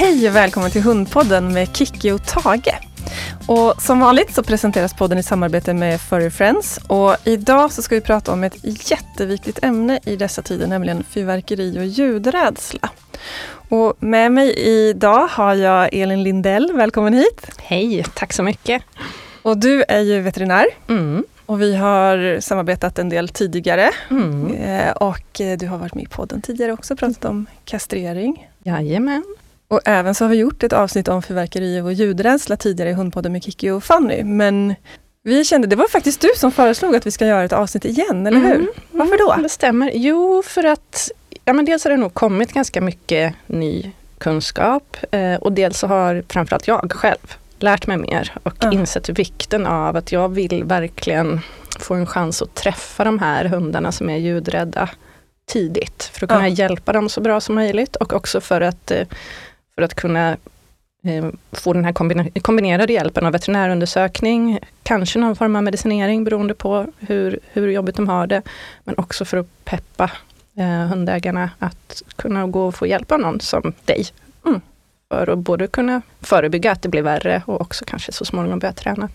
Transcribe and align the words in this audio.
Hej 0.00 0.28
och 0.28 0.36
välkommen 0.36 0.70
till 0.70 0.82
Hundpodden 0.82 1.52
med 1.52 1.76
Kikki 1.76 2.10
och 2.10 2.26
Tage. 2.26 2.74
Och 3.46 3.82
som 3.82 4.00
vanligt 4.00 4.34
så 4.34 4.42
presenteras 4.42 4.94
podden 4.94 5.18
i 5.18 5.22
samarbete 5.22 5.74
med 5.74 6.00
Furry 6.00 6.30
Friends. 6.30 6.80
Och 6.86 7.16
idag 7.24 7.72
så 7.72 7.82
ska 7.82 7.94
vi 7.94 8.00
prata 8.00 8.32
om 8.32 8.44
ett 8.44 8.90
jätteviktigt 8.90 9.58
ämne 9.64 10.00
i 10.04 10.16
dessa 10.16 10.42
tider, 10.42 10.66
nämligen 10.66 11.04
fyrverkeri 11.04 11.78
och 11.78 11.84
ljudrädsla. 11.84 12.90
Och 13.68 13.94
med 14.02 14.32
mig 14.32 14.54
idag 14.58 15.26
har 15.26 15.54
jag 15.54 15.94
Elin 15.94 16.22
Lindell, 16.22 16.72
välkommen 16.74 17.14
hit. 17.14 17.50
Hej, 17.58 18.04
tack 18.14 18.32
så 18.32 18.42
mycket. 18.42 18.82
Och 19.42 19.58
du 19.58 19.84
är 19.88 20.00
ju 20.00 20.20
veterinär. 20.20 20.66
Mm. 20.88 21.24
Och 21.46 21.62
vi 21.62 21.76
har 21.76 22.40
samarbetat 22.40 22.98
en 22.98 23.08
del 23.08 23.28
tidigare. 23.28 23.90
Mm. 24.10 24.54
Eh, 24.54 24.90
Och 24.92 25.40
du 25.58 25.66
har 25.66 25.78
varit 25.78 25.94
med 25.94 26.04
i 26.04 26.08
podden 26.08 26.42
tidigare 26.42 26.72
också, 26.72 26.96
pratat 26.96 27.24
om 27.24 27.46
kastrering. 27.64 28.48
Jajamän. 28.62 29.24
Och 29.70 29.80
även 29.84 30.14
så 30.14 30.24
har 30.24 30.28
vi 30.28 30.36
gjort 30.36 30.62
ett 30.62 30.72
avsnitt 30.72 31.08
om 31.08 31.22
fyrverkeri 31.22 31.80
och 31.80 31.92
ljudrädsla 31.92 32.56
tidigare 32.56 32.90
i 32.90 32.92
Hundpodden 32.92 33.32
med 33.32 33.42
Kiki 33.44 33.70
och 33.70 33.84
Fanny. 33.84 34.24
Men 34.24 34.74
vi 35.22 35.44
kände, 35.44 35.66
det 35.66 35.76
var 35.76 35.88
faktiskt 35.88 36.20
du 36.20 36.28
som 36.36 36.52
föreslog 36.52 36.96
att 36.96 37.06
vi 37.06 37.10
ska 37.10 37.26
göra 37.26 37.44
ett 37.44 37.52
avsnitt 37.52 37.84
igen, 37.84 38.26
eller 38.26 38.38
hur? 38.40 38.54
Mm. 38.54 38.68
Varför 38.90 39.18
då? 39.18 39.42
Det 39.42 39.48
stämmer. 39.48 39.90
Jo, 39.94 40.42
för 40.46 40.64
att 40.64 41.10
ja, 41.44 41.52
men 41.52 41.64
dels 41.64 41.84
har 41.84 41.90
det 41.90 41.96
nog 41.96 42.14
kommit 42.14 42.52
ganska 42.52 42.80
mycket 42.80 43.34
ny 43.46 43.90
kunskap 44.18 44.96
eh, 45.10 45.34
och 45.34 45.52
dels 45.52 45.78
så 45.78 45.86
har 45.86 46.22
framförallt 46.28 46.68
jag 46.68 46.92
själv 46.92 47.34
lärt 47.58 47.86
mig 47.86 47.96
mer 47.96 48.32
och 48.42 48.54
Ja. 48.60 48.72
insett 48.72 49.08
vikten 49.08 49.66
av 49.66 49.96
att 49.96 50.12
jag 50.12 50.28
vill 50.28 50.64
verkligen 50.64 51.40
få 51.80 51.94
en 51.94 52.06
chans 52.06 52.42
att 52.42 52.54
träffa 52.54 53.04
de 53.04 53.18
här 53.18 53.44
hundarna 53.44 53.92
som 53.92 54.10
är 54.10 54.16
ljudrädda 54.16 54.88
tidigt. 55.46 56.10
För 56.14 56.24
att 56.26 56.30
kunna 56.30 56.48
Ja. 56.48 56.54
hjälpa 56.54 56.92
dem 56.92 57.08
så 57.08 57.20
bra 57.20 57.40
som 57.40 57.54
möjligt 57.54 57.96
och 57.96 58.12
också 58.12 58.40
för 58.40 58.60
att, 58.60 58.90
eh, 58.90 59.06
för 59.80 59.84
att 59.84 59.94
kunna 59.94 60.36
eh, 61.04 61.26
få 61.52 61.72
den 61.72 61.84
här 61.84 62.40
kombinerade 62.40 62.92
hjälpen 62.92 63.26
av 63.26 63.32
veterinärundersökning, 63.32 64.58
kanske 64.82 65.18
någon 65.18 65.36
form 65.36 65.56
av 65.56 65.62
medicinering 65.62 66.24
beroende 66.24 66.54
på 66.54 66.86
hur, 66.98 67.38
hur 67.52 67.68
jobbigt 67.68 67.96
de 67.96 68.08
har 68.08 68.26
det, 68.26 68.42
men 68.84 68.94
också 68.98 69.24
för 69.24 69.36
att 69.36 69.64
peppa 69.64 70.10
eh, 70.56 70.86
hundägarna 70.88 71.50
att 71.58 72.02
kunna 72.16 72.46
gå 72.46 72.66
och 72.66 72.74
få 72.74 72.86
hjälp 72.86 73.12
av 73.12 73.20
någon 73.20 73.40
som 73.40 73.72
dig. 73.84 74.06
Mm. 74.46 74.60
För 75.08 75.30
att 75.30 75.38
både 75.38 75.66
kunna 75.66 76.02
förebygga 76.20 76.72
att 76.72 76.82
det 76.82 76.88
blir 76.88 77.02
värre 77.02 77.42
och 77.46 77.60
också 77.60 77.84
kanske 77.84 78.12
så 78.12 78.24
småningom 78.24 78.58
börja 78.58 78.72
träna 78.72 79.08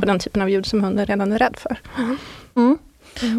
på 0.00 0.06
den 0.06 0.18
typen 0.18 0.42
av 0.42 0.50
ljud 0.50 0.66
som 0.66 0.84
hunden 0.84 1.06
redan 1.06 1.32
är 1.32 1.38
rädd 1.38 1.56
för. 1.58 1.76
Mm. 1.98 2.18
mm. 2.54 2.78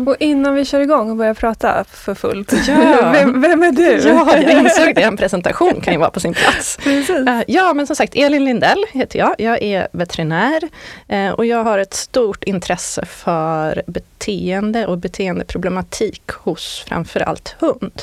Och 0.08 0.16
innan 0.20 0.56
vi 0.56 0.66
kör 0.66 0.80
igång 0.80 1.10
och 1.12 1.18
börjar 1.18 1.34
prata 1.34 1.84
för 1.90 2.16
fullt, 2.16 2.54
Ja. 2.68 3.12
vem, 3.14 3.42
vem 3.42 3.64
är 3.64 3.72
du? 3.72 4.08
Ja, 4.10 4.38
jag 4.38 4.52
insåg 4.52 4.96
det. 4.96 5.02
En 5.02 5.18
presentation 5.18 5.82
kan 5.82 5.94
ju 5.94 6.00
vara 6.00 6.10
på 6.10 6.20
sin 6.20 6.34
plats. 6.34 6.80
Eh, 7.28 7.42
Ja, 7.48 7.74
men 7.74 7.88
som 7.88 7.96
sagt, 7.96 8.16
Elin 8.16 8.46
Lindell 8.46 8.86
heter 8.92 9.20
jag. 9.20 9.36
Jag 9.38 9.62
är 9.62 9.88
veterinär 9.92 10.62
eh, 11.08 11.30
och 11.30 11.46
jag 11.46 11.64
har 11.64 11.80
ett 11.80 11.94
stort 11.94 12.44
intresse 12.44 13.06
för 13.06 13.84
beteende 13.88 14.86
och 14.88 14.98
beteendeproblematik 14.98 16.32
hos 16.32 16.84
framförallt 16.88 17.56
hund. 17.60 18.02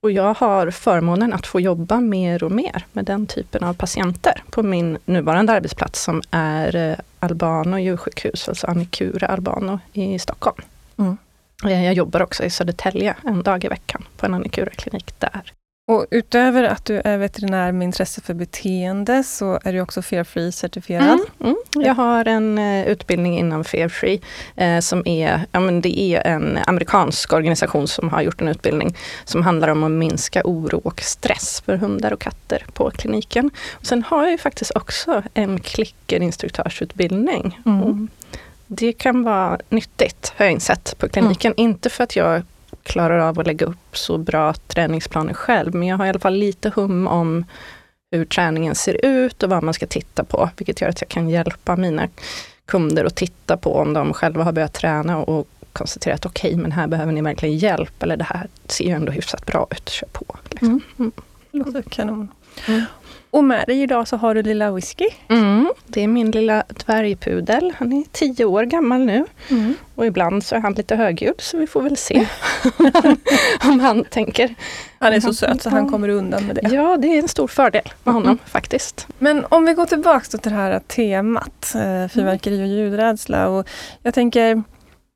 Och 0.00 0.10
jag 0.10 0.34
har 0.34 0.70
förmånen 0.70 1.32
att 1.32 1.46
få 1.46 1.60
jobba 1.60 2.00
mer 2.00 2.44
och 2.44 2.52
mer 2.52 2.84
med 2.92 3.04
den 3.04 3.26
typen 3.26 3.64
av 3.64 3.74
patienter 3.74 4.42
på 4.50 4.62
min 4.62 4.98
nuvarande 5.04 5.52
arbetsplats 5.52 6.02
som 6.02 6.22
är 6.30 6.76
eh, 6.90 6.96
Albano 7.20 7.78
djursjukhus, 7.78 8.48
alltså 8.48 8.66
Annikura 8.66 9.26
Albano 9.26 9.78
i 9.92 10.18
Stockholm. 10.18 10.62
Mm. 10.98 11.16
Eh, 11.64 11.84
Jag 11.84 11.94
jobbar 11.94 12.22
också 12.22 12.44
i 12.44 12.50
Södertälje 12.50 13.16
en 13.24 13.42
dag 13.42 13.64
i 13.64 13.68
veckan 13.68 14.04
på 14.16 14.26
en 14.26 14.34
Annikura-klinik 14.34 15.14
där. 15.18 15.52
Och 15.88 16.06
utöver 16.10 16.64
att 16.64 16.84
du 16.84 17.00
är 17.04 17.18
veterinär 17.18 17.72
med 17.72 17.84
intresse 17.84 18.20
för 18.20 18.34
beteende 18.34 19.24
så 19.24 19.58
är 19.64 19.72
du 19.72 19.80
också 19.80 20.02
Fear 20.02 20.24
Free 20.24 20.52
certifierad. 20.52 21.04
Mm, 21.04 21.20
mm. 21.40 21.56
Jag 21.86 21.94
har 21.94 22.24
en 22.24 22.58
eh, 22.58 22.88
utbildning 22.88 23.38
inom 23.38 23.64
Fair 23.64 23.88
Free 23.88 24.20
eh, 24.56 24.80
som 24.80 25.02
är, 25.06 25.40
ja, 25.52 25.60
men 25.60 25.80
det 25.80 26.00
är 26.00 26.26
en 26.26 26.58
amerikansk 26.66 27.32
organisation 27.32 27.88
som 27.88 28.08
har 28.08 28.22
gjort 28.22 28.40
en 28.40 28.48
utbildning 28.48 28.96
som 29.24 29.42
handlar 29.42 29.68
om 29.68 29.84
att 29.84 29.90
minska 29.90 30.42
oro 30.44 30.80
och 30.84 31.00
stress 31.00 31.62
för 31.66 31.76
hundar 31.76 32.12
och 32.12 32.20
katter 32.20 32.64
på 32.72 32.90
kliniken. 32.90 33.50
Och 33.72 33.86
sen 33.86 34.02
har 34.02 34.22
jag 34.22 34.30
ju 34.30 34.38
faktiskt 34.38 34.72
också 34.74 35.22
en 35.34 35.60
klickerinstruktörsutbildning. 35.60 37.60
Mm. 37.66 38.08
Det 38.68 38.92
kan 38.92 39.22
vara 39.22 39.58
nyttigt 39.68 40.32
har 40.36 40.44
jag 40.44 40.52
insett 40.52 40.94
på 40.98 41.08
kliniken. 41.08 41.54
Inte 41.56 41.90
för 41.90 42.04
att 42.04 42.16
jag 42.16 42.42
klarar 42.82 43.18
av 43.18 43.40
att 43.40 43.46
lägga 43.46 43.66
upp 43.66 43.96
så 43.96 44.18
bra 44.18 44.54
träningsplaner 44.54 45.34
själv, 45.34 45.74
men 45.74 45.88
jag 45.88 45.96
har 45.96 46.06
i 46.06 46.08
alla 46.08 46.18
fall 46.18 46.34
lite 46.34 46.72
hum 46.76 47.06
om 47.06 47.44
hur 48.10 48.24
träningen 48.24 48.74
ser 48.74 49.06
ut 49.06 49.42
och 49.42 49.50
vad 49.50 49.62
man 49.62 49.74
ska 49.74 49.86
titta 49.86 50.24
på, 50.24 50.50
vilket 50.56 50.80
gör 50.80 50.88
att 50.88 51.00
jag 51.00 51.08
kan 51.08 51.28
hjälpa 51.28 51.76
mina 51.76 52.08
kunder 52.66 53.04
att 53.04 53.16
titta 53.16 53.56
på 53.56 53.74
om 53.76 53.92
de 53.92 54.12
själva 54.12 54.44
har 54.44 54.52
börjat 54.52 54.72
träna 54.72 55.18
och 55.18 55.48
konstatera 55.72 56.14
att 56.14 56.26
okej, 56.26 56.56
men 56.56 56.72
här 56.72 56.86
behöver 56.86 57.12
ni 57.12 57.22
verkligen 57.22 57.58
hjälp, 57.58 58.02
eller 58.02 58.16
det 58.16 58.24
här 58.24 58.48
ser 58.66 58.84
ju 58.84 58.90
ändå 58.90 59.12
hyfsat 59.12 59.46
bra 59.46 59.66
ut, 59.70 59.88
kör 59.88 60.08
på. 60.08 60.36
Liksom. 60.50 60.68
Mm. 60.68 60.82
Mm. 60.98 61.12
Det 61.50 61.58
låter 61.58 61.82
kanon. 61.82 62.28
Mm. 62.68 62.82
Och 63.30 63.44
med 63.44 63.66
dig 63.66 63.82
idag 63.82 64.08
så 64.08 64.16
har 64.16 64.34
du 64.34 64.42
lilla 64.42 64.70
whisky. 64.72 65.04
Mm, 65.28 65.72
det 65.86 66.00
är 66.04 66.08
min 66.08 66.30
lilla 66.30 66.64
dvärgpudel, 66.68 67.72
han 67.78 67.92
är 67.92 68.04
tio 68.12 68.44
år 68.44 68.64
gammal 68.64 69.00
nu. 69.04 69.24
Och 69.94 70.06
ibland 70.06 70.44
så 70.44 70.54
är 70.56 70.60
han 70.60 70.72
lite 70.72 70.96
högljudd, 70.96 71.40
så 71.40 71.58
vi 71.58 71.66
får 71.66 71.82
väl 71.82 71.96
se 71.96 72.26
om 73.64 73.80
han 73.80 74.04
tänker. 74.04 74.54
Han 74.98 75.12
är 75.12 75.20
så 75.20 75.34
söt 75.34 75.62
så 75.62 75.70
han 75.70 75.90
kommer 75.90 76.08
undan 76.08 76.46
med 76.46 76.56
det. 76.56 76.68
Ja, 76.74 76.96
det 76.96 77.08
är 77.08 77.18
en 77.18 77.28
stor 77.28 77.46
fördel 77.48 77.82
med 78.04 78.14
honom 78.14 78.28
Mm. 78.28 78.38
faktiskt. 78.46 79.06
Men 79.18 79.44
om 79.48 79.64
vi 79.64 79.74
går 79.74 79.86
tillbaks 79.86 80.28
till 80.28 80.40
det 80.42 80.50
här 80.50 80.80
temat, 80.80 81.74
eh, 81.74 82.08
fyrverkeri 82.08 82.62
och 82.62 82.66
ljudrädsla. 82.66 83.48
Och 83.48 83.68
jag 84.02 84.14
tänker, 84.14 84.62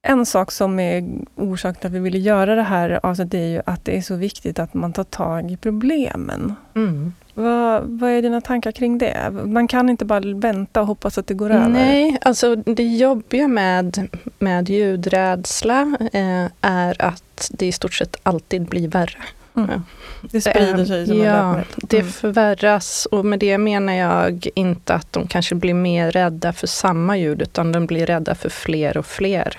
en 0.02 0.26
sak 0.26 0.52
som 0.52 0.80
är 0.80 1.04
orsak 1.36 1.78
till 1.80 1.86
att 1.86 1.92
vi 1.92 1.98
ville 1.98 2.18
göra 2.18 2.54
det 2.54 2.62
här 2.62 3.00
avsnittet 3.02 3.34
är 3.34 3.46
ju 3.46 3.62
att 3.66 3.84
det 3.84 3.96
är 3.96 4.02
så 4.02 4.14
viktigt 4.16 4.58
att 4.58 4.74
man 4.74 4.92
tar 4.92 5.04
tag 5.04 5.50
i 5.50 5.56
problemen. 5.56 6.54
Mm. 6.74 7.12
Vad, 7.34 7.82
vad 7.84 8.10
är 8.10 8.22
dina 8.22 8.40
tankar 8.40 8.72
kring 8.72 8.98
det? 8.98 9.30
Man 9.44 9.68
kan 9.68 9.88
inte 9.88 10.04
bara 10.04 10.20
vänta 10.34 10.80
och 10.80 10.86
hoppas 10.86 11.18
att 11.18 11.26
det 11.26 11.34
går 11.34 11.50
över. 11.50 11.68
Nej, 11.68 12.18
alltså 12.22 12.56
det 12.56 12.82
jobbiga 12.82 13.48
med, 13.48 14.08
med 14.38 14.68
ljudrädsla 14.70 15.96
eh, 16.12 16.46
är 16.60 17.02
att 17.02 17.50
det 17.50 17.66
i 17.66 17.72
stort 17.72 17.94
sett 17.94 18.16
alltid 18.22 18.62
blir 18.62 18.88
värre. 18.88 19.18
Mm. 19.56 19.82
Det 20.22 20.40
sprider 20.40 20.84
sig 20.84 21.06
som 21.06 21.20
en 21.20 21.26
Ja, 21.26 21.52
löpeld. 21.56 21.66
det 21.90 21.98
Mm. 21.98 22.12
förvärras 22.12 23.06
och 23.06 23.24
med 23.24 23.38
det 23.38 23.58
menar 23.58 23.92
jag 23.92 24.48
inte 24.54 24.94
att 24.94 25.12
de 25.12 25.26
kanske 25.26 25.54
blir 25.54 25.74
mer 25.74 26.10
rädda 26.10 26.52
för 26.52 26.66
samma 26.66 27.16
ljud 27.16 27.42
utan 27.42 27.72
de 27.72 27.86
blir 27.86 28.06
rädda 28.06 28.34
för 28.34 28.48
fler 28.48 28.96
och 28.96 29.06
fler 29.06 29.58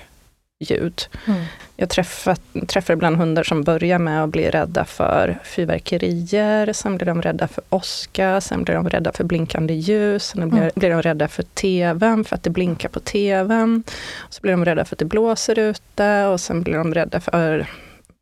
ljud. 0.59 1.01
Mm. 1.27 1.41
Jag 1.75 1.89
träffar, 1.89 2.37
träffar 2.67 2.93
ibland 2.93 3.17
hundar 3.17 3.43
som 3.43 3.63
börjar 3.63 3.99
med 3.99 4.23
att 4.23 4.29
bli 4.29 4.49
rädda 4.49 4.85
för 4.85 5.39
fyrverkerier, 5.43 6.73
sen 6.73 6.97
blir 6.97 7.05
de 7.07 7.21
rädda 7.21 7.47
för 7.47 7.63
åska, 7.69 8.41
sen 8.41 8.63
blir 8.63 8.75
de 8.75 8.89
rädda 8.89 9.11
för 9.11 9.23
blinkande 9.23 9.73
ljus, 9.73 10.23
sen 10.27 10.49
blir, 10.49 10.61
Mm. 10.61 10.71
blir 10.75 10.89
de 10.89 11.01
rädda 11.01 11.27
för 11.27 11.43
tvn, 11.43 12.23
för 12.23 12.35
att 12.35 12.43
det 12.43 12.49
blinkar 12.49 12.89
på 12.89 12.99
tvn. 12.99 13.83
Så 14.29 14.41
blir 14.41 14.51
de 14.51 14.65
rädda 14.65 14.85
för 14.85 14.95
att 14.95 14.99
det 14.99 15.05
blåser 15.05 15.59
ute 15.59 16.25
och 16.25 16.39
sen 16.39 16.61
blir 16.63 16.73
de 16.73 16.93
rädda 16.93 17.19
för 17.19 17.67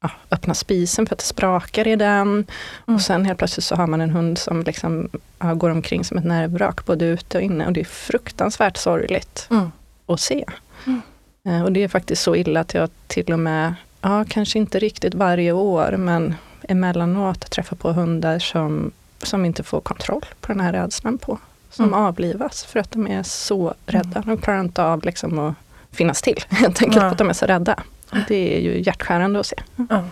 ja, 0.02 0.10
öppna 0.32 0.54
spisen 0.54 1.06
för 1.06 1.16
att 1.16 1.20
det 1.20 1.26
sprakar 1.26 1.88
i 1.88 1.96
den. 1.96 2.28
Mm. 2.28 2.46
Och 2.96 3.02
sen 3.02 3.26
helt 3.26 3.38
plötsligt 3.38 3.64
så 3.64 3.76
har 3.76 3.88
man 3.88 4.02
en 4.02 4.10
hund 4.10 4.38
som 4.38 4.64
liksom, 4.64 5.10
ja, 5.40 5.54
går 5.54 5.70
omkring 5.70 6.04
som 6.04 6.18
ett 6.18 6.26
nervvrak 6.26 6.86
både 6.86 7.06
ute 7.06 7.38
och 7.38 7.44
inne 7.44 7.66
och 7.66 7.74
det 7.74 7.80
är 7.82 7.86
fruktansvärt 7.86 8.78
sorgligt 8.78 9.48
Mm. 9.52 9.72
att 10.06 10.20
se. 10.20 10.46
Mm. 10.88 11.02
Eh, 11.48 11.64
Och 11.64 11.72
det 11.72 11.84
är 11.84 11.88
faktiskt 11.88 12.22
så 12.24 12.36
illa 12.36 12.60
att 12.60 12.74
jag 12.74 12.90
till 13.08 13.34
och 13.34 13.40
med, 13.40 13.74
ja 14.02 14.26
kanske 14.30 14.60
inte 14.60 14.80
riktigt 14.80 15.14
varje 15.14 15.52
år, 15.52 15.96
men 15.98 16.36
emellanåt 16.70 17.50
träffar 17.52 17.76
på 17.76 17.92
hundar 17.92 18.40
som, 18.40 18.92
som 19.24 19.46
inte 19.46 19.64
får 19.64 19.82
kontroll 19.82 20.26
på 20.42 20.52
den 20.52 20.62
här 20.62 20.74
rädslan 20.74 21.18
på. 21.18 21.40
Som 21.70 21.86
Mm. 21.86 22.00
avlivas 22.00 22.64
för 22.64 22.80
att 22.80 22.92
de 22.92 23.08
är 23.08 23.24
så 23.24 23.74
rädda. 23.86 24.22
De 24.26 24.38
klarar 24.38 24.62
inte 24.62 24.84
av 24.84 25.06
liksom 25.06 25.40
att 25.40 25.54
finnas 25.92 26.22
till, 26.22 26.40
helt 26.50 26.82
enkelt 26.82 26.96
Ja. 26.96 27.02
för 27.02 27.08
att 27.08 27.18
de 27.18 27.30
är 27.30 27.34
så 27.34 27.46
rädda. 27.46 27.84
Det 28.28 28.58
är 28.58 28.60
ju 28.62 28.82
hjärtskärande 28.82 29.40
att 29.40 29.46
se. 29.46 29.56
Ja. 29.90 30.04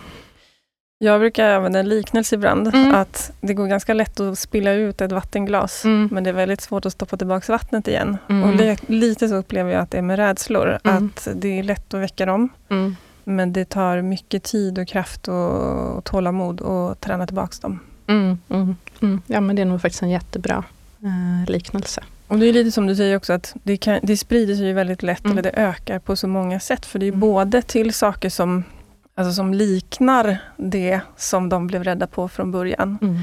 Jag 1.02 1.20
brukar 1.20 1.50
använda 1.50 1.78
en 1.78 1.88
liknelse 1.88 2.34
ibland, 2.34 2.66
Mm. 2.74 2.94
att 2.94 3.32
det 3.40 3.54
går 3.54 3.66
ganska 3.66 3.94
lätt 3.94 4.20
att 4.20 4.38
spilla 4.38 4.72
ut 4.72 5.00
ett 5.00 5.12
vattenglas, 5.12 5.84
Mm. 5.84 6.08
men 6.12 6.24
det 6.24 6.30
är 6.30 6.34
väldigt 6.34 6.60
svårt 6.60 6.86
att 6.86 6.92
stoppa 6.92 7.16
tillbaka 7.16 7.52
vattnet 7.52 7.88
igen. 7.88 8.16
Mm. 8.28 8.42
Och 8.50 8.54
li- 8.56 8.76
lite 8.86 9.28
så 9.28 9.34
upplever 9.34 9.72
jag 9.72 9.80
att 9.80 9.90
det 9.90 9.98
är 9.98 10.02
med 10.02 10.16
rädslor, 10.18 10.78
Mm. 10.84 10.96
att 11.06 11.28
det 11.34 11.58
är 11.58 11.62
lätt 11.62 11.94
att 11.94 12.00
väcka 12.00 12.26
dem, 12.26 12.48
Mm. 12.68 12.96
men 13.24 13.52
det 13.52 13.64
tar 13.68 14.02
mycket 14.02 14.42
tid 14.42 14.78
och 14.78 14.88
kraft 14.88 15.28
och, 15.28 15.96
och 15.96 16.04
tålamod 16.04 16.60
att 16.62 17.00
träna 17.00 17.26
tillbaka 17.26 17.54
dem. 17.60 17.78
Mm. 18.06 18.38
Ja 19.26 19.40
men 19.40 19.56
det 19.56 19.62
är 19.62 19.66
nog 19.66 19.80
faktiskt 19.82 20.02
en 20.02 20.10
jättebra 20.10 20.64
eh, 21.02 21.50
liknelse. 21.50 22.02
Och 22.28 22.38
det 22.38 22.46
är 22.46 22.52
lite 22.52 22.72
som 22.72 22.86
du 22.86 22.96
säger 22.96 23.16
också 23.16 23.32
att 23.32 23.54
det, 23.62 23.76
kan, 23.76 24.00
det 24.02 24.16
sprider 24.16 24.54
sig 24.54 24.66
ju 24.66 24.72
väldigt 24.72 25.02
lätt, 25.02 25.24
eller 25.24 25.42
det 25.42 25.50
ökar 25.50 25.98
på 25.98 26.16
så 26.16 26.28
många 26.28 26.60
sätt. 26.60 26.86
För 26.86 26.98
det 26.98 27.06
är 27.08 27.12
både 27.12 27.62
till 27.62 27.94
saker 27.94 28.30
som, 28.30 28.64
alltså 29.14 29.32
som 29.32 29.54
liknar 29.54 30.38
det 30.56 31.00
som 31.16 31.48
de 31.48 31.66
blev 31.66 31.84
rädda 31.84 32.06
på 32.06 32.28
från 32.28 32.50
början. 32.50 32.98
Mm. 33.02 33.22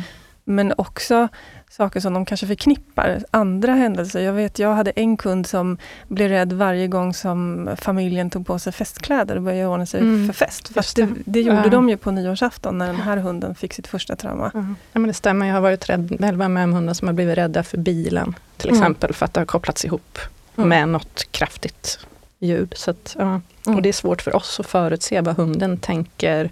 Men 0.49 0.73
också 0.77 1.27
saker 1.69 1.99
som 1.99 2.13
de 2.13 2.25
kanske 2.25 2.47
förknippar, 2.47 3.23
andra 3.31 3.73
händelser. 3.73 4.21
Jag 4.21 4.33
vet, 4.33 4.59
jag 4.59 4.73
hade 4.73 4.91
en 4.91 5.17
kund 5.17 5.47
som 5.47 5.77
blev 6.07 6.29
rädd 6.29 6.53
varje 6.53 6.87
gång 6.87 7.13
som 7.13 7.69
familjen 7.77 8.29
tog 8.29 8.47
på 8.47 8.59
sig 8.59 8.73
festkläder 8.73 9.35
och 9.35 9.41
började 9.41 9.67
ordna 9.67 9.85
sig 9.85 9.99
mm. 9.99 10.27
för 10.27 10.33
fest. 10.33 10.73
Fast 10.73 10.95
det, 10.95 11.07
det 11.25 11.41
gjorde 11.41 11.61
ja. 11.63 11.69
de 11.69 11.89
ju 11.89 11.97
på 11.97 12.11
nyårsafton 12.11 12.77
när 12.77 12.87
den 12.87 12.95
här 12.95 13.17
hunden 13.17 13.55
fick 13.55 13.73
sitt 13.73 13.87
första 13.87 14.15
trauma. 14.15 14.51
Ja. 14.53 14.59
ja 14.91 14.99
men 14.99 15.07
det 15.07 15.13
stämmer, 15.13 15.47
jag 15.47 15.53
har 15.53 15.61
varit 15.61 15.89
rädd, 15.89 16.15
väl 16.19 16.37
med 16.37 16.63
om 16.63 16.73
hundar 16.73 16.93
som 16.93 17.07
har 17.07 17.15
blivit 17.15 17.37
rädda 17.37 17.63
för 17.63 17.77
bilen. 17.77 18.35
Till 18.57 18.69
mm. 18.69 18.81
exempel 18.81 19.09
mm. 19.09 19.13
för 19.13 19.25
att 19.25 19.33
det 19.33 19.41
har 19.41 19.45
kopplats 19.45 19.85
ihop 19.85 20.19
mm. 20.57 20.69
med 20.69 20.89
något 20.89 21.31
kraftigt 21.31 21.99
ljud. 22.39 22.73
Så 22.75 22.91
att, 22.91 23.15
ja. 23.19 23.41
Och 23.61 23.67
mm. 23.67 23.81
det 23.81 23.89
är 23.89 23.93
svårt 23.93 24.21
för 24.21 24.35
oss 24.35 24.59
att 24.59 24.65
förutse 24.65 25.21
vad 25.21 25.35
hunden 25.35 25.77
tänker 25.77 26.49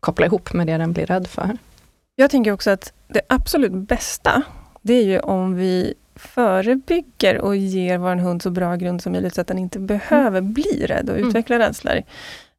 koppla 0.00 0.26
ihop 0.26 0.52
med 0.52 0.66
det 0.66 0.76
den 0.76 0.92
blir 0.92 1.06
rädd 1.06 1.26
för. 1.26 1.56
Jag 2.16 2.30
tänker 2.30 2.52
också 2.52 2.70
att 2.70 2.92
det 3.08 3.20
absolut 3.28 3.72
bästa, 3.72 4.42
det 4.82 4.94
är 4.94 5.04
ju 5.04 5.20
om 5.20 5.54
vi 5.54 5.94
förebygger 6.16 7.38
och 7.38 7.56
ger 7.56 7.98
vår 7.98 8.16
hund 8.16 8.42
så 8.42 8.50
bra 8.50 8.76
grund 8.76 9.02
som 9.02 9.12
möjligt, 9.12 9.34
så 9.34 9.40
att 9.40 9.46
den 9.46 9.58
inte 9.58 9.78
behöver 9.78 10.38
mm. 10.38 10.52
bli 10.52 10.86
rädd 10.86 11.10
och 11.10 11.16
mm. 11.16 11.28
utveckla 11.28 11.56
mm. 11.56 11.68
rädslor. 11.68 11.96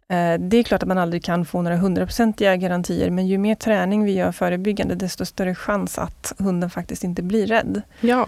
Eh, 0.10 0.40
det 0.40 0.58
är 0.58 0.64
klart 0.64 0.84
att 0.84 0.88
man 0.88 0.98
aldrig 0.98 1.24
kan 1.24 1.46
få 1.46 1.62
några 1.62 1.78
hundraprocentiga 1.78 2.56
garantier, 2.56 3.10
men 3.10 3.28
ju 3.28 3.38
mer 3.38 3.56
träning 3.56 4.04
vi 4.04 4.12
gör 4.12 4.32
förebyggande, 4.32 4.96
desto 4.96 5.26
större 5.26 5.56
chans 5.56 5.98
att 5.98 6.34
hunden 6.38 6.70
faktiskt 6.70 7.04
inte 7.04 7.24
blir 7.24 7.48
rädd. 7.48 7.82
Ja, 8.02 8.26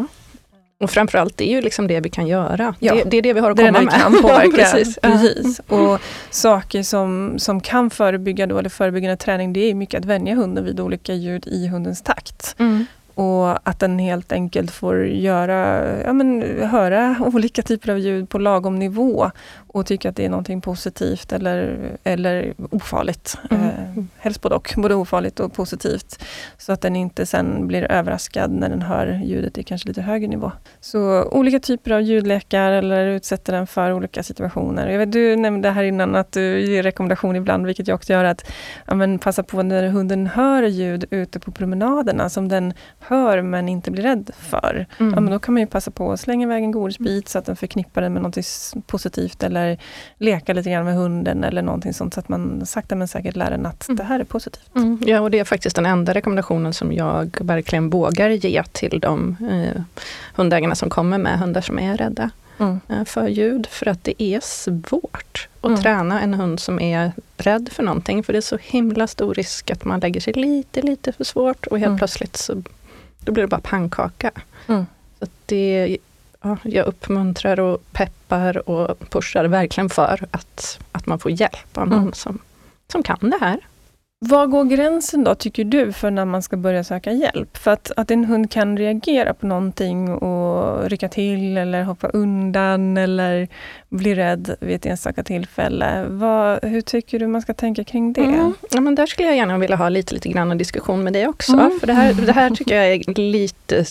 och 0.79 0.89
framförallt, 0.89 1.38
det 1.38 1.44
är 1.44 1.56
ju 1.56 1.62
liksom 1.62 1.88
det 1.88 2.00
vi 2.00 2.09
kan 2.09 2.27
göra. 2.27 2.75
Ja, 2.79 2.94
det, 2.94 3.03
det, 3.03 3.18
är 3.18 3.21
det 3.21 3.33
vi 3.33 3.39
har 3.39 3.51
att 3.51 3.57
komma 3.57 3.71
med. 3.71 3.81
Det 3.81 3.91
kan 3.91 4.13
påverka. 4.21 4.57
precis. 4.57 5.00
precis. 5.01 5.59
Och 5.59 6.00
saker 6.29 6.83
som, 6.83 7.39
som 7.39 7.62
kan 7.62 7.89
förebygga 7.89 8.45
då, 8.45 8.57
eller 8.57 8.69
förebyggande 8.69 9.18
träning, 9.18 9.53
det 9.53 9.59
är 9.59 9.74
mycket 9.74 10.00
att 10.00 10.06
vänja 10.06 10.35
hunden 10.35 10.65
vid 10.65 10.79
olika 10.79 11.13
ljud 11.13 11.47
i 11.47 11.68
hundens 11.68 12.01
takt. 12.01 12.56
Mm. 12.59 12.85
Och 13.13 13.69
att 13.69 13.79
den 13.79 14.00
helt 14.00 14.31
enkelt 14.31 14.71
får 14.71 15.06
göra, 15.06 15.85
ja, 16.03 16.13
men, 16.13 16.41
höra 16.69 17.15
olika 17.33 17.62
typer 17.62 17.91
av 17.91 18.00
ljud 18.00 18.30
på 18.30 18.38
lagom 18.38 18.80
nivå 18.80 19.31
och 19.77 19.85
tycka 19.85 20.09
att 20.09 20.15
det 20.15 20.25
är 20.25 20.29
någonting 20.29 20.62
positivt 20.62 21.33
eller, 21.33 21.91
eller 22.03 22.53
ofarligt. 22.71 23.38
Mm. 23.51 23.65
Eh, 23.65 24.03
helst 24.18 24.41
både 24.41 24.56
och, 24.56 24.74
både 24.77 24.95
ofarligt 24.95 25.39
och 25.39 25.53
positivt. 25.53 26.24
Så 26.57 26.71
att 26.71 26.81
den 26.81 26.95
inte 26.95 27.25
sen 27.25 27.68
blir 27.68 27.91
överraskad 27.91 28.51
när 28.51 28.69
den 28.69 28.81
hör 28.81 29.21
ljudet 29.24 29.57
i 29.57 29.63
kanske 29.63 29.88
lite 29.88 30.01
högre 30.01 30.27
nivå. 30.27 30.51
Så 30.79 31.24
olika 31.24 31.59
typer 31.59 31.91
av 31.91 32.01
ljudlekar 32.01 32.71
eller 32.71 33.06
utsätter 33.07 33.53
den 33.53 33.68
för 33.68 33.94
olika 33.94 34.24
situationer. 34.24 34.88
Jag 34.88 35.00
vet, 35.00 35.12
du 35.12 35.35
nämnde 35.35 35.69
här 35.69 35.83
innan 35.83 36.15
att 36.15 36.31
du 36.31 36.59
ger 36.59 36.83
rekommendation 36.83 37.35
ibland, 37.35 37.65
vilket 37.65 37.88
jag 37.88 37.95
också 37.95 38.13
gör, 38.13 38.23
att 38.23 38.51
ja, 38.85 38.95
men 38.95 39.19
passa 39.19 39.44
på 39.44 39.63
när 39.63 39.88
hunden 39.88 40.27
hör 40.27 40.63
ljud 40.63 41.06
ute 41.09 41.39
på 41.39 41.51
promenaderna 41.51 42.30
som 42.30 42.47
den 42.47 42.73
hör 43.00 43.41
men 43.41 43.69
inte 43.69 43.91
blir 43.91 44.03
rädd 44.03 44.31
för. 44.38 44.85
Mm. 45.00 45.13
Ja, 45.13 45.19
men 45.19 45.31
då 45.31 45.39
kan 45.39 45.53
man 45.53 45.62
ju 45.62 45.68
passa 45.68 45.91
på 45.91 46.12
att 46.12 46.19
slänga 46.19 46.45
iväg 46.45 46.63
en 46.63 46.71
godisbit 46.71 47.30
så 47.30 47.39
att 47.39 47.45
den 47.45 47.56
förknippar 47.56 48.01
den 48.01 48.13
med 48.13 48.21
något 48.21 48.38
positivt 48.88 49.44
eller 49.44 49.66
leka 50.17 50.53
lite 50.53 50.69
grann 50.69 50.85
med 50.85 50.95
hunden 50.95 51.43
eller 51.43 51.61
någonting 51.61 51.93
sånt 51.93 52.13
så 52.13 52.19
att 52.19 52.29
man 52.29 52.65
sakta 52.65 52.95
men 52.95 53.07
säkert 53.07 53.35
lär 53.35 53.49
den 53.49 53.65
att 53.65 53.87
mm. 53.87 53.97
det 53.97 54.03
här 54.03 54.19
är 54.19 54.23
positivt. 54.23 54.75
Mm. 54.75 54.99
Ja, 55.05 55.21
och 55.21 55.31
det 55.31 55.39
är 55.39 55.43
faktiskt 55.43 55.75
den 55.75 55.85
enda 55.85 56.13
rekommendationen 56.13 56.73
som 56.73 56.93
jag 56.93 57.37
verkligen 57.41 57.89
vågar 57.89 58.29
ge 58.29 58.63
till 58.63 58.99
de 58.99 59.35
eh, 59.51 59.81
hundägarna 60.35 60.75
som 60.75 60.89
kommer 60.89 61.17
med 61.17 61.39
hundar 61.39 61.61
som 61.61 61.79
är 61.79 61.97
rädda. 61.97 62.29
Mm. 62.59 62.79
Eh, 62.89 63.05
för 63.05 63.27
ljud, 63.27 63.67
för 63.67 63.87
att 63.87 64.03
det 64.03 64.23
är 64.23 64.39
svårt 64.39 65.47
att 65.61 65.69
mm. 65.69 65.81
träna 65.81 66.21
en 66.21 66.33
hund 66.33 66.59
som 66.59 66.79
är 66.79 67.11
rädd 67.37 67.69
för 67.71 67.83
någonting, 67.83 68.23
för 68.23 68.33
det 68.33 68.39
är 68.39 68.41
så 68.41 68.57
himla 68.61 69.07
stor 69.07 69.33
risk 69.33 69.71
att 69.71 69.85
man 69.85 69.99
lägger 69.99 70.21
sig 70.21 70.33
lite, 70.33 70.81
lite 70.81 71.11
för 71.11 71.23
svårt 71.23 71.67
och 71.67 71.79
helt 71.79 71.87
mm. 71.87 71.97
plötsligt 71.97 72.37
så 72.37 72.63
då 73.19 73.31
blir 73.31 73.43
det 73.43 73.47
bara 73.47 73.61
pannkaka. 73.61 74.31
Mm. 74.67 74.85
Så 75.19 75.27
det 75.45 75.97
jag 76.63 76.85
uppmuntrar 76.85 77.59
och 77.59 77.91
peppar 77.91 78.69
och 78.69 79.09
pushar 79.09 79.45
verkligen 79.45 79.89
för 79.89 80.25
att, 80.31 80.79
att 80.91 81.05
man 81.05 81.19
får 81.19 81.31
hjälp 81.31 81.77
av 81.77 81.88
någon 81.88 81.99
mm. 81.99 82.13
som, 82.13 82.39
som 82.88 83.03
kan 83.03 83.29
det 83.29 83.38
här. 83.41 83.59
Var 84.19 84.47
går 84.47 84.63
gränsen 84.63 85.23
då, 85.23 85.35
tycker 85.35 85.63
du, 85.63 85.94
för 85.94 86.11
när 86.11 86.25
man 86.25 86.41
ska 86.41 86.57
börja 86.57 86.83
söka 86.83 87.11
hjälp? 87.11 87.57
För 87.57 87.71
att, 87.71 87.91
att 87.97 88.11
en 88.11 88.25
hund 88.25 88.51
kan 88.51 88.77
reagera 88.77 89.33
på 89.33 89.47
någonting 89.47 90.09
och 90.09 90.89
rycka 90.89 91.09
till 91.09 91.57
eller 91.57 91.83
hoppa 91.83 92.07
undan 92.07 92.97
eller 92.97 93.47
bli 93.89 94.15
rädd 94.15 94.55
vid 94.59 94.75
ett 94.75 94.85
enstaka 94.85 95.23
tillfälle. 95.23 96.05
Vad, 96.09 96.65
hur 96.65 96.81
tycker 96.81 97.19
du 97.19 97.27
man 97.27 97.41
ska 97.41 97.53
tänka 97.53 97.83
kring 97.83 98.13
det? 98.13 98.21
Mm. 98.21 98.53
Ja, 98.71 98.81
men 98.81 98.95
där 98.95 99.05
skulle 99.05 99.27
jag 99.27 99.38
gärna 99.38 99.57
vilja 99.57 99.75
ha 99.75 99.89
lite, 99.89 100.13
lite 100.13 100.29
grann 100.29 100.57
diskussion 100.57 101.03
med 101.03 101.13
dig 101.13 101.27
också. 101.27 101.53
Mm. 101.53 101.79
För 101.79 101.88
det 101.88 101.94
här, 101.94 102.13
det 102.13 102.31
här 102.31 102.49
tycker 102.49 102.75
jag 102.75 102.94
är 102.94 103.13
lite 103.13 103.85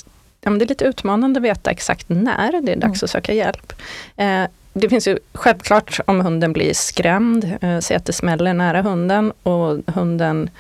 ja, 0.46 0.50
men 0.50 0.58
det 0.58 0.64
är 0.64 0.68
lite 0.68 0.84
utmanande 0.84 1.38
att 1.38 1.44
veta 1.44 1.70
exakt 1.70 2.08
när 2.08 2.62
det 2.62 2.72
är 2.72 2.76
dags 2.76 3.02
mm. 3.02 3.04
att 3.04 3.10
söka 3.10 3.32
hjälp. 3.32 3.72
Eh, 4.16 4.44
det 4.72 4.88
finns 4.88 5.08
ju 5.08 5.18
självklart 5.32 6.00
om 6.06 6.20
hunden 6.20 6.52
blir 6.52 6.74
skrämd, 6.74 7.56
eh, 7.60 7.78
se 7.78 7.94
att 7.94 8.04
det 8.04 8.12
smäller 8.12 8.54
nära 8.54 8.82
hunden 8.82 9.32
och 9.42 9.94
hunden 9.94 10.50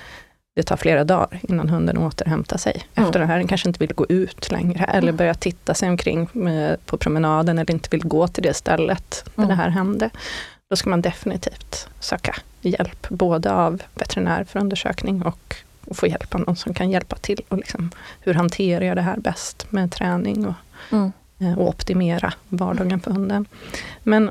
det 0.56 0.62
tar 0.62 0.76
flera 0.76 1.04
dagar 1.04 1.40
innan 1.48 1.68
hunden 1.68 1.98
återhämtar 1.98 2.58
sig 2.58 2.86
mm. 2.94 3.06
efter 3.06 3.20
det 3.20 3.26
här. 3.26 3.38
Den 3.38 3.46
kanske 3.46 3.68
inte 3.68 3.78
vill 3.78 3.94
gå 3.94 4.06
ut 4.08 4.50
längre 4.50 4.84
eller 4.84 5.08
mm. 5.08 5.16
börja 5.16 5.34
titta 5.34 5.74
sig 5.74 5.88
omkring 5.88 6.28
med, 6.32 6.86
på 6.86 6.96
promenaden 6.96 7.58
eller 7.58 7.70
inte 7.70 7.88
vill 7.90 8.04
gå 8.04 8.28
till 8.28 8.42
det 8.42 8.54
stället 8.54 9.24
där 9.34 9.42
mm. 9.42 9.48
det 9.48 9.62
här 9.62 9.68
hände. 9.68 10.10
Då 10.70 10.76
ska 10.76 10.90
man 10.90 11.02
definitivt 11.02 11.88
söka 12.00 12.36
hjälp, 12.60 13.08
både 13.08 13.52
av 13.52 13.82
veterinär 13.94 14.44
för 14.44 14.60
undersökning 14.60 15.22
och 15.22 15.56
och 15.86 15.96
få 15.96 16.06
hjälp 16.06 16.34
av 16.34 16.40
någon 16.40 16.56
som 16.56 16.74
kan 16.74 16.90
hjälpa 16.90 17.16
till. 17.16 17.40
Och 17.48 17.58
liksom, 17.58 17.90
hur 18.20 18.34
hanterar 18.34 18.84
jag 18.84 18.96
det 18.96 19.02
här 19.02 19.16
bäst 19.16 19.72
med 19.72 19.92
träning 19.92 20.46
och, 20.46 20.54
mm. 20.92 21.12
Eh, 21.38 21.58
och 21.58 21.68
optimera 21.68 22.32
vardagen 22.48 23.00
för 23.00 23.10
hunden. 23.10 23.46
Men 24.02 24.30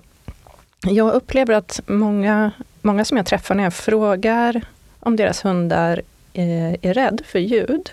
jag 0.87 1.13
upplever 1.13 1.53
att 1.53 1.81
många, 1.87 2.51
många 2.81 3.05
som 3.05 3.17
jag 3.17 3.25
träffar 3.25 3.55
när 3.55 3.63
jag 3.63 3.73
frågar 3.73 4.61
om 4.99 5.15
deras 5.15 5.45
hundar 5.45 6.01
är, 6.33 6.73
eh, 6.73 6.89
är 6.89 6.93
rädd 6.93 7.21
för 7.25 7.39
ljud, 7.39 7.91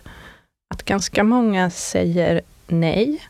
att 0.75 0.83
ganska 0.83 1.25
många 1.25 1.71
säger 1.71 2.41
nej. 2.67 3.21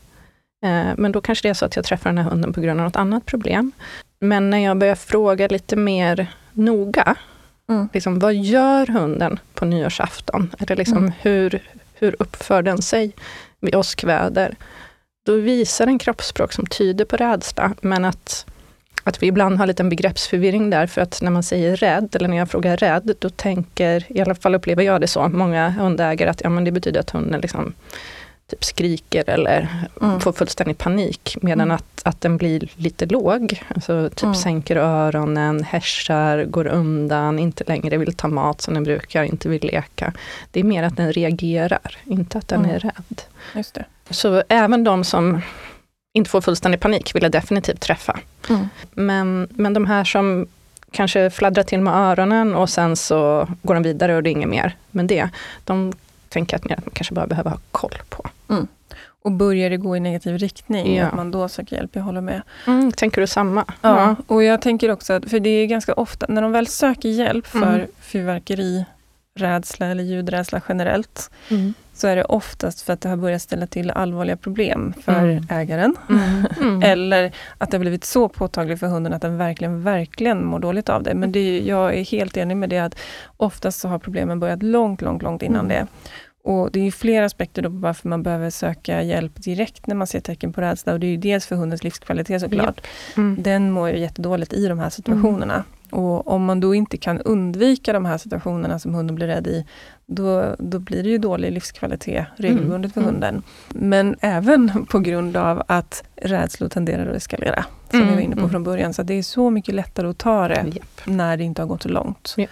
Eh, 0.65 0.91
men 0.97 1.11
då 1.11 1.21
kanske 1.21 1.47
det 1.47 1.49
är 1.49 1.53
så 1.53 1.65
att 1.65 1.75
jag 1.75 1.85
träffar 1.85 2.09
den 2.09 2.17
här 2.17 2.29
hunden 2.29 2.53
på 2.53 2.61
grund 2.61 2.79
av 2.79 2.85
något 2.85 2.95
annat 2.95 3.25
problem. 3.25 3.71
Men 4.19 4.49
när 4.49 4.57
jag 4.57 4.77
börjar 4.77 4.95
fråga 4.95 5.47
lite 5.47 5.75
mer 5.75 6.27
noga, 6.51 7.15
Mm. 7.69 7.89
Liksom, 7.93 8.19
vad 8.19 8.35
gör 8.35 8.87
hunden 8.87 9.39
på 9.53 9.65
nyårsafton? 9.65 10.51
Eller 10.59 10.75
liksom, 10.75 10.97
mm. 10.97 11.11
hur, 11.21 11.59
hur 11.93 12.15
uppför 12.19 12.61
den 12.61 12.81
sig 12.81 13.15
vid 13.59 13.75
åskväder? 13.75 14.55
Då 15.25 15.35
visar 15.35 15.85
den 15.85 15.99
kroppsspråk 15.99 16.53
som 16.53 16.65
tyder 16.65 17.05
på 17.05 17.17
rädsla, 17.17 17.73
men 17.81 18.05
att, 18.05 18.45
att 19.03 19.23
vi 19.23 19.27
ibland 19.27 19.57
har 19.57 19.67
lite 19.67 19.83
begreppsförvirring 19.83 20.69
där, 20.69 20.87
för 20.87 21.01
att 21.01 21.21
när 21.21 21.31
man 21.31 21.43
säger 21.43 21.75
rädd, 21.75 22.15
eller 22.15 22.27
när 22.27 22.37
jag 22.37 22.49
frågar 22.49 22.77
rädd, 22.77 23.15
då 23.19 23.29
tänker, 23.29 24.17
i 24.17 24.21
alla 24.21 24.35
fall 24.35 24.55
upplever 24.55 24.83
jag 24.83 25.01
det 25.01 25.07
så, 25.07 25.27
många 25.27 25.69
hundägare, 25.69 26.29
att 26.29 26.41
ja, 26.41 26.49
men 26.49 26.63
det 26.63 26.71
betyder 26.71 26.99
att 26.99 27.09
hunden 27.09 27.41
liksom 27.41 27.73
typ 28.47 28.63
skriker 28.63 29.29
eller 29.29 29.69
mm. 30.01 30.19
får 30.19 30.33
fullständig 30.33 30.77
panik, 30.77 31.37
medan 31.41 31.61
mm. 31.61 31.75
att, 31.75 32.01
att 32.03 32.21
den 32.21 32.37
blir 32.37 32.69
lite 32.75 33.05
låg. 33.05 33.61
Alltså 33.75 34.09
typ 34.09 34.23
mm. 34.23 34.35
sänker 34.35 34.75
öronen, 34.75 35.63
härsar, 35.63 36.43
går 36.43 36.67
undan, 36.67 37.39
inte 37.39 37.63
längre 37.67 37.97
vill 37.97 38.13
ta 38.13 38.27
mat 38.27 38.61
som 38.61 38.73
den 38.73 38.83
brukar, 38.83 39.23
inte 39.23 39.49
vill 39.49 39.63
leka. 39.63 40.13
Det 40.51 40.59
är 40.59 40.63
mer 40.63 40.83
att 40.83 40.97
den 40.97 41.13
reagerar, 41.13 41.97
inte 42.05 42.37
att 42.37 42.47
den 42.47 42.65
är 42.65 42.69
mm. 42.69 42.79
rädd. 42.79 43.21
Just 43.55 43.73
det. 43.73 43.85
Så 44.09 44.43
även 44.49 44.83
de 44.83 45.03
som 45.03 45.41
inte 46.13 46.29
får 46.29 46.41
fullständig 46.41 46.79
panik 46.79 47.15
vill 47.15 47.23
jag 47.23 47.31
definitivt 47.31 47.81
träffa. 47.81 48.19
Mm. 48.49 48.67
Men, 48.91 49.47
men 49.51 49.73
de 49.73 49.85
här 49.85 50.03
som 50.03 50.47
kanske 50.91 51.29
fladdrar 51.29 51.63
till 51.63 51.81
med 51.81 51.93
öronen 51.93 52.55
och 52.55 52.69
sen 52.69 52.95
så 52.95 53.47
går 53.61 53.73
de 53.73 53.83
vidare 53.83 54.15
och 54.15 54.23
det 54.23 54.29
är 54.29 54.31
inget 54.31 54.49
mer 54.49 54.77
med 54.91 55.05
det. 55.05 55.29
De 55.63 55.93
tänker 56.33 56.55
att, 56.55 56.69
man 56.69 56.93
kanske 56.93 57.13
bara 57.13 57.27
behöver 57.27 57.49
ha 57.49 57.59
koll 57.71 58.01
på. 58.09 58.29
Mm. 58.49 58.67
Och 59.23 59.31
börjar 59.31 59.69
det 59.69 59.77
gå 59.77 59.97
i 59.97 59.99
negativ 59.99 60.37
riktning, 60.37 60.95
ja. 60.95 61.05
att 61.05 61.13
man 61.13 61.31
då 61.31 61.49
söker 61.49 61.75
hjälp, 61.75 61.91
jag 61.93 62.03
håller 62.03 62.21
med. 62.21 62.41
Mm, 62.67 62.91
tänker 62.91 63.21
du 63.21 63.27
samma? 63.27 63.65
Ja, 63.81 63.99
ja, 63.99 64.15
och 64.27 64.43
jag 64.43 64.61
tänker 64.61 64.91
också 64.91 65.13
att, 65.13 65.29
för 65.29 65.39
det 65.39 65.49
är 65.49 65.65
ganska 65.65 65.93
ofta, 65.93 66.25
när 66.29 66.41
de 66.41 66.51
väl 66.51 66.67
söker 66.67 67.09
hjälp 67.09 67.47
för 67.47 67.73
mm. 67.73 67.87
fyrverkerirädsla 68.01 69.85
eller 69.85 70.03
ljudrädsla 70.03 70.61
generellt, 70.69 71.31
mm. 71.49 71.73
Så 71.93 72.07
är 72.07 72.15
det 72.15 72.23
oftast 72.23 72.81
för 72.81 72.93
att 72.93 73.01
det 73.01 73.09
har 73.09 73.17
börjat 73.17 73.41
ställa 73.41 73.67
till 73.67 73.91
allvarliga 73.91 74.37
problem 74.37 74.93
för 75.05 75.23
mm. 75.23 75.47
ägaren. 75.49 75.95
Mm. 76.09 76.45
Mm. 76.63 76.81
eller 76.83 77.31
att 77.57 77.71
det 77.71 77.77
har 77.77 77.79
blivit 77.79 78.03
så 78.03 78.29
påtagligt 78.29 78.79
för 78.79 78.87
hunden 78.87 79.13
att 79.13 79.21
den 79.21 79.37
verkligen, 79.37 79.83
verkligen 79.83 80.45
mår 80.45 80.59
dåligt 80.59 80.89
av 80.89 81.03
det. 81.03 81.13
Men 81.13 81.31
det, 81.31 81.59
jag 81.59 81.97
är 81.97 82.03
helt 82.03 82.37
enig 82.37 82.57
med 82.57 82.69
det 82.69 82.79
att 82.79 82.95
oftast 83.37 83.79
så 83.79 83.87
har 83.87 83.99
problemen 83.99 84.39
börjat 84.39 84.63
långt, 84.63 85.01
långt, 85.01 85.21
långt 85.21 85.41
innan 85.41 85.67
det. 85.67 85.87
Och 86.43 86.71
Det 86.71 86.87
är 86.87 86.91
flera 86.91 87.25
aspekter 87.25 87.61
då 87.61 87.69
på 87.69 87.75
varför 87.75 88.09
man 88.09 88.23
behöver 88.23 88.49
söka 88.49 89.01
hjälp 89.01 89.43
direkt 89.43 89.87
när 89.87 89.95
man 89.95 90.07
ser 90.07 90.19
tecken 90.19 90.53
på 90.53 90.61
rädsla. 90.61 90.93
Och 90.93 90.99
det 90.99 91.07
är 91.07 91.17
dels 91.17 91.45
för 91.45 91.55
hundens 91.55 91.83
livskvalitet 91.83 92.41
såklart. 92.41 92.87
Mm. 93.17 93.43
Den 93.43 93.71
mår 93.71 93.89
ju 93.89 93.99
jättedåligt 93.99 94.53
i 94.53 94.67
de 94.67 94.79
här 94.79 94.89
situationerna. 94.89 95.63
Mm. 95.93 96.05
Och 96.05 96.27
om 96.27 96.45
man 96.45 96.59
då 96.59 96.75
inte 96.75 96.97
kan 96.97 97.19
undvika 97.21 97.93
de 97.93 98.05
här 98.05 98.17
situationerna 98.17 98.79
som 98.79 98.93
hunden 98.93 99.15
blir 99.15 99.27
rädd 99.27 99.47
i, 99.47 99.65
då, 100.05 100.55
då 100.59 100.79
blir 100.79 101.03
det 101.03 101.09
ju 101.09 101.17
dålig 101.17 101.51
livskvalitet 101.51 102.25
regelbundet 102.35 102.93
för 102.93 103.01
Mm. 103.01 103.13
hunden. 103.13 103.43
Men 103.69 104.15
även 104.19 104.85
på 104.89 104.99
grund 104.99 105.37
av 105.37 105.63
att 105.67 106.03
rädslor 106.15 106.69
tenderar 106.69 107.09
att 107.09 107.15
eskalera, 107.15 107.65
som 107.89 107.99
Mm, 107.99 108.09
vi 108.09 108.15
var 108.15 108.21
inne 108.21 108.35
på 108.35 108.39
mm. 108.39 108.51
från 108.51 108.63
början. 108.63 108.93
Så 108.93 109.03
det 109.03 109.13
är 109.13 109.23
så 109.23 109.49
mycket 109.49 109.75
lättare 109.75 110.07
att 110.07 110.17
ta 110.17 110.47
det 110.47 110.63
Japp. 110.75 111.01
när 111.05 111.37
det 111.37 111.43
inte 111.43 111.61
har 111.61 111.67
gått 111.67 111.83
så 111.83 111.89
långt, 111.89 112.33
ja. 112.37 112.47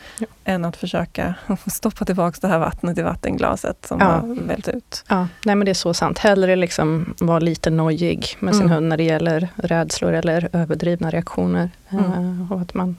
än 0.46 0.66
att 0.66 0.78
försöka 0.78 1.36
stoppa 1.68 2.06
tillbaka 2.06 2.38
det 2.42 2.48
här 2.48 2.60
vattnet 2.60 2.98
i 2.98 3.02
vattenglaset 3.02 3.86
som 3.86 4.00
Ja. 4.00 4.06
har 4.06 4.48
vällt 4.48 4.68
ut. 4.68 5.04
Ja, 5.08 5.28
nej 5.46 5.56
men 5.56 5.66
det 5.66 5.72
är 5.72 5.74
så 5.74 5.94
sant. 5.94 6.18
Hellre 6.20 6.56
liksom 6.56 7.14
vara 7.20 7.40
lite 7.40 7.70
nojig 7.70 8.26
med 8.40 8.56
sin 8.56 8.62
Mm. 8.66 8.74
hund 8.76 8.88
när 8.90 8.98
det 8.98 9.04
gäller 9.04 9.48
rädslor 9.56 10.14
eller 10.14 10.50
överdrivna 10.54 11.10
reaktioner. 11.10 11.70
Mm. 11.90 12.06
Eh, 12.42 12.52
och 12.52 12.62
att 12.62 12.74
man, 12.74 12.98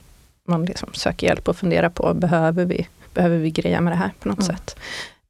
man 0.48 0.64
liksom 0.64 0.88
söker 0.92 1.26
hjälp 1.26 1.48
och 1.48 1.56
funderar 1.56 1.88
på, 1.88 2.14
behöver 2.14 2.64
vi, 2.64 2.88
behöver 3.14 3.36
vi 3.38 3.50
greja 3.50 3.80
med 3.80 3.92
det 3.92 3.96
här 3.96 4.10
på 4.20 4.28
något 4.28 4.38
Mm. 4.48 4.56
sätt? 4.56 4.76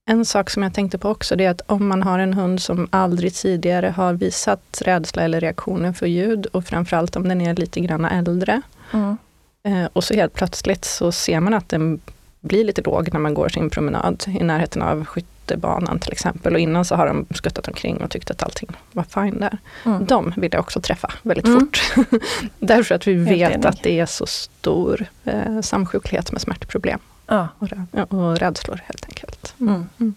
En 0.04 0.24
sak 0.24 0.50
som 0.50 0.62
jag 0.62 0.74
tänkte 0.74 0.98
på 0.98 1.08
också, 1.10 1.36
det 1.36 1.44
är 1.44 1.50
att 1.50 1.60
om 1.66 1.88
man 1.88 2.02
har 2.02 2.18
en 2.18 2.34
hund 2.34 2.60
som 2.62 2.88
aldrig 2.90 3.34
tidigare 3.34 3.88
har 3.96 4.14
visat 4.14 4.82
rädsla 4.84 5.22
eller 5.22 5.40
reaktioner 5.40 5.92
för 5.92 6.06
ljud, 6.06 6.46
och 6.46 6.64
framförallt 6.64 7.16
om 7.16 7.28
den 7.28 7.40
är 7.40 7.54
lite 7.54 7.80
grann 7.80 8.04
äldre, 8.04 8.62
Mm. 8.92 9.16
Eh, 9.64 9.88
och 9.92 10.04
så 10.04 10.14
helt 10.14 10.32
plötsligt 10.32 10.84
så 10.84 11.12
ser 11.12 11.40
man 11.40 11.54
att 11.54 11.68
den 11.68 12.00
blir 12.42 12.64
lite 12.64 12.82
låg 12.82 13.12
när 13.12 13.20
man 13.20 13.34
går 13.34 13.48
sin 13.48 13.70
promenad 13.70 14.24
i 14.40 14.42
närheten 14.44 14.82
av 14.82 15.04
skyttebanan 15.04 15.98
till 15.98 16.12
exempel. 16.12 16.52
Och 16.54 16.60
innan 16.60 16.84
så 16.84 16.94
har 16.94 17.06
de 17.06 17.26
skuttat 17.34 17.68
omkring 17.68 17.96
och 17.96 18.10
tyckt 18.10 18.30
att 18.30 18.42
allting 18.42 18.68
var 18.92 19.02
fine 19.04 19.40
där. 19.40 19.58
Mm. 19.84 20.06
De 20.06 20.32
vill 20.36 20.50
jag 20.52 20.60
också 20.60 20.80
träffa 20.80 21.12
väldigt 21.22 21.46
Mm. 21.46 21.60
fort. 21.60 21.92
Därför 22.58 22.94
att 22.94 23.06
vi 23.06 23.14
Helt 23.14 23.30
vet 23.30 23.52
enig. 23.54 23.66
att 23.66 23.82
det 23.82 23.98
är 24.00 24.06
så 24.06 24.26
stor 24.26 25.06
eh, 25.24 25.60
samsjuklighet 25.60 26.32
med 26.32 26.40
smärtproblem 26.40 26.98
Ja. 27.26 27.48
och, 27.58 27.68
rä- 27.68 28.04
och 28.08 28.38
rädslor 28.38 28.80
helt 28.84 29.04
enkelt. 29.08 29.54
Mm. 29.60 29.86
Mm. 30.00 30.14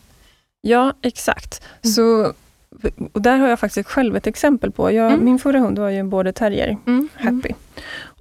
Ja, 0.62 0.94
exakt. 1.02 1.62
Mm. 1.84 1.94
Så, 1.94 2.34
och 3.14 3.22
där 3.22 3.38
har 3.38 3.48
jag 3.48 3.60
faktiskt 3.60 3.90
själv 3.90 4.16
ett 4.16 4.28
exempel 4.28 4.72
på. 4.72 4.92
Jag, 4.92 5.08
Mm. 5.12 5.26
Min 5.26 5.40
förra 5.40 5.60
hund 5.60 5.80
var 5.80 5.90
ju 5.90 5.98
en 5.98 6.10
border 6.10 6.32
terrier, 6.32 6.78
Mm. 6.88 7.10
Happy. 7.16 7.54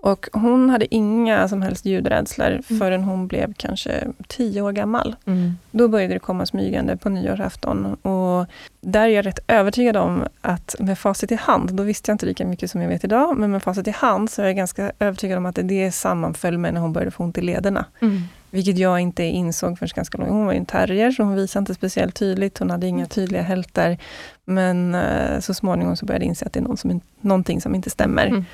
Och 0.04 0.28
hon 0.32 0.70
hade 0.70 0.94
inga 0.94 1.49
som 1.49 1.62
helst 1.62 1.84
ljudrädslor 1.84 2.46
Mm. 2.50 2.62
förrän 2.78 3.04
hon 3.04 3.26
blev 3.26 3.54
kanske 3.56 4.04
tio 4.28 4.62
år 4.62 4.73
gammal. 4.73 5.16
Mm. 5.26 5.56
Då 5.70 5.88
började 5.88 6.14
det 6.14 6.18
komma 6.18 6.46
smygande 6.46 6.96
på 6.96 7.08
nyårsafton. 7.08 7.84
Och 7.94 8.46
där 8.80 9.00
är 9.02 9.08
jag 9.08 9.26
rätt 9.26 9.38
övertygad 9.49 9.96
om 9.96 10.25
att 10.40 10.75
med 10.78 10.99
facit 10.99 11.32
i 11.32 11.34
hand, 11.34 11.73
då 11.75 11.82
visste 11.82 12.11
jag 12.11 12.14
inte 12.14 12.26
lika 12.26 12.46
mycket 12.46 12.70
som 12.70 12.80
jag 12.80 12.88
vet 12.88 13.04
idag, 13.04 13.37
men 13.38 13.50
med 13.50 13.62
facit 13.62 13.88
i 13.88 13.90
hand 13.90 14.30
så 14.30 14.42
är 14.42 14.46
jag 14.46 14.56
ganska 14.56 14.92
övertygad 14.99 15.38
om 15.38 15.46
att 15.46 15.58
det 15.62 15.92
sammanföll 15.92 16.58
med 16.58 16.75
när 16.75 16.80
hon 16.80 16.92
började 16.92 17.11
få 17.11 17.25
ont 17.25 17.38
i 17.38 17.40
lederna. 17.40 17.84
Mm. 18.00 18.23
Vilket 18.50 18.78
jag 18.78 19.00
inte 19.00 19.23
insåg 19.25 19.78
förrän 19.78 19.90
ganska 19.94 20.18
långt. 20.18 20.30
Hon 20.30 20.46
var 20.46 20.52
ju 20.52 20.58
en 20.58 20.66
terrier, 20.66 21.11
så 21.11 21.23
hon 21.23 21.34
visade 21.34 21.61
inte 21.62 21.75
speciellt 21.75 22.14
tydligt. 22.14 22.58
Hon 22.58 22.70
hade 22.70 22.87
inga 22.87 23.06
tydliga 23.06 23.42
hälter. 23.42 23.99
Men 24.44 24.94
eh, 24.94 25.40
så 25.40 25.54
småningom 25.54 25.96
så 25.96 26.06
började 26.06 26.25
jag 26.25 26.28
inse 26.28 26.46
att 26.46 26.52
det 26.52 26.61
är 26.61 26.64
någon 26.64 26.76
som, 26.76 26.90
in- 26.90 27.00
någonting 27.20 27.61
som 27.61 27.75
inte 27.75 27.90
stämmer. 27.90 28.26
Mm. 28.26 28.44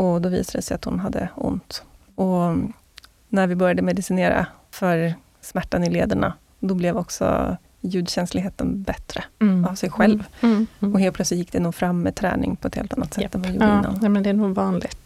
Och 0.00 0.20
då 0.20 0.28
visade 0.28 0.58
det 0.58 0.62
sig 0.62 0.74
att 0.74 0.84
hon 0.84 1.00
hade 1.00 1.28
ont. 1.34 1.82
Och 2.14 2.44
mm, 2.44 2.72
när 3.28 3.46
vi 3.46 3.54
började 3.54 3.82
medicinera 3.82 4.46
för 4.70 5.14
smärtan 5.40 5.84
i 5.84 5.90
lederna, 5.90 6.32
då 6.60 6.74
blev 6.74 6.96
också 6.96 7.56
ljudkänsligheten 7.80 8.82
bättre 8.82 9.24
Mm. 9.40 9.64
av 9.64 9.74
sig 9.74 9.90
själv. 9.90 10.24
Mm. 10.40 10.66
Mm. 10.80 10.94
Och 10.94 11.00
helt 11.00 11.14
plötsligt 11.16 11.38
gick 11.38 11.52
det 11.52 11.60
nog 11.60 11.74
fram 11.74 12.02
med 12.02 12.14
träning 12.14 12.56
på 12.56 12.68
ett 12.68 12.74
helt 12.74 12.92
annat 12.92 13.14
sätt 13.14 13.22
Japp. 13.22 13.34
än 13.34 13.42
vad 13.42 13.50
det 13.50 13.54
gjorde 13.54 13.66
Ja, 13.66 13.78
innan. 13.78 13.98
nej, 14.00 14.10
men 14.10 14.22
det 14.22 14.30
är 14.30 14.34
nog 14.34 14.54
vanligt. 14.54 14.96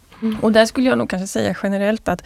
Och 0.41 0.51
där 0.51 0.65
skulle 0.65 0.89
jag 0.89 0.97
nog 0.97 1.09
kanske 1.09 1.27
säga 1.27 1.55
generellt 1.63 2.07
att 2.07 2.23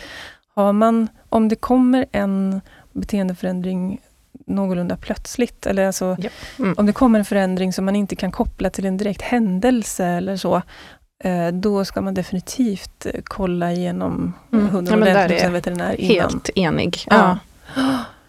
har 0.56 0.74
man, 0.74 1.08
om 1.30 1.48
det 1.50 1.56
kommer 1.56 2.06
en 2.12 2.62
beteendeförändring 2.94 4.00
någorlunda 4.46 4.98
plötsligt, 4.98 5.66
eller 5.66 5.86
alltså 5.88 6.16
Japp. 6.20 6.34
Mm. 6.60 6.74
om 6.78 6.86
det 6.86 6.94
kommer 6.94 7.20
en 7.20 7.26
förändring 7.26 7.74
som 7.74 7.86
man 7.86 7.96
inte 7.96 8.16
kan 8.16 8.32
koppla 8.32 8.70
till 8.70 8.86
en 8.86 8.98
direkt 8.98 9.22
händelse 9.22 10.06
eller 10.06 10.38
så, 10.38 10.62
då 11.54 11.86
ska 11.86 12.02
man 12.02 12.14
definitivt 12.14 13.06
eh, 13.06 13.22
kolla 13.24 13.72
igenom 13.74 14.34
Mm. 14.54 14.68
hunden 14.70 15.00
Ja, 15.00 15.12
ordentligt 15.12 15.42
hos 15.44 15.52
veterinär 15.54 16.02
innan. 16.02 16.16
Helt 16.16 16.50
enig. 16.56 16.98
Ja. 17.10 17.38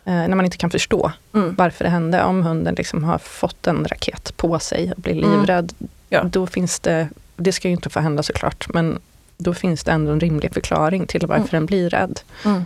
Eh, 0.05 0.13
när 0.15 0.35
man 0.35 0.45
inte 0.45 0.57
kan 0.57 0.71
förstå 0.71 1.13
Mm. 1.35 1.55
varför 1.55 1.85
det 1.85 1.91
hände. 1.91 2.25
Om 2.25 2.43
hunden 2.43 2.75
liksom 2.75 3.05
har 3.05 3.19
fått 3.19 3.67
en 3.67 3.85
raket 3.85 4.37
på 4.37 4.59
sig 4.59 4.93
och 4.93 5.03
blir 5.03 5.25
Mm. 5.25 5.31
livrädd, 5.41 5.73
Ja. 6.09 6.23
då 6.23 6.47
finns 6.47 6.81
det, 6.81 7.09
det 7.37 7.53
ska 7.53 7.69
ju 7.69 7.73
inte 7.75 7.91
få 7.91 8.01
hända 8.01 8.23
såklart, 8.23 8.67
men 8.75 8.99
då 9.39 9.55
finns 9.55 9.85
det 9.85 9.93
ändå 9.93 10.13
en 10.13 10.21
rimlig 10.21 10.55
förklaring 10.55 11.07
till 11.07 11.27
varför 11.27 11.41
Mm. 11.43 11.49
den 11.51 11.67
blir 11.67 11.91
rädd. 11.91 12.21
Mm. 12.45 12.57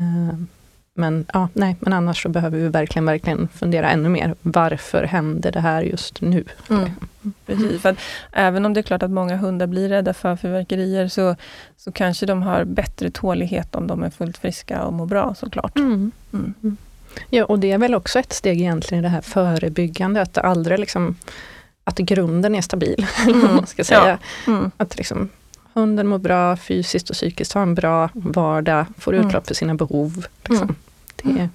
Eh, 0.00 0.38
Men, 0.96 1.26
ja, 1.32 1.48
nej, 1.52 1.76
men 1.80 1.92
annars 1.92 2.22
så 2.22 2.28
behöver 2.28 2.58
vi 2.58 2.68
verkligen, 2.68 3.04
verkligen 3.06 3.48
fundera 3.48 3.90
ännu 3.90 4.08
mer. 4.08 4.34
Varför 4.42 5.02
händer 5.04 5.52
det 5.52 5.60
här 5.60 5.82
just 5.82 6.20
nu? 6.20 6.44
Mm. 7.24 7.34
Precis, 7.46 7.82
för 7.82 7.88
att 7.88 7.98
även 8.32 8.66
om 8.66 8.74
det 8.74 8.80
är 8.80 8.82
klart 8.82 9.02
att 9.02 9.10
många 9.10 9.36
hundar 9.36 9.66
blir 9.66 9.88
rädda 9.88 10.14
för 10.14 10.36
fyrverkerier 10.36 11.08
så, 11.08 11.36
så 11.76 11.92
kanske 11.92 12.26
de 12.26 12.42
har 12.42 12.64
bättre 12.64 13.10
tålighet 13.10 13.74
om 13.74 13.86
de 13.86 14.02
är 14.02 14.10
fullt 14.10 14.38
friska 14.38 14.82
och 14.82 14.92
mår 14.92 15.06
bra 15.06 15.34
såklart. 15.34 15.76
Mm. 15.78 16.12
Mm. 16.32 16.76
Ja, 17.30 17.44
och 17.44 17.58
det 17.58 17.72
är 17.72 17.78
väl 17.78 17.94
också 17.94 18.18
ett 18.18 18.32
steg 18.32 18.60
egentligen 18.60 19.04
i 19.04 19.06
det 19.06 19.10
här 19.12 19.20
förebyggande, 19.20 20.22
att 20.22 20.38
aldrig 20.38 20.78
liksom, 20.78 21.16
att 21.84 21.98
grunden 21.98 22.54
är 22.54 22.60
stabil, 22.62 23.06
vad 23.26 23.54
man 23.54 23.66
ska 23.66 23.84
säga. 23.84 24.18
Mm. 24.46 24.70
Att 24.76 24.96
liksom, 24.96 25.28
hunden 25.72 26.06
mår 26.06 26.18
bra 26.18 26.56
fysiskt 26.56 27.10
och 27.10 27.16
psykiskt, 27.16 27.52
har 27.52 27.62
en 27.62 27.74
bra 27.74 28.08
vardag, 28.14 28.86
får 28.98 29.14
Mm. 29.14 29.26
utlopp 29.26 29.46
för 29.46 29.54
sina 29.54 29.74
behov. 29.74 30.26
Liksom. 30.44 30.76
Mm. 31.24 31.36
Det 31.38 31.48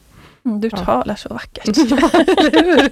Mm, 0.46 0.62
Du 0.62 0.69
Ja. 0.72 0.77
talar 0.77 1.15
så 1.15 1.29
vackert. 1.34 1.67
Eller 2.38 2.63
hur? 2.63 2.89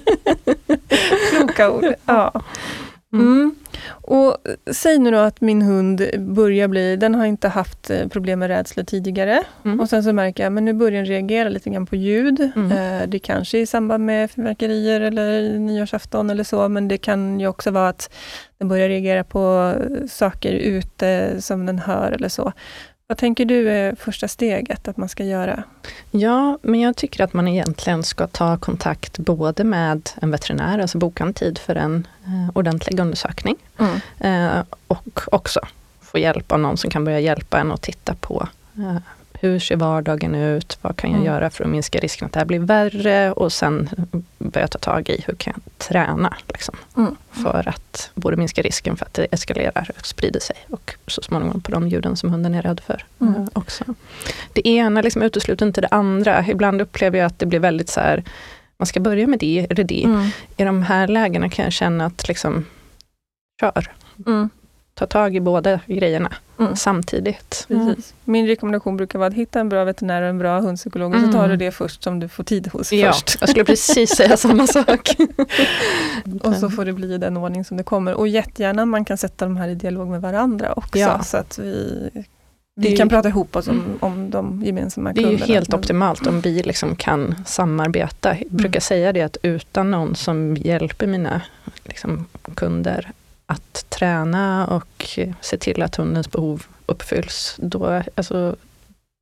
Kloka 1.30 1.70
ord. 1.70 1.94
Ja. 2.06 2.42
Mm. 3.12 3.54
Och 3.90 4.36
säg 4.72 4.98
nu 4.98 5.10
då 5.10 5.18
att 5.18 5.40
min 5.40 5.62
hund 5.62 6.02
börjar 6.18 6.68
bli, 6.68 6.96
den 6.96 7.14
har 7.14 7.26
inte 7.26 7.48
haft 7.48 7.90
eh, 7.90 8.08
problem 8.08 8.38
med 8.38 8.48
rädsla 8.48 8.84
tidigare. 8.84 9.42
Mm. 9.64 9.80
Och 9.80 9.88
sen 9.88 10.02
så 10.02 10.12
märker 10.12 10.42
jag, 10.42 10.52
men 10.52 10.64
nu 10.64 10.72
börjar 10.72 10.96
den 11.02 11.06
reagera 11.06 11.48
lite 11.48 11.70
grann 11.70 11.86
på 11.86 11.96
ljud. 11.96 12.50
Mm. 12.56 12.72
Eh, 12.72 13.08
Det 13.08 13.18
kanske 13.18 13.58
är 13.58 13.62
i 13.62 13.66
samband 13.66 14.04
med 14.06 14.30
fyrverkerier 14.30 15.00
eller 15.00 15.58
nyårsafton 15.58 16.30
eller 16.30 16.44
så, 16.44 16.68
men 16.68 16.88
det 16.88 16.98
kan 16.98 17.40
ju 17.40 17.46
också 17.46 17.70
vara 17.70 17.88
att 17.88 18.10
den 18.58 18.68
börjar 18.68 18.88
reagera 18.88 19.24
på 19.24 19.72
eh, 19.80 20.06
saker 20.08 20.52
ute 20.52 21.42
som 21.42 21.66
den 21.66 21.78
hör 21.78 22.12
eller 22.12 22.28
så. 22.28 22.52
Vad 23.10 23.18
tänker 23.18 23.44
du 23.44 23.70
är 23.70 23.94
första 23.94 24.28
steget 24.28 24.88
att 24.88 24.96
man 24.96 25.08
ska 25.08 25.24
göra? 25.24 25.62
Ja, 26.10 26.58
men 26.62 26.80
jag 26.80 26.96
tycker 26.96 27.24
att 27.24 27.32
man 27.32 27.48
egentligen 27.48 28.02
ska 28.02 28.26
ta 28.26 28.56
kontakt 28.58 29.18
både 29.18 29.64
med 29.64 30.10
en 30.22 30.30
veterinär, 30.30 30.78
alltså 30.78 30.98
boka 30.98 31.24
en 31.24 31.34
tid 31.34 31.58
för 31.58 31.74
en 31.74 32.06
eh, 32.24 32.50
ordentlig 32.54 33.00
undersökning. 33.00 33.56
Eh, 34.18 34.62
och 34.86 35.20
också 35.32 35.60
få 36.00 36.18
hjälp 36.18 36.52
av 36.52 36.60
någon 36.60 36.76
som 36.76 36.90
kan 36.90 37.04
börja 37.04 37.20
hjälpa 37.20 37.58
en 37.60 37.72
att 37.72 37.82
titta 37.82 38.14
på 38.14 38.48
eh, 38.76 38.96
hur 39.40 39.58
ser 39.58 39.76
vardagen 39.76 40.34
ut? 40.34 40.78
Vad 40.82 40.96
kan 40.96 41.10
jag 41.10 41.20
Mm. 41.20 41.32
göra 41.32 41.50
för 41.50 41.64
att 41.64 41.70
minska 41.70 41.98
risken 41.98 42.26
att 42.26 42.32
det 42.32 42.38
här 42.40 42.46
blir 42.46 42.58
värre? 42.58 43.32
Och 43.32 43.52
sen 43.52 43.88
börja 44.38 44.68
ta 44.68 44.78
tag 44.78 45.08
i 45.08 45.24
hur 45.26 45.34
kan 45.34 45.52
jag 45.56 45.78
träna? 45.78 46.34
Liksom, 46.48 46.74
Mm. 46.96 47.16
för 47.30 47.68
att 47.68 48.10
både 48.14 48.36
minska 48.36 48.62
risken 48.62 48.96
för 48.96 49.06
att 49.06 49.14
det 49.14 49.26
eskalerar 49.30 49.90
och 49.98 50.06
sprider 50.06 50.40
sig 50.40 50.56
och 50.70 50.94
så 51.06 51.22
småningom 51.22 51.60
på 51.60 51.70
de 51.70 51.88
ljuden 51.88 52.16
som 52.16 52.30
hunden 52.30 52.54
är 52.54 52.62
rädd 52.62 52.80
för 52.86 53.04
Mm. 53.20 53.34
eh, 53.34 53.48
också. 53.52 53.84
Det 54.52 54.68
ena 54.68 55.02
liksom 55.02 55.22
utesluter 55.22 55.66
inte 55.66 55.80
det 55.80 55.88
andra. 55.90 56.44
Ibland 56.48 56.80
upplever 56.80 57.18
jag 57.18 57.26
att 57.26 57.38
det 57.38 57.46
blir 57.46 57.60
väldigt 57.60 57.88
så 57.88 58.00
här, 58.00 58.24
man 58.78 58.86
ska 58.86 59.00
börja 59.00 59.26
med 59.26 59.38
det 59.38 59.66
eller 59.70 59.84
det. 59.84 60.04
Mm. 60.04 60.30
I 60.56 60.64
de 60.64 60.82
här 60.82 61.08
lägena 61.08 61.48
kan 61.48 61.62
jag 61.64 61.72
känna 61.72 62.06
att 62.06 62.28
liksom, 62.28 62.64
kör, 63.60 63.92
Mm. 64.26 64.50
Ta 64.98 65.06
tag 65.06 65.36
i 65.36 65.40
båda 65.40 65.80
grejerna 65.86 66.32
Mm. 66.60 66.76
samtidigt. 66.76 67.64
Precis. 67.68 68.14
Min 68.24 68.46
rekommendation 68.46 68.96
brukar 68.96 69.18
vara 69.18 69.28
att 69.28 69.34
hitta 69.34 69.60
en 69.60 69.68
bra 69.68 69.84
veterinär 69.84 70.22
och 70.22 70.28
en 70.28 70.38
bra 70.38 70.60
hundpsykolog 70.60 71.08
och 71.14 71.20
så 71.20 71.24
Mm. 71.26 71.32
tar 71.34 71.48
du 71.48 71.56
det 71.56 71.70
först 71.70 72.02
som 72.02 72.20
du 72.20 72.28
får 72.28 72.44
tid 72.44 72.68
hos 72.72 72.92
Ja, 72.92 73.12
först. 73.12 73.36
jag 73.40 73.48
skulle 73.48 73.64
precis 73.64 74.10
säga 74.10 74.36
samma 74.36 74.66
sak. 74.66 75.08
Och 76.42 76.54
så 76.54 76.70
får 76.70 76.84
det 76.84 76.92
bli 76.92 77.14
i 77.14 77.18
den 77.18 77.36
ordning 77.36 77.64
som 77.64 77.76
det 77.76 77.82
kommer. 77.82 78.14
Och 78.14 78.28
jättegärna 78.28 78.86
man 78.86 79.04
kan 79.04 79.18
sätta 79.18 79.44
de 79.44 79.56
här 79.56 79.68
i 79.68 79.74
dialog 79.74 80.08
med 80.08 80.20
varandra 80.20 80.72
också 80.72 80.98
Ja. 80.98 81.22
så 81.22 81.36
att 81.36 81.58
vi, 81.58 82.10
vi 82.76 82.96
kan 82.96 83.06
ju- 83.06 83.10
prata 83.10 83.28
ihop 83.28 83.56
oss 83.56 83.68
om, 83.68 83.74
Mm. 83.80 83.96
om 84.00 84.30
de 84.30 84.62
gemensamma 84.64 85.12
Det 85.12 85.20
är 85.20 85.22
ju 85.22 85.28
kunderna. 85.28 85.54
helt 85.54 85.74
optimalt 85.74 86.26
om 86.26 86.40
vi 86.40 86.62
liksom 86.62 86.96
kan 86.96 87.34
samarbeta. 87.46 88.36
Jag 88.38 88.50
brukar 88.50 88.68
Mm. 88.76 88.80
säga 88.80 89.12
det 89.12 89.22
att 89.22 89.36
utan 89.42 89.90
någon 89.90 90.14
som 90.14 90.56
hjälper 90.56 91.06
mina 91.06 91.42
liksom, 91.84 92.26
kunder 92.54 93.10
att 93.48 93.90
träna 93.90 94.66
och 94.66 95.18
se 95.40 95.56
till 95.58 95.82
att 95.82 95.96
hundens 95.96 96.30
behov 96.30 96.66
uppfylls, 96.86 97.56
då, 97.58 98.02
alltså, 98.14 98.56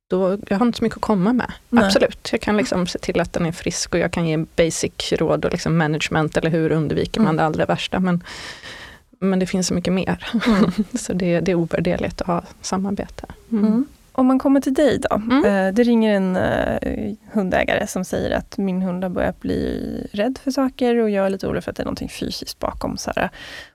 då 0.09 0.37
jag 0.47 0.57
har 0.57 0.65
inte 0.65 0.77
så 0.77 0.83
mycket 0.83 0.97
att 0.97 1.01
komma 1.01 1.33
med. 1.33 1.51
Nej. 1.69 1.85
Absolut, 1.85 2.29
jag 2.31 2.41
kan 2.41 2.57
liksom 2.57 2.87
se 2.87 2.99
till 2.99 3.19
att 3.19 3.33
den 3.33 3.45
är 3.45 3.51
frisk 3.51 3.93
och 3.93 3.99
jag 3.99 4.11
kan 4.11 4.27
ge 4.27 4.37
basic 4.55 5.11
råd 5.11 5.45
och 5.45 5.51
liksom 5.51 5.77
management 5.77 6.37
eller 6.37 6.49
hur 6.49 6.71
undviker 6.71 7.21
man 7.21 7.27
Mm. 7.27 7.37
det 7.37 7.45
allra 7.45 7.65
värsta. 7.65 7.99
Men, 7.99 8.23
men 9.19 9.39
det 9.39 9.45
finns 9.45 9.67
så 9.67 9.73
mycket 9.73 9.93
mer. 9.93 10.27
Mm. 10.47 10.71
Så 10.99 11.13
det, 11.13 11.39
det 11.39 11.51
är 11.51 11.55
ovärderligt 11.55 12.21
att 12.21 12.27
ha 12.27 12.43
samarbete. 12.61 13.25
Mm. 13.51 13.85
om 14.11 14.25
man 14.25 14.39
kommer 14.39 14.61
till 14.61 14.73
dig 14.73 14.99
då. 15.09 15.15
Mm. 15.15 15.45
Eh, 15.45 15.73
det 15.73 15.83
ringer 15.83 16.15
en 16.15 16.35
eh, 16.35 17.13
hundägare 17.33 17.87
som 17.87 18.05
säger 18.05 18.37
att 18.37 18.57
min 18.57 18.81
hund 18.81 19.03
har 19.03 19.09
börjat 19.09 19.41
bli 19.41 20.07
rädd 20.11 20.39
för 20.43 20.51
saker 20.51 20.95
och 20.95 21.09
jag 21.09 21.25
är 21.25 21.29
lite 21.29 21.47
orolig 21.47 21.63
för 21.63 21.71
att 21.71 21.77
det 21.77 21.83
är 21.83 21.87
något 21.87 22.11
fysiskt 22.11 22.59
bakom. 22.59 22.97
Så 22.97 23.11
här. 23.15 23.29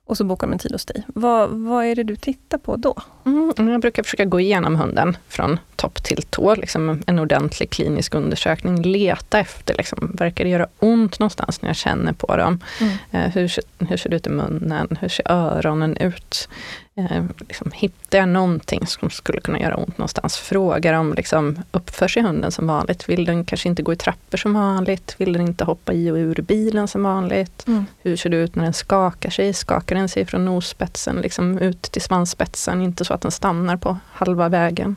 Och 0.05 0.17
så 0.17 0.25
bokar 0.25 0.47
de 0.47 0.53
en 0.53 0.59
tid 0.59 0.73
hos 0.73 0.85
dig. 0.85 1.03
Vad, 1.07 1.51
vad 1.51 1.85
är 1.85 1.95
det 1.95 2.03
du 2.03 2.17
tittar 2.17 2.59
på 2.59 2.77
då? 2.77 2.97
Mm, 3.27 3.69
jag 3.69 3.81
brukar 3.81 4.03
försöka 4.03 4.25
gå 4.25 4.41
igenom 4.41 4.77
hunden 4.77 5.17
från 5.29 5.59
topp 5.77 6.03
till 6.03 6.23
tå, 6.23 6.55
liksom 6.55 7.03
en 7.07 7.19
ordentlig 7.19 7.71
klinisk 7.71 8.15
undersökning. 8.15 8.83
Leta 8.83 9.39
efter, 9.39 9.75
liksom, 9.75 10.17
verkar 10.19 10.45
det 10.45 10.51
göra 10.51 10.67
ont 10.79 11.19
någonstans 11.19 11.63
när 11.63 11.69
jag 11.69 11.77
känner 11.77 12.13
på 12.13 12.37
dem? 12.37 12.61
Mm. 12.81 12.95
Eh, 13.11 13.33
hur, 13.33 13.53
hur 13.79 13.97
ser 13.97 14.11
det 14.11 14.17
ut 14.17 14.27
i 14.27 14.31
munnen? 14.31 14.99
Hur 15.01 15.09
ser 15.09 15.33
öronen 15.33 15.97
ut? 15.97 16.49
Eh, 16.95 17.25
liksom, 17.49 17.71
hittar 17.75 18.19
jag 18.19 18.29
någonting 18.29 18.87
som 18.87 19.11
skulle 19.11 19.41
kunna 19.41 19.61
göra 19.61 19.77
ont 19.77 19.99
någonstans? 19.99 20.37
Frågar 20.37 20.95
om 20.95 21.15
liksom, 21.15 21.59
uppför 21.71 22.09
sig 22.09 22.23
hunden 22.23 22.53
som 22.53 22.67
vanligt? 22.67 23.09
Vill 23.09 23.25
den 23.25 23.45
kanske 23.45 23.69
inte 23.69 23.83
gå 23.83 23.93
i 23.93 23.97
trappor 23.97 24.39
som 24.39 24.55
vanligt? 24.55 25.15
Vill 25.19 25.33
den 25.33 25.43
inte 25.43 25.65
hoppa 25.65 25.93
i 25.93 26.11
och 26.11 26.17
ur 26.17 26.35
bilen 26.35 26.89
som 26.89 27.03
vanligt? 27.03 27.67
Mm. 27.67 27.87
Hur 28.03 28.17
ser 28.17 28.31
det 28.31 28.37
ut 28.37 28.55
när 28.55 28.65
den 28.65 28.73
skakar 28.73 29.31
sig? 29.31 29.53
Skakar 29.53 29.97
den 29.97 30.09
sig 30.09 30.27
från 30.27 30.45
nosspetsen 30.45 31.17
liksom 31.17 31.59
ut 31.59 31.83
till 31.83 32.03
svansspetsen? 32.03 32.83
Inte 32.83 33.05
så 33.05 33.15
att 33.15 33.21
den 33.21 33.31
stannar 33.31 33.77
på 33.77 33.99
halva 34.13 34.49
vägen. 34.49 34.97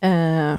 Eh, 0.00 0.54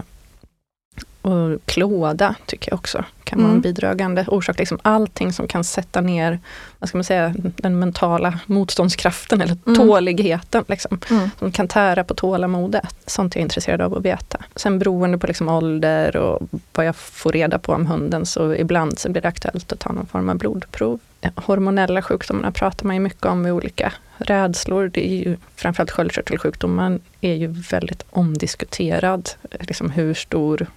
och 1.23 1.59
klåda 1.65 2.35
tycker 2.45 2.71
jag 2.71 2.77
också 2.79 3.03
kan 3.23 3.39
vara 3.39 3.47
en 3.47 3.51
Mm. 3.51 3.61
bidragande 3.61 4.25
orsak. 4.27 4.59
Liksom 4.59 4.79
allting 4.81 5.33
som 5.33 5.47
kan 5.47 5.63
sätta 5.63 6.01
ner 6.01 6.39
vad 6.79 6.89
ska 6.89 6.97
man 6.97 7.03
säga, 7.03 7.33
den 7.37 7.79
mentala 7.79 8.39
motståndskraften 8.45 9.41
eller 9.41 9.57
Mm. 9.65 9.79
tåligheten. 9.79 10.63
Liksom, 10.67 10.99
Mm. 11.11 11.29
som 11.39 11.51
kan 11.51 11.67
tära 11.67 12.03
på 12.03 12.13
tålamodet. 12.13 12.95
Sånt 13.05 13.35
är 13.35 13.39
jag 13.39 13.45
intresserad 13.45 13.81
av 13.81 13.97
att 13.97 14.05
veta. 14.05 14.37
Sen 14.55 14.79
beroende 14.79 15.17
på 15.17 15.27
liksom 15.27 15.49
ålder 15.49 16.15
och 16.17 16.41
vad 16.73 16.85
jag 16.85 16.95
får 16.95 17.31
reda 17.31 17.59
på 17.59 17.73
om 17.73 17.85
hunden 17.87 18.25
så 18.25 18.55
ibland 18.55 18.99
så 18.99 19.09
blir 19.09 19.21
det 19.21 19.27
aktuellt 19.27 19.71
att 19.71 19.79
ta 19.79 19.91
någon 19.91 20.05
form 20.05 20.29
av 20.29 20.37
blodprov. 20.37 20.99
Hormonella 21.35 22.01
sjukdomar 22.01 22.51
pratar 22.51 22.85
man 22.85 22.95
ju 22.95 22.99
mycket 23.01 23.25
om 23.25 23.41
med 23.41 23.53
olika 23.53 23.93
rädslor. 24.17 24.87
Det 24.93 25.07
är 25.09 25.15
ju, 25.15 25.37
framförallt 25.55 25.91
sköldkörtelsjukdomen 25.91 26.99
är 27.21 27.33
ju 27.33 27.47
väldigt 27.47 28.03
omdiskuterad. 28.09 29.29
Liksom 29.59 29.89
hur 29.89 30.13
stor 30.13 30.67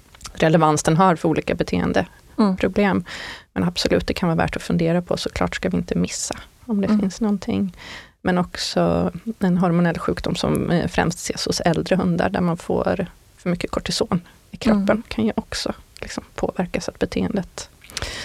relevans 0.43 0.83
den 0.83 0.97
har 0.97 1.17
för 1.17 1.29
olika 1.29 1.55
beteendeproblem. 1.55 2.91
Mm. 2.91 3.05
Men 3.53 3.65
absolut, 3.65 4.07
det 4.07 4.15
kan 4.15 4.29
vara 4.29 4.37
värt 4.37 4.57
att 4.57 4.63
fundera 4.63 5.03
på. 5.03 5.17
Såklart 5.17 5.57
ska 5.57 5.69
vi 5.69 5.77
inte 5.77 5.95
missa 5.99 6.37
om 6.67 6.81
det 6.81 6.87
Mm. 6.87 7.01
finns 7.01 7.21
någonting. 7.21 7.77
Men 8.23 8.39
också 8.39 9.13
en 9.39 9.59
hormonell 9.59 9.99
sjukdom 9.99 10.35
som 10.37 10.71
eh, 10.71 10.89
främst 10.89 11.19
ses 11.19 11.47
hos 11.47 11.61
äldre 11.61 11.97
hundar 11.97 12.29
där 12.29 12.41
man 12.41 12.57
får 12.57 13.07
för 13.37 13.51
mycket 13.51 13.71
kortison 13.71 14.21
i 14.51 14.57
kroppen 14.57 14.83
Mm. 14.91 15.03
kan 15.09 15.25
ju 15.25 15.33
också 15.37 15.73
liksom 16.01 16.25
påverka 16.35 16.81
så 16.81 16.91
att 16.91 16.99
beteendet 16.99 17.71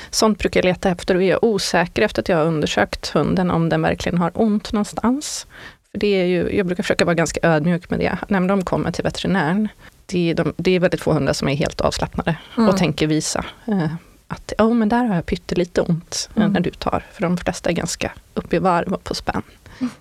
Sånt 0.09 0.39
brukar 0.39 0.57
jag 0.59 0.65
leta 0.65 0.89
efter 0.89 1.15
och 1.15 1.23
är 1.23 1.29
jag 1.29 1.43
osäker 1.43 2.01
efter 2.01 2.21
att 2.21 2.29
jag 2.29 2.37
har 2.37 2.45
undersökt 2.45 3.07
hunden 3.09 3.51
om 3.51 3.69
den 3.69 3.81
verkligen 3.81 4.17
har 4.17 4.31
ont 4.33 4.71
någonstans. 4.73 5.47
För 5.91 5.97
det 5.99 6.07
är 6.21 6.25
ju, 6.25 6.57
jag 6.57 6.65
brukar 6.65 6.83
försöka 6.83 7.05
vara 7.05 7.15
ganska 7.15 7.39
ödmjuk 7.43 7.89
med 7.89 7.99
det. 7.99 8.17
När 8.27 8.47
de 8.47 8.63
kommer 8.65 8.91
till 8.91 9.03
veterinären, 9.03 9.67
det 10.11 10.29
är, 10.29 10.35
de, 10.35 10.53
det 10.57 10.71
är 10.71 10.79
väldigt 10.79 11.01
få 11.01 11.13
hundar 11.13 11.33
som 11.33 11.47
är 11.47 11.55
helt 11.55 11.81
avslappnade 11.81 12.35
Mm. 12.57 12.69
och 12.69 12.77
tänker 12.77 13.07
visa 13.07 13.45
eh, 13.67 13.87
att 14.27 14.53
oh, 14.57 14.73
men 14.73 14.89
där 14.89 15.03
har 15.05 15.15
jag 15.15 15.25
pyttelite 15.25 15.81
ont 15.81 16.29
eh, 16.35 16.41
Mm. 16.41 16.53
när 16.53 16.59
du 16.59 16.69
tar. 16.71 17.05
För 17.13 17.21
de 17.21 17.37
flesta 17.37 17.69
är 17.69 17.73
ganska 17.73 18.11
uppe 18.33 18.55
i 18.55 18.59
varv 18.59 18.93
och 18.93 19.03
på 19.03 19.15
spänn. 19.15 19.41
Mm. 19.79 19.91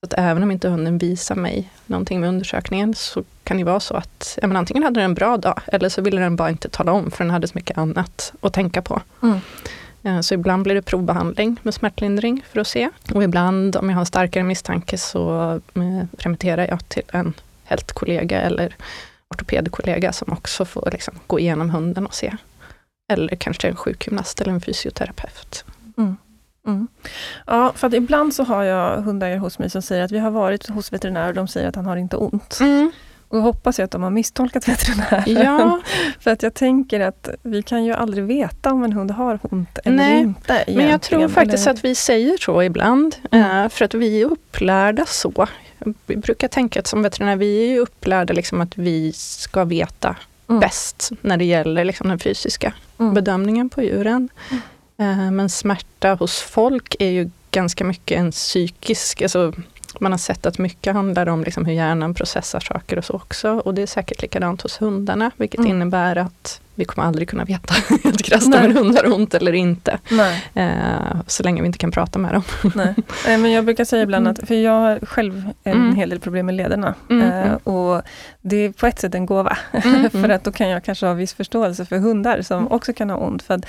Så 0.00 0.06
att 0.06 0.12
även 0.18 0.42
om 0.42 0.50
inte 0.50 0.68
hunden 0.68 0.98
visar 0.98 1.34
mig 1.34 1.70
någonting 1.86 2.20
med 2.20 2.28
undersökningen 2.28 2.94
så 2.94 3.24
kan 3.44 3.56
det 3.56 3.64
vara 3.64 3.80
så 3.80 3.94
att 3.94 4.38
ja, 4.42 4.46
men 4.46 4.56
antingen 4.56 4.82
hade 4.82 5.00
den 5.00 5.04
en 5.04 5.14
bra 5.14 5.36
dag 5.36 5.60
eller 5.66 5.88
så 5.88 6.02
ville 6.02 6.20
den 6.20 6.36
bara 6.36 6.50
inte 6.50 6.68
tala 6.68 6.92
om 6.92 7.10
för 7.10 7.24
den 7.24 7.30
hade 7.30 7.48
så 7.48 7.52
mycket 7.54 7.78
annat 7.78 8.32
att 8.40 8.52
tänka 8.52 8.82
på. 8.82 9.00
Mm. 9.22 9.38
Eh, 10.02 10.20
Så 10.20 10.34
ibland 10.34 10.62
blir 10.62 10.74
det 10.74 10.82
provbehandling 10.82 11.56
med 11.62 11.74
smärtlindring 11.74 12.44
för 12.52 12.60
att 12.60 12.66
se. 12.66 12.90
Och 13.14 13.22
ibland 13.24 13.76
om 13.76 13.88
jag 13.88 13.96
har 13.96 14.00
en 14.00 14.06
starkare 14.06 14.44
misstanke 14.44 14.98
så 14.98 15.50
eh, 15.74 16.04
remitterar 16.18 16.66
jag 16.70 16.88
till 16.88 17.02
en 17.12 17.32
hältkollega 17.64 18.40
eller 18.40 18.74
ortopedkollega 19.34 20.12
som 20.12 20.32
också 20.32 20.64
får 20.64 20.88
liksom 20.92 21.14
gå 21.26 21.38
igenom 21.40 21.70
hunden 21.70 22.06
och 22.06 22.14
se. 22.14 22.36
Eller 23.12 23.36
kanske 23.36 23.68
en 23.68 23.76
sjukgymnast 23.76 24.40
eller 24.40 24.52
en 24.52 24.60
fysioterapeut. 24.60 25.64
Mm. 26.66 26.88
Ja, 27.46 27.72
för 27.74 27.86
att 27.86 27.94
ibland 27.94 28.34
så 28.34 28.44
har 28.44 28.62
jag 28.62 29.02
hundägare 29.02 29.38
hos 29.38 29.58
mig 29.58 29.70
som 29.70 29.82
säger 29.82 30.04
att 30.04 30.12
vi 30.12 30.18
har 30.18 30.30
varit 30.30 30.68
hos 30.68 30.92
veterinär 30.92 31.28
och 31.28 31.34
de 31.34 31.48
säger 31.48 31.68
att 31.68 31.76
han 31.76 31.86
har 31.86 31.96
inte 31.96 32.16
ont. 32.16 32.58
Och 33.28 33.38
jag 33.38 33.42
hoppas 33.42 33.78
ju 33.80 33.82
att 33.82 33.90
de 33.90 34.02
har 34.02 34.10
misstolkat 34.10 34.68
veterinären. 34.68 35.44
Ja, 35.44 35.80
För 36.20 36.30
att 36.30 36.42
jag 36.42 36.54
tänker 36.54 37.00
att 37.00 37.28
vi 37.42 37.62
kan 37.62 37.84
ju 37.84 37.92
aldrig 37.92 38.24
veta 38.24 38.72
om 38.72 38.84
en 38.84 38.92
hund 38.92 39.10
har 39.10 39.38
ont 39.42 39.78
eller 39.84 39.96
Nej, 39.96 40.20
inte. 40.20 40.64
men 40.66 40.74
jag 40.76 40.84
egentligen, 40.84 41.20
tror 41.20 41.28
faktiskt 41.28 41.66
eller? 41.66 41.74
att 41.78 41.84
vi 41.84 41.94
säger 41.94 42.36
så 42.40 42.62
ibland. 42.62 43.16
Mm. 43.30 43.64
eh, 43.64 43.68
För 43.68 43.84
att 43.84 43.94
vi 43.94 44.22
är 44.22 44.26
upplärda 44.26 45.04
så. 45.06 45.46
Vi 46.06 46.16
brukar 46.16 46.48
tänka 46.48 46.80
att 46.80 46.86
som 46.86 47.02
veterinär, 47.02 47.36
vi 47.36 47.64
är 47.64 47.68
ju 47.68 47.78
upplärda 47.78 48.34
liksom 48.34 48.60
att 48.60 48.78
vi 48.78 49.12
ska 49.12 49.64
veta 49.64 50.16
Mm. 50.48 50.60
bäst 50.60 51.10
när 51.20 51.36
det 51.36 51.44
gäller 51.44 51.84
liksom 51.84 52.08
den 52.08 52.18
fysiska 52.18 52.72
Mm. 53.00 53.14
bedömningen 53.14 53.68
på 53.70 53.82
djuren. 53.82 54.28
Eh, 54.96 55.30
Men 55.30 55.48
smärta 55.50 56.14
hos 56.14 56.40
folk 56.40 56.96
är 56.98 57.10
ju 57.10 57.30
ganska 57.50 57.84
mycket 57.84 58.18
en 58.18 58.30
psykisk, 58.30 59.22
alltså 59.22 59.52
man 60.00 60.12
har 60.12 60.18
sett 60.18 60.46
att 60.46 60.58
mycket 60.58 60.92
handlar 60.94 61.26
om 61.28 61.44
liksom 61.44 61.64
hur 61.64 61.72
hjärnan 61.72 62.14
processar 62.14 62.60
saker 62.60 62.98
och 62.98 63.04
så 63.04 63.12
också. 63.14 63.50
Och 63.50 63.74
det 63.74 63.82
är 63.82 63.86
säkert 63.86 64.22
likadant 64.22 64.62
hos 64.62 64.80
hundarna, 64.82 65.30
vilket 65.36 65.60
Mm. 65.60 65.70
innebär 65.70 66.16
att 66.16 66.60
vi 66.74 66.84
kommer 66.84 67.08
aldrig 67.08 67.28
kunna 67.28 67.44
veta 67.44 67.74
helt 68.04 68.22
krasst 68.22 68.46
om 68.46 68.52
en 68.54 68.76
hund 68.76 68.96
har 68.96 69.12
ont 69.14 69.34
eller 69.34 69.52
inte. 69.52 69.98
Eh, 70.54 71.16
så 71.26 71.42
länge 71.42 71.60
vi 71.62 71.66
inte 71.66 71.78
kan 71.78 71.90
prata 71.90 72.18
med 72.18 72.32
dem. 72.32 72.42
nej. 72.74 72.94
Nej, 73.26 73.38
men 73.38 73.52
jag 73.52 73.64
brukar 73.64 73.84
säga 73.84 74.02
ibland 74.02 74.26
Mm. 74.26 74.30
att, 74.40 74.48
för 74.48 74.54
jag 74.54 74.80
har 74.80 75.06
själv 75.06 75.50
en 75.64 75.72
Mm. 75.72 75.94
hel 75.96 76.08
del 76.10 76.20
problem 76.20 76.46
med 76.46 76.54
lederna. 76.54 76.94
Mm, 77.10 77.22
Eh, 77.28 77.46
mm. 77.46 77.56
och 77.56 78.02
det 78.40 78.56
är 78.56 78.72
på 78.72 78.86
ett 78.86 78.98
sätt 79.00 79.14
en 79.14 79.26
gåva. 79.26 79.56
Mm, 79.72 80.10
för 80.10 80.18
mm. 80.18 80.30
att 80.30 80.44
då 80.44 80.52
kan 80.52 80.68
jag 80.68 80.84
kanske 80.84 81.06
ha 81.06 81.14
viss 81.14 81.34
förståelse 81.34 81.84
för 81.84 81.98
hundar 81.98 82.42
som 82.42 82.72
också 82.72 82.92
kan 82.92 83.10
ha 83.10 83.16
ont. 83.16 83.42
För 83.42 83.60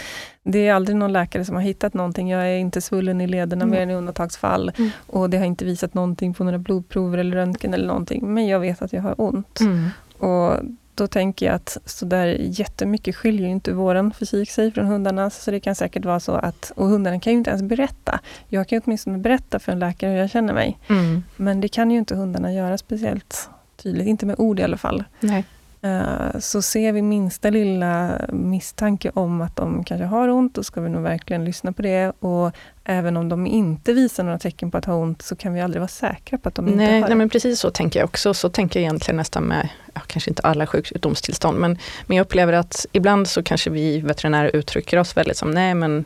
det 0.44 0.68
är 0.68 0.74
aldrig 0.74 0.96
någon 0.98 1.14
läkare 1.14 1.46
som 1.46 1.56
har 1.56 1.62
hittat 1.62 1.94
någonting. 1.94 2.30
Jag 2.30 2.42
är 2.48 2.58
inte 2.58 2.82
svullen 2.82 3.22
i 3.22 3.28
lederna 3.28 3.66
mer 3.66 3.82
än 3.82 3.90
i 3.90 3.94
undantagsfall. 3.96 4.72
Och 5.08 5.30
det 5.30 5.38
har 5.38 5.46
inte 5.46 5.66
visat 5.66 5.94
någonting 5.94 6.34
på 6.34 6.44
några 6.44 6.58
blodprover 6.58 7.18
eller 7.18 7.38
röntgen 7.38 7.74
eller 7.74 7.88
någonting. 7.88 8.34
Men 8.34 8.48
jag 8.48 8.60
vet 8.60 8.82
att 8.82 8.94
jag 8.94 9.02
har 9.02 9.16
ont. 9.22 9.60
Och 10.18 10.54
då 10.96 11.08
tänker 11.08 11.46
jag 11.46 11.56
att 11.56 11.78
sådär 11.86 12.38
jättemycket 12.40 13.16
skiljer 13.16 13.48
inte 13.48 13.74
våran 13.74 14.14
fysik 14.14 14.52
sig 14.52 14.72
från 14.72 14.86
hundarnas. 14.86 15.44
Så 15.44 15.52
det 15.52 15.60
kan 15.60 15.76
säkert 15.76 16.06
vara 16.06 16.20
så 16.20 16.32
att, 16.32 16.72
och 16.76 16.88
hundarna 16.88 17.20
kan 17.20 17.34
ju 17.34 17.38
inte 17.38 17.50
ens 17.50 17.64
berätta. 17.64 18.20
Jag 18.48 18.68
kan 18.68 18.82
åtminstone 18.86 19.18
berätta 19.18 19.60
för 19.60 19.72
en 19.72 19.80
läkare 19.80 20.12
hur 20.12 20.18
jag 20.18 20.30
känner 20.30 20.54
mig. 20.54 20.78
Mm. 20.90 21.24
Men 21.36 21.62
det 21.62 21.68
kan 21.68 21.92
ju 21.92 21.98
inte 21.98 22.16
hundarna 22.16 22.54
göra 22.54 22.78
speciellt 22.78 23.50
tydligt, 23.84 24.08
inte 24.08 24.26
med 24.26 24.36
ord 24.40 24.60
i 24.60 24.64
alla 24.64 24.78
fall. 24.78 25.04
Nej. 25.20 25.46
Eh, 25.82 26.40
Så 26.40 26.62
ser 26.62 26.92
vi 26.92 27.02
minsta 27.02 27.50
lilla 27.50 28.22
misstanke 28.30 29.12
om 29.14 29.42
att 29.42 29.56
de 29.56 29.84
kanske 29.84 30.06
har 30.06 30.30
ont, 30.30 30.54
då 30.56 30.64
ska 30.64 30.82
vi 30.82 30.90
nog 30.90 31.02
verkligen 31.04 31.46
lyssna 31.46 31.72
på 31.74 31.82
det. 31.82 32.12
Och 32.20 32.52
även 32.84 33.18
om 33.18 33.30
de 33.30 33.48
inte 33.48 33.94
visar 33.94 34.24
några 34.24 34.40
tecken 34.40 34.72
på 34.72 34.78
att 34.78 34.86
ha 34.86 34.94
ont, 34.96 35.22
så 35.22 35.36
kan 35.36 35.54
vi 35.54 35.62
aldrig 35.62 35.82
vara 35.82 35.88
säkra 35.88 36.38
på 36.38 36.50
att 36.50 36.56
de 36.56 36.68
inte 36.68 36.78
Nej, 36.78 36.94
har 36.94 37.00
nej, 37.02 37.10
det. 37.10 37.16
men 37.16 37.30
precis 37.30 37.60
så 37.60 37.72
tänker 37.72 38.00
jag 38.00 38.06
också. 38.08 38.34
Så 38.34 38.50
tänker 38.50 38.80
jag 38.80 38.84
egentligen 38.84 39.18
nästan 39.18 39.44
med, 39.44 39.70
kanske 40.08 40.32
inte 40.32 40.42
alla 40.42 40.68
sjukdomstillstånd, 40.68 41.60
men, 41.60 41.78
men 42.08 42.18
jag 42.18 42.24
upplever 42.24 42.54
att 42.54 42.86
ibland 42.92 43.28
så 43.28 43.44
kanske 43.44 43.70
vi 43.70 44.00
veterinärer 44.00 44.56
uttrycker 44.56 44.98
oss 44.98 45.18
väldigt 45.18 45.38
som, 45.38 45.52
nej 45.52 45.74
men 45.74 46.06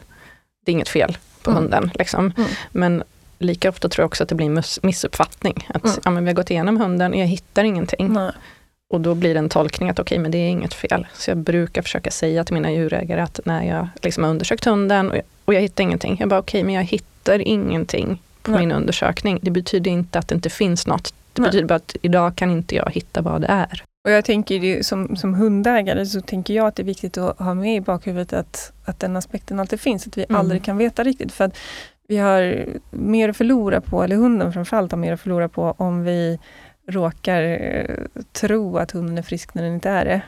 det 0.66 0.72
är 0.72 0.74
inget 0.74 0.90
fel 0.90 1.18
på 1.44 1.52
Mm. 1.52 1.64
hunden. 1.64 1.92
Liksom. 1.96 2.34
Mm. 2.38 2.50
Men 2.72 3.04
lika 3.40 3.70
ofta 3.70 3.90
tror 3.90 4.04
jag 4.04 4.08
också 4.08 4.24
att 4.24 4.30
det 4.30 4.36
blir 4.36 4.46
en 4.48 4.54
miss- 4.60 4.80
missuppfattning. 4.84 5.68
Att 5.74 5.84
Mm. 5.86 5.98
ja, 6.04 6.12
men 6.12 6.24
vi 6.24 6.30
har 6.30 6.36
gått 6.36 6.52
igenom 6.52 6.78
hunden, 6.78 7.14
jag 7.14 7.28
hittar 7.28 7.64
ingenting. 7.64 8.14
Nej. 8.14 8.32
Och 8.94 9.02
då 9.02 9.16
blir 9.16 9.34
det 9.34 9.40
en 9.40 9.50
tolkning 9.50 9.90
att 9.90 10.00
okej, 10.00 10.20
men 10.20 10.32
det 10.32 10.38
är 10.38 10.50
inget 10.50 10.74
fel. 10.74 11.08
Så 11.14 11.32
jag 11.32 11.38
brukar 11.38 11.82
försöka 11.82 12.12
säga 12.12 12.44
till 12.44 12.54
mina 12.54 12.72
djurägare 12.72 13.22
att 13.22 13.40
när 13.46 13.64
jag 13.64 13.88
liksom 14.02 14.24
har 14.24 14.32
undersökt 14.32 14.66
hunden 14.66 15.10
och 15.10 15.16
jag, 15.18 15.24
och 15.46 15.54
jag 15.54 15.62
hittar 15.62 15.84
ingenting. 15.84 16.18
Jag 16.20 16.30
bara 16.30 16.40
okej, 16.40 16.64
men 16.64 16.76
jag 16.76 16.84
hittar 16.84 17.40
ingenting 17.48 18.22
på 18.42 18.52
Nej. 18.52 18.60
min 18.60 18.72
undersökning. 18.72 19.40
Det 19.42 19.52
betyder 19.52 19.92
inte 19.92 20.20
att 20.20 20.28
det 20.28 20.36
inte 20.36 20.50
finns 20.50 20.88
något. 20.88 21.14
Det 21.34 21.42
Nej. 21.42 21.48
betyder 21.52 21.68
bara 21.68 21.76
att 21.76 21.96
idag 22.02 22.36
kan 22.36 22.52
inte 22.52 22.76
jag 22.76 22.92
hitta 22.94 23.22
vad 23.22 23.42
det 23.42 23.48
är. 23.48 23.84
Och 24.10 24.14
jag 24.16 24.26
tänker 24.26 24.60
det, 24.60 24.86
som, 24.86 25.16
som 25.16 25.34
hundägare 25.34 26.06
så 26.06 26.22
tänker 26.22 26.54
jag 26.54 26.68
att 26.68 26.76
det 26.76 26.84
är 26.84 26.86
viktigt 26.86 27.18
att 27.18 27.40
ha 27.40 27.54
med 27.54 27.76
i 27.76 27.82
bakhuvudet 27.82 28.34
att, 28.34 28.72
att 28.86 29.00
den 29.00 29.16
aspekten 29.16 29.60
alltid 29.60 29.80
finns, 29.80 30.08
att 30.08 30.18
vi 30.18 30.26
Mm. 30.30 30.40
aldrig 30.40 30.64
kan 30.64 30.78
veta 30.78 31.04
riktigt. 31.04 31.32
För 31.32 31.46
att 31.46 31.58
vi 32.08 32.18
har 32.18 32.66
mer 32.90 33.30
att 33.30 33.38
förlora 33.38 33.82
på, 33.82 34.04
eller 34.04 34.16
hunden 34.16 34.54
framförallt 34.54 34.92
har 34.92 35.00
mer 35.00 35.14
att 35.14 35.20
förlora 35.22 35.50
på 35.50 35.76
om 35.78 36.04
vi 36.04 36.40
råkar 36.88 37.42
eh, 37.44 37.96
tro 38.32 38.78
att 38.78 38.92
hunden 38.92 39.18
är 39.18 39.22
frisk 39.22 39.54
när 39.54 39.64
den 39.64 39.74
inte 39.74 39.90
är 39.90 40.06
det, 40.06 40.22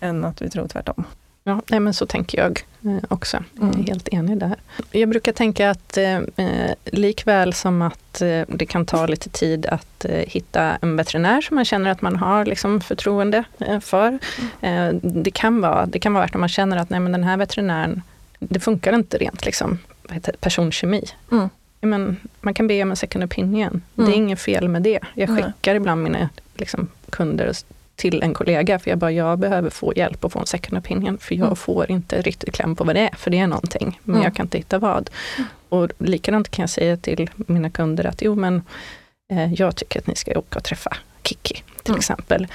än 0.00 0.24
att 0.24 0.42
vi 0.42 0.50
tror 0.50 0.68
tvärtom. 0.68 1.04
Ja, 1.46 1.62
nej, 1.70 1.80
men 1.80 1.94
så 1.94 2.06
tänker 2.06 2.38
jag 2.38 2.64
eh, 2.84 3.04
också. 3.08 3.44
Jag 3.54 3.68
är 3.68 3.74
mm. 3.74 3.86
helt 3.86 4.08
enig 4.08 4.38
där. 4.38 4.56
Jag 4.90 5.08
brukar 5.08 5.32
tänka 5.32 5.70
att 5.70 5.96
eh, 5.96 6.16
eh, 6.16 6.74
likväl 6.84 7.52
som 7.52 7.82
att 7.82 8.20
eh, 8.20 8.42
det 8.48 8.66
kan 8.66 8.86
ta 8.86 9.06
lite 9.06 9.30
tid 9.30 9.66
att 9.66 10.04
eh, 10.04 10.10
hitta 10.10 10.76
en 10.82 10.96
veterinär 10.96 11.40
som 11.40 11.54
man 11.54 11.64
känner 11.64 11.90
att 11.90 12.02
man 12.02 12.16
har 12.16 12.44
liksom, 12.44 12.80
förtroende 12.80 13.44
eh, 13.58 13.80
för. 13.80 14.18
Mm. 14.60 15.00
det, 15.02 15.30
kan 15.30 15.60
vara, 15.60 15.86
det 15.86 15.98
kan 15.98 16.12
vara 16.12 16.24
värt 16.24 16.34
om 16.34 16.40
man 16.40 16.48
känner 16.48 16.76
att 16.76 16.90
nej, 16.90 17.00
men 17.00 17.12
den 17.12 17.24
här 17.24 17.36
veterinären, 17.36 18.02
det 18.38 18.60
funkar 18.60 18.94
inte 18.94 19.18
rent 19.18 19.44
liksom, 19.44 19.78
personkemi. 20.40 21.04
Mm. 21.32 21.48
Men 21.80 22.16
man 22.40 22.54
kan 22.54 22.66
be 22.66 22.82
om 22.82 22.90
en 22.90 22.96
second 22.96 23.24
opinion. 23.24 23.68
Mm. 23.68 23.82
Det 23.94 24.02
är 24.02 24.06
mm. 24.06 24.22
inget 24.22 24.40
fel 24.40 24.68
med 24.68 24.82
det. 24.82 25.00
Jag 25.14 25.28
skickar 25.28 25.74
ibland 25.74 26.02
mina 26.02 26.28
liksom, 26.56 26.88
kunder 27.10 27.52
till 27.96 28.22
en 28.22 28.34
kollega, 28.34 28.78
för 28.78 28.90
jag 28.90 28.98
bara, 28.98 29.12
jag 29.12 29.38
behöver 29.38 29.70
få 29.70 29.92
hjälp 29.96 30.24
och 30.24 30.32
få 30.32 30.38
en 30.38 30.46
second 30.46 30.78
opinion, 30.78 31.18
för 31.18 31.34
jag 31.34 31.46
mm. 31.46 31.56
får 31.56 31.90
inte 31.90 32.22
riktigt 32.22 32.54
kläm 32.54 32.76
på 32.76 32.84
vad 32.84 32.96
det 32.96 33.00
är, 33.00 33.16
för 33.16 33.30
det 33.30 33.38
är 33.38 33.46
någonting, 33.46 34.00
men 34.04 34.14
mm. 34.14 34.24
jag 34.24 34.34
kan 34.34 34.46
inte 34.46 34.58
hitta 34.58 34.78
vad. 34.78 35.10
Mm. 35.38 35.48
Och 35.68 35.90
likadant 35.98 36.48
kan 36.50 36.62
jag 36.62 36.70
säga 36.70 36.96
till 36.96 37.30
mina 37.36 37.70
kunder 37.70 38.04
att, 38.04 38.22
jo 38.22 38.34
men 38.34 38.62
eh, 39.32 39.54
jag 39.54 39.76
tycker 39.76 39.98
att 39.98 40.06
ni 40.06 40.16
ska 40.16 40.38
åka 40.38 40.58
och 40.58 40.64
träffa 40.64 40.96
Kiki 41.22 41.62
till 41.82 41.92
mm. 41.92 41.98
exempel. 41.98 42.46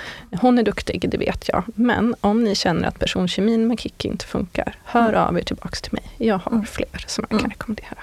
Hon 0.41 0.59
är 0.59 0.63
duktig, 0.63 1.09
det 1.09 1.17
vet 1.17 1.47
jag. 1.47 1.63
Men 1.75 2.15
om 2.21 2.43
ni 2.43 2.55
känner 2.55 2.87
att 2.87 2.99
personkemin 2.99 3.67
med 3.67 3.79
Kiki 3.79 4.07
inte 4.07 4.25
funkar, 4.25 4.75
hör 4.83 5.09
mm. 5.09 5.21
av 5.21 5.37
er 5.37 5.41
tillbaks 5.41 5.81
till 5.81 5.93
mig. 5.93 6.03
Jag 6.17 6.37
har 6.37 6.51
mm. 6.51 6.65
fler 6.65 7.05
som 7.07 7.21
jag 7.21 7.29
kan 7.29 7.39
mm. 7.39 7.49
rekommendera. 7.49 7.99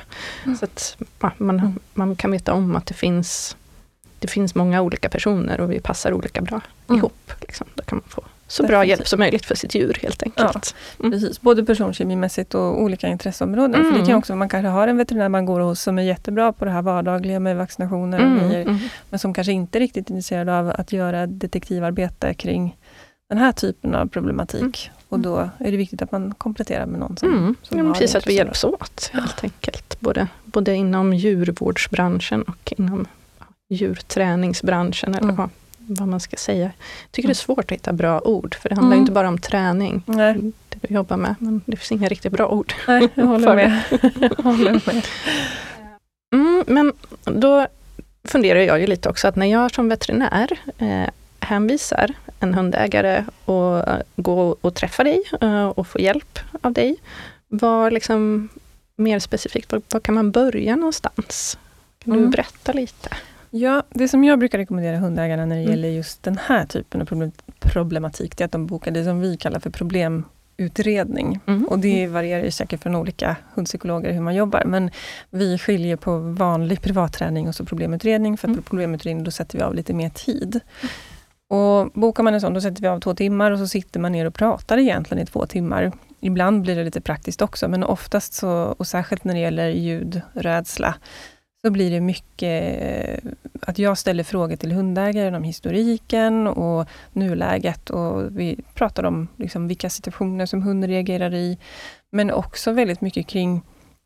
Så 0.59 0.65
att 0.65 0.97
man, 1.39 1.81
man 1.95 2.17
kan 2.17 2.31
veta 2.31 2.53
om 2.53 2.77
att 2.77 2.87
det 2.87 2.95
finns 2.95 3.57
det 4.19 4.29
finns 4.29 4.55
många 4.55 4.83
olika 4.83 5.09
personer 5.09 5.61
och 5.61 5.73
vi 5.73 5.81
passar 5.81 6.13
olika 6.13 6.41
bra 6.41 6.61
mm. 6.89 6.99
ihop. 6.99 7.33
Liksom. 7.41 7.67
Då 7.75 7.83
kan 7.83 7.99
man 7.99 8.09
få 8.09 8.23
så 8.49 8.63
bra 8.63 8.85
hjälp 8.85 9.09
som 9.09 9.19
möjligt 9.19 9.47
för 9.47 9.55
sitt 9.55 9.75
djur 9.75 9.99
helt 10.03 10.23
enkelt. 10.23 10.75
Ja, 10.99 11.05
mm. 11.05 11.13
precis. 11.13 11.41
Både 11.41 11.65
personkemimässigt 11.65 12.55
och 12.55 12.83
olika 12.83 13.09
intresseområden. 13.09 13.75
Mm. 13.75 13.87
För 13.87 13.93
det 13.93 13.99
kan 13.99 14.11
mm. 14.11 14.19
också, 14.19 14.37
man 14.37 14.49
kanske 14.49 14.69
har 14.69 14.89
en 14.89 14.97
veterinär 14.97 15.29
man 15.29 15.47
går 15.47 15.61
hos 15.61 15.81
som 15.81 15.99
är 15.99 16.03
jättebra 16.03 16.53
på 16.53 16.65
det 16.65 16.71
här 16.71 16.83
vardagliga 16.83 17.41
med 17.41 17.57
vaccinationer 17.57 18.19
och 18.19 18.27
mm. 18.27 18.49
grejer, 18.49 18.63
mm. 18.63 18.79
men 19.11 19.19
som 19.19 19.35
kanske 19.35 19.53
inte 19.53 19.79
är 19.79 19.81
riktigt 19.81 20.11
intresserad 20.11 20.49
av 20.49 20.71
att 20.71 20.93
göra 20.93 21.27
detektivarbete 21.27 22.35
kring 22.35 22.77
den 23.29 23.39
här 23.39 23.53
typen 23.53 23.95
av 23.95 24.07
problematik. 24.07 24.91
Och 25.09 25.21
då 25.21 25.51
är 25.59 25.71
det 25.71 25.77
viktigt 25.77 26.03
att 26.03 26.13
man 26.13 26.35
kompletterar 26.35 26.87
med 26.87 27.01
någon 27.01 27.17
som, 27.17 27.33
mm. 27.33 27.55
som 27.63 27.79
ja, 27.79 27.93
Precis, 27.93 28.15
att 28.15 28.27
vi 28.27 28.35
hjälps 28.35 28.65
åt 28.65 29.11
helt 29.13 29.45
enkelt. 29.45 30.01
Både, 30.01 30.29
både 30.45 30.75
inom 30.75 31.15
djurvårdsbranschen 31.15 32.43
och 32.43 32.73
inom 32.77 33.07
djurträningsbranschen 33.69 35.15
eller 35.15 35.23
mm. 35.23 35.37
vad, 35.37 35.51
vad, 35.79 36.09
man 36.09 36.21
ska 36.21 36.37
säga. 36.37 36.65
Jag 36.65 37.11
tycker 37.11 37.29
det 37.29 37.33
är 37.33 37.35
svårt 37.35 37.65
att 37.65 37.73
hitta 37.73 37.93
bra 37.93 38.21
ord, 38.21 38.55
för 38.55 38.69
det 38.69 38.75
handlar 38.75 38.93
mm. 38.93 39.01
inte 39.01 39.13
bara 39.13 39.29
om 39.29 39.39
träning, 39.39 40.03
Nej. 40.07 40.35
det 40.69 40.79
du 40.81 40.95
jobbar 40.95 41.17
med, 41.17 41.35
men 41.39 41.61
det 41.67 41.77
finns 41.77 41.93
inga 41.93 42.09
riktigt 42.09 42.33
bra 42.33 42.49
ord. 42.49 42.73
Nej, 42.89 43.09
jag 43.15 43.27
håller 43.27 43.55
med. 43.55 43.83
jag 44.21 44.45
håller 44.45 44.73
med. 44.73 45.07
Mm, 46.35 46.65
men 46.67 46.93
då 47.25 47.67
funderar 48.25 48.61
jag 48.61 48.81
ju 48.81 48.87
lite 48.87 49.09
också 49.09 49.29
att 49.29 49.37
när 49.37 49.47
jag 49.47 49.75
som 49.75 49.89
veterinär 49.89 50.59
eh, 50.79 51.11
hänvisar 51.41 52.15
en 52.41 52.55
hundägare 52.55 53.25
att 53.45 54.03
gå 54.17 54.57
och 54.61 54.75
träffa 54.75 55.05
dig 55.05 55.23
eh, 55.41 55.67
och 55.67 55.87
få 55.87 56.01
hjälp 56.01 56.39
av 56.61 56.73
dig, 56.73 56.97
vad 57.49 57.93
liksom 57.93 58.49
mer 58.97 59.19
specifikt, 59.19 59.73
var, 59.73 59.83
var 59.93 60.01
kan 60.01 60.15
man 60.15 60.31
börja 60.31 60.77
någonstans? 60.77 61.59
Kan 61.99 62.13
du 62.13 62.19
mm. 62.19 62.31
berätta 62.31 62.73
lite? 62.73 63.09
Ja, 63.51 63.83
det 63.91 64.09
som 64.09 64.25
jag 64.25 64.39
brukar 64.39 64.59
rekommendera 64.59 64.97
hundägarna 64.97 65.47
när 65.47 65.57
det 65.57 65.63
mm. 65.63 65.71
gäller 65.71 65.89
just 65.89 66.23
den 66.23 66.39
här 66.47 66.67
typen 66.67 67.01
av 67.01 67.31
problematik, 67.61 68.37
det 68.37 68.45
är 68.45 68.47
att 68.47 68.53
de 68.53 68.67
bokar 68.67 68.91
det 68.91 69.05
som 69.05 69.21
vi 69.21 69.37
kallar 69.37 69.61
för 69.61 69.71
problemutredning. 69.71 71.41
Mm. 71.47 71.65
Och 71.65 71.79
det 71.79 72.07
varierar 72.07 72.45
ju 72.45 72.51
säkert 72.51 72.83
från 72.83 72.95
olika 72.95 73.37
hundpsykologer 73.55 74.13
hur 74.13 74.21
man 74.21 74.35
jobbar, 74.35 74.63
men 74.65 74.91
vi 75.31 75.59
skiljer 75.59 75.97
på 75.97 76.19
vanlig 76.19 76.83
privatträning 76.83 77.49
och 77.49 77.55
så 77.55 77.65
problemutredning, 77.65 78.37
för 78.37 78.49
att 78.49 78.53
mm. 78.53 78.63
problemutredning 78.63 79.25
då 79.25 79.31
sätter 79.31 79.59
vi 79.59 79.65
av 79.65 79.75
lite 79.75 79.95
mer 79.95 80.09
tid. 80.09 80.61
Och 81.49 81.91
Bokar 81.95 82.23
man 82.23 82.35
en 82.35 82.41
sån, 82.41 82.55
då 82.55 82.61
sätter 82.61 82.83
vi 82.83 82.89
av 82.89 83.01
två 83.01 83.15
timmar 83.15 83.51
och 83.51 83.59
så 83.59 83.67
sitter 83.69 84.01
man 84.01 84.13
ner 84.13 84.27
och 84.27 84.35
pratar 84.35 84.79
egentligen 84.79 85.23
i 85.23 85.27
två 85.27 85.47
timmar. 85.47 85.93
Ibland 86.21 86.63
blir 86.63 86.77
det 86.77 86.85
lite 86.85 87.01
praktiskt 87.01 87.43
också, 87.43 87.69
men 87.69 87.85
oftast 87.85 88.35
så, 88.35 88.51
och 88.51 88.87
särskilt 88.87 89.25
när 89.25 89.35
det 89.35 89.41
gäller 89.41 89.69
ljudrädsla, 89.69 90.95
så 91.67 91.71
blir 91.71 91.91
det 91.91 92.01
mycket 92.01 92.83
eh, 92.83 93.31
att 93.61 93.79
jag 93.79 93.99
ställer 93.99 94.25
frågor 94.25 94.57
till 94.57 94.73
hundägaren 94.73 95.35
om 95.35 95.43
historiken 95.43 96.47
och 96.47 96.89
nuläget 97.13 97.91
och 97.91 98.39
vi 98.39 98.61
pratar 98.75 99.05
om 99.05 99.29
liksom 99.37 99.69
vilka 99.69 99.91
situationer 99.91 100.47
som 100.47 100.63
hunden 100.63 100.91
reagerar 100.91 101.35
i. 101.35 101.59
Men 102.11 102.31
också 102.31 102.73
väldigt 102.73 103.01
mycket 103.01 103.27
kring 103.27 103.63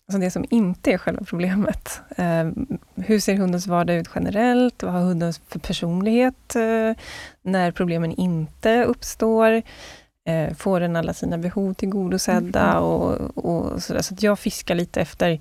alltså 0.09 0.20
det 0.20 0.31
som 0.31 0.44
inte 0.51 0.92
är 0.92 0.99
själva 0.99 1.25
problemet. 1.25 2.01
Eh, 2.16 2.51
hur 2.94 3.20
ser 3.20 3.37
hundens 3.37 3.66
vardag 3.66 3.96
ut 3.96 4.11
generellt? 4.14 4.83
Vad 4.83 4.92
har 4.92 5.01
hunden 5.01 5.33
för 5.49 5.59
personlighet 5.59 6.57
eh, 6.57 6.92
när 7.42 7.70
problemen 7.70 8.12
inte 8.12 8.85
uppstår? 8.85 9.62
Får 10.59 10.81
den 10.81 10.96
alla 10.96 11.14
sina 11.14 11.38
behov 11.38 11.75
tillgodosedda? 11.75 12.70
Mm. 12.70 12.83
Och, 12.83 13.44
och 13.44 13.83
så, 13.83 14.03
så 14.03 14.14
jag 14.18 14.38
fiskar 14.38 14.75
lite 14.75 15.01
efter 15.01 15.40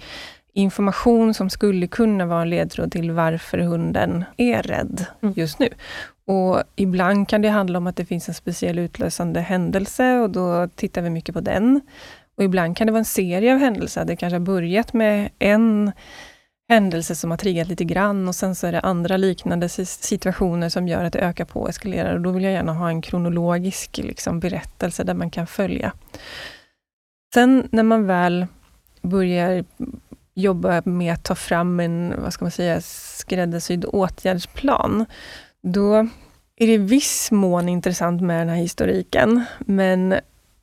information 0.59 1.33
som 1.33 1.49
skulle 1.49 1.87
kunna 1.87 2.25
vara 2.25 2.41
en 2.41 2.49
ledtråd 2.49 2.91
till 2.91 3.11
varför 3.11 3.57
hunden 3.57 4.25
är 4.37 4.63
rädd 4.63 5.05
mm. 5.21 5.33
just 5.37 5.59
nu. 5.59 5.69
Och 6.25 6.63
Ibland 6.75 7.29
kan 7.29 7.41
det 7.41 7.49
handla 7.49 7.77
om 7.77 7.87
att 7.87 7.95
det 7.95 8.05
finns 8.05 8.27
en 8.27 8.33
speciell 8.33 8.79
utlösande 8.79 9.39
händelse 9.39 10.19
och 10.19 10.29
då 10.29 10.67
tittar 10.67 11.01
vi 11.01 11.09
mycket 11.09 11.35
på 11.35 11.41
den. 11.41 11.81
Och 12.37 12.43
Ibland 12.43 12.77
kan 12.77 12.87
det 12.87 12.93
vara 12.93 12.99
en 12.99 13.05
serie 13.05 13.53
av 13.53 13.59
händelser. 13.59 14.05
Det 14.05 14.15
kanske 14.15 14.35
har 14.35 14.39
börjat 14.39 14.93
med 14.93 15.29
en 15.39 15.91
händelse 16.69 17.15
som 17.15 17.31
har 17.31 17.37
triggat 17.37 17.67
lite 17.67 17.83
grann 17.83 18.27
och 18.27 18.35
sen 18.35 18.55
så 18.55 18.67
är 18.67 18.71
det 18.71 18.79
andra 18.79 19.17
liknande 19.17 19.69
situationer 19.69 20.69
som 20.69 20.87
gör 20.87 21.03
att 21.03 21.13
det 21.13 21.19
ökar 21.19 21.45
på 21.45 21.61
och 21.61 21.69
eskalerar. 21.69 22.13
Och 22.13 22.21
då 22.21 22.31
vill 22.31 22.43
jag 22.43 22.53
gärna 22.53 22.73
ha 22.73 22.89
en 22.89 23.01
kronologisk 23.01 23.97
liksom, 23.97 24.39
berättelse 24.39 25.03
där 25.03 25.13
man 25.13 25.29
kan 25.29 25.47
följa. 25.47 25.91
Sen 27.33 27.67
när 27.71 27.83
man 27.83 28.07
väl 28.07 28.47
börjar 29.01 29.65
jobba 30.33 30.81
med 30.85 31.13
att 31.13 31.23
ta 31.23 31.35
fram 31.35 31.79
en, 31.79 32.13
vad 32.17 32.33
ska 32.33 32.45
man 32.45 32.51
säga, 32.51 32.81
skräddarsydd 32.81 33.85
åtgärdsplan, 33.85 35.05
då 35.61 35.95
är 36.55 36.67
det 36.67 36.73
i 36.73 36.77
viss 36.77 37.31
mån 37.31 37.69
intressant 37.69 38.21
med 38.21 38.41
den 38.41 38.49
här 38.49 38.55
historiken, 38.55 39.45
men 39.59 40.15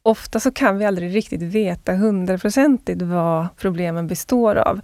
ofta 0.02 0.40
så 0.40 0.50
kan 0.50 0.78
vi 0.78 0.84
aldrig 0.84 1.14
riktigt 1.14 1.42
veta 1.42 1.92
hundraprocentigt 1.92 3.02
vad 3.02 3.46
problemen 3.56 4.06
består 4.06 4.56
av. 4.56 4.80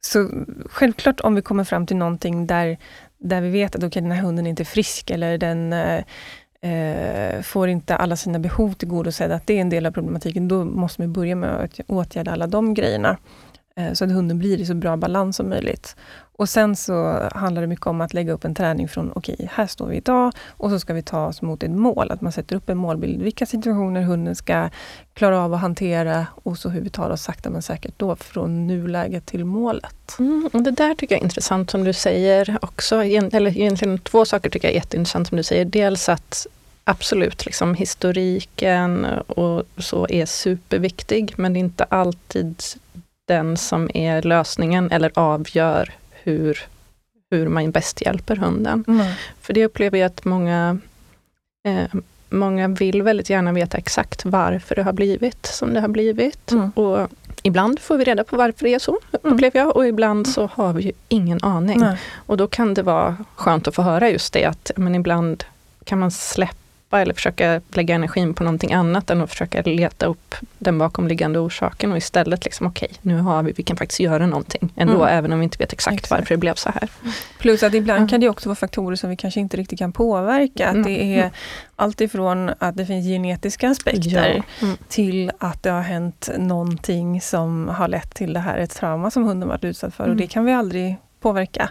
Så 0.00 0.28
självklart 0.66 1.20
om 1.20 1.34
vi 1.34 1.42
kommer 1.42 1.64
fram 1.64 1.86
till 1.86 1.96
någonting 1.96 2.46
där, 2.46 2.78
där 3.18 3.40
vi 3.40 3.50
vet 3.50 3.76
att 3.76 3.84
okay, 3.84 4.02
den 4.02 4.10
här 4.10 4.22
hunden 4.22 4.46
är 4.46 4.50
inte 4.50 4.62
är 4.62 4.64
frisk 4.64 5.10
eller 5.10 5.38
den 5.38 5.72
eh, 5.72 6.04
eh, 6.62 7.42
får 7.42 7.68
inte 7.68 7.96
alla 7.96 8.16
sina 8.16 8.38
behov 8.38 8.72
tillgodosedda, 8.72 9.34
att 9.34 9.46
det 9.46 9.56
är 9.56 9.60
en 9.60 9.70
del 9.70 9.86
av 9.86 9.90
problematiken, 9.90 10.48
då 10.48 10.64
måste 10.64 11.02
vi 11.02 11.08
börja 11.08 11.36
med 11.36 11.50
att 11.50 11.80
åtgärda 11.86 12.32
alla 12.32 12.46
de 12.46 12.74
grejerna. 12.74 13.16
Eh, 13.76 13.92
så 13.92 14.04
att 14.04 14.12
hunden 14.12 14.38
blir 14.38 14.60
i 14.60 14.66
så 14.66 14.74
bra 14.74 14.96
balans 14.96 15.36
som 15.36 15.48
möjligt. 15.48 15.96
Och 16.36 16.48
sen 16.48 16.76
så 16.76 17.28
handlar 17.34 17.62
det 17.62 17.68
mycket 17.68 17.86
om 17.86 18.00
att 18.00 18.14
lägga 18.14 18.32
upp 18.32 18.44
en 18.44 18.54
träning 18.54 18.88
från, 18.88 19.12
okej, 19.14 19.34
okay, 19.34 19.48
här 19.52 19.66
står 19.66 19.86
vi 19.86 19.96
idag 19.96 20.32
och 20.48 20.70
så 20.70 20.78
ska 20.78 20.94
vi 20.94 21.02
ta 21.02 21.26
oss 21.26 21.42
mot 21.42 21.62
ett 21.62 21.70
mål. 21.70 22.10
Att 22.10 22.20
man 22.20 22.32
sätter 22.32 22.56
upp 22.56 22.68
en 22.68 22.78
målbild, 22.78 23.22
vilka 23.22 23.46
situationer 23.46 24.02
hunden 24.02 24.36
ska 24.36 24.68
klara 25.14 25.40
av 25.40 25.54
att 25.54 25.60
hantera 25.60 26.26
och 26.34 26.58
så 26.58 26.68
hur 26.68 26.80
vi 26.80 26.90
tar 26.90 27.10
oss 27.10 27.22
sakta 27.22 27.50
men 27.50 27.62
säkert 27.62 27.94
då 27.96 28.16
från 28.16 28.66
nuläget 28.66 29.26
till 29.26 29.44
målet. 29.44 30.18
Mm, 30.18 30.50
och 30.52 30.62
det 30.62 30.70
där 30.70 30.94
tycker 30.94 31.14
jag 31.14 31.20
är 31.20 31.24
intressant 31.24 31.70
som 31.70 31.84
du 31.84 31.92
säger 31.92 32.58
också. 32.62 33.04
Eller 33.04 33.58
egentligen 33.58 33.98
två 33.98 34.24
saker 34.24 34.50
tycker 34.50 34.68
jag 34.68 34.72
är 34.72 34.78
jätteintressant 34.78 35.28
som 35.28 35.36
du 35.36 35.42
säger. 35.42 35.64
Dels 35.64 36.08
att 36.08 36.46
absolut, 36.84 37.46
liksom, 37.46 37.74
historiken 37.74 39.04
och 39.26 39.62
så 39.78 40.06
är 40.08 40.26
superviktig, 40.26 41.34
men 41.36 41.52
det 41.52 41.58
är 41.58 41.60
inte 41.60 41.84
alltid 41.84 42.62
den 43.32 43.56
som 43.56 43.90
är 43.94 44.22
lösningen 44.22 44.90
eller 44.90 45.10
avgör 45.14 45.90
hur, 46.10 46.58
hur 47.30 47.48
man 47.48 47.70
bäst 47.70 48.00
hjälper 48.00 48.36
hunden. 48.36 48.84
Mm. 48.88 49.06
För 49.40 49.52
det 49.54 49.64
upplever 49.64 49.98
jag 49.98 50.06
att 50.06 50.24
många, 50.24 50.78
eh, 51.64 52.00
många 52.28 52.68
vill 52.68 53.02
väldigt 53.02 53.30
gärna 53.30 53.52
veta 53.52 53.78
exakt 53.78 54.24
varför 54.24 54.74
det 54.74 54.82
har 54.82 54.92
blivit 54.92 55.46
som 55.46 55.74
det 55.74 55.80
har 55.80 55.88
blivit. 55.88 56.50
Mm. 56.50 56.70
Och 56.70 57.08
ibland 57.42 57.78
får 57.80 57.96
vi 57.98 58.04
reda 58.04 58.24
på 58.24 58.36
varför 58.36 58.64
det 58.64 58.74
är 58.74 58.78
så, 58.78 58.98
mm. 59.22 59.34
upplever 59.34 59.60
jag, 59.60 59.76
och 59.76 59.86
ibland 59.86 60.28
så 60.28 60.46
har 60.46 60.72
vi 60.72 60.82
ju 60.82 60.92
ingen 61.08 61.38
aning. 61.42 61.84
Och 62.26 62.36
då 62.36 62.46
kan 62.46 62.74
det 62.74 62.82
vara 62.82 63.16
skönt 63.34 63.68
att 63.68 63.74
få 63.74 63.82
höra 63.82 64.10
just 64.10 64.32
det 64.32 64.44
att 64.44 64.70
men 64.76 64.94
ibland 64.94 65.44
kan 65.84 65.98
man 65.98 66.10
släppa 66.10 66.61
stoppa 66.92 67.00
eller 67.00 67.14
försöka 67.14 67.60
lägga 67.74 67.94
energin 67.94 68.34
på 68.34 68.44
någonting 68.44 68.72
annat 68.72 69.10
än 69.10 69.20
att 69.20 69.30
försöka 69.30 69.62
leta 69.62 70.06
upp 70.06 70.34
den 70.58 70.78
bakomliggande 70.78 71.38
orsaken 71.38 71.92
och 71.92 71.98
istället 71.98 72.44
liksom 72.44 72.66
okej, 72.66 72.88
okay, 72.90 72.98
nu 73.02 73.20
har 73.20 73.42
vi, 73.42 73.52
vi 73.56 73.62
kan 73.62 73.76
faktiskt 73.76 74.00
göra 74.00 74.26
någonting 74.26 74.72
ändå, 74.76 75.02
mm. 75.02 75.18
även 75.18 75.32
om 75.32 75.38
vi 75.38 75.44
inte 75.44 75.58
vet 75.58 75.72
exakt, 75.72 75.94
exakt, 75.94 76.10
varför 76.10 76.34
det 76.34 76.38
blev 76.38 76.54
så 76.54 76.70
här. 76.70 76.88
Plus 77.38 77.62
att 77.62 77.74
ibland 77.74 77.98
mm. 77.98 78.08
kan 78.08 78.20
det 78.20 78.28
också 78.28 78.48
vara 78.48 78.56
faktorer 78.56 78.96
som 78.96 79.10
vi 79.10 79.16
kanske 79.16 79.40
inte 79.40 79.56
riktigt 79.56 79.78
kan 79.78 79.92
påverka. 79.92 80.68
Att 80.68 80.84
det 80.84 81.02
är 81.02 81.18
mm. 81.18 81.30
allt 81.76 82.00
ifrån 82.00 82.50
att 82.58 82.76
det 82.76 82.86
finns 82.86 83.06
genetiska 83.06 83.70
aspekter 83.70 84.44
ja. 84.60 84.66
mm. 84.66 84.76
till 84.88 85.30
att 85.38 85.62
det 85.62 85.70
har 85.70 85.82
hänt 85.82 86.30
någonting 86.38 87.20
som 87.20 87.68
har 87.68 87.88
lett 87.88 88.14
till 88.14 88.32
det 88.32 88.40
här, 88.40 88.58
ett 88.58 88.74
trauma 88.74 89.10
som 89.10 89.24
hunden 89.24 89.48
varit 89.48 89.64
utsatt 89.64 89.94
för 89.94 90.08
och 90.08 90.16
det 90.16 90.26
kan 90.26 90.44
vi 90.44 90.52
aldrig 90.52 90.96
påverka. 91.20 91.70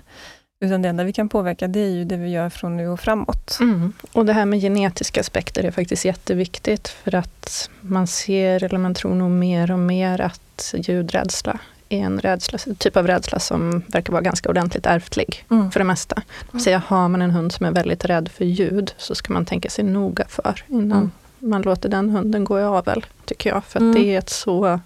Utan 0.63 0.81
det 0.81 0.89
enda 0.89 1.03
vi 1.03 1.13
kan 1.13 1.29
påverka 1.29 1.67
det 1.67 1.79
är 1.79 1.89
ju 1.89 2.05
det 2.05 2.17
vi 2.17 2.29
gör 2.29 2.49
från 2.49 2.77
nu 2.77 2.87
och 2.87 2.99
framåt. 2.99 3.57
Mm. 3.59 3.93
Och 4.11 4.25
det 4.25 4.33
här 4.33 4.45
med 4.45 4.61
genetiska 4.61 5.19
aspekter 5.19 5.63
är 5.63 5.71
faktiskt 5.71 6.05
jätteviktigt 6.05 6.87
för 6.87 7.15
att 7.15 7.69
man 7.81 8.07
ser, 8.07 8.63
eller 8.63 8.77
man 8.77 8.93
tror 8.93 9.15
nog 9.15 9.31
mer 9.31 9.71
och 9.71 9.79
mer 9.79 10.21
att 10.21 10.73
ljudrädsla 10.77 11.59
är 11.89 11.99
en 11.99 12.19
rädsla, 12.19 12.59
typ 12.77 12.97
av 12.97 13.07
rädsla 13.07 13.39
som 13.39 13.83
verkar 13.87 14.13
vara 14.13 14.21
ganska 14.21 14.49
ordentligt 14.49 14.85
ärftlig 14.85 15.45
mm. 15.51 15.71
för 15.71 15.79
det 15.79 15.83
mesta. 15.83 16.15
Det 16.15 16.51
vill 16.51 16.63
säga, 16.63 16.81
har 16.87 17.07
man 17.07 17.21
en 17.21 17.31
hund 17.31 17.51
som 17.51 17.65
är 17.65 17.71
väldigt 17.71 18.05
rädd 18.05 18.29
för 18.29 18.45
ljud 18.45 18.93
så 18.97 19.15
ska 19.15 19.33
man 19.33 19.45
tänka 19.45 19.69
sig 19.69 19.83
noga 19.83 20.25
för 20.27 20.63
innan 20.67 20.97
mm. 20.97 21.11
man 21.39 21.61
låter 21.61 21.89
den 21.89 22.09
hunden 22.09 22.43
gå 22.43 22.59
i 22.59 22.63
avel, 22.63 23.05
tycker 23.25 23.49
jag. 23.49 23.63
För 23.63 23.79
mm. 23.79 23.93
det 23.93 24.15
är 24.15 24.19
ett 24.19 24.29
så 24.29 24.79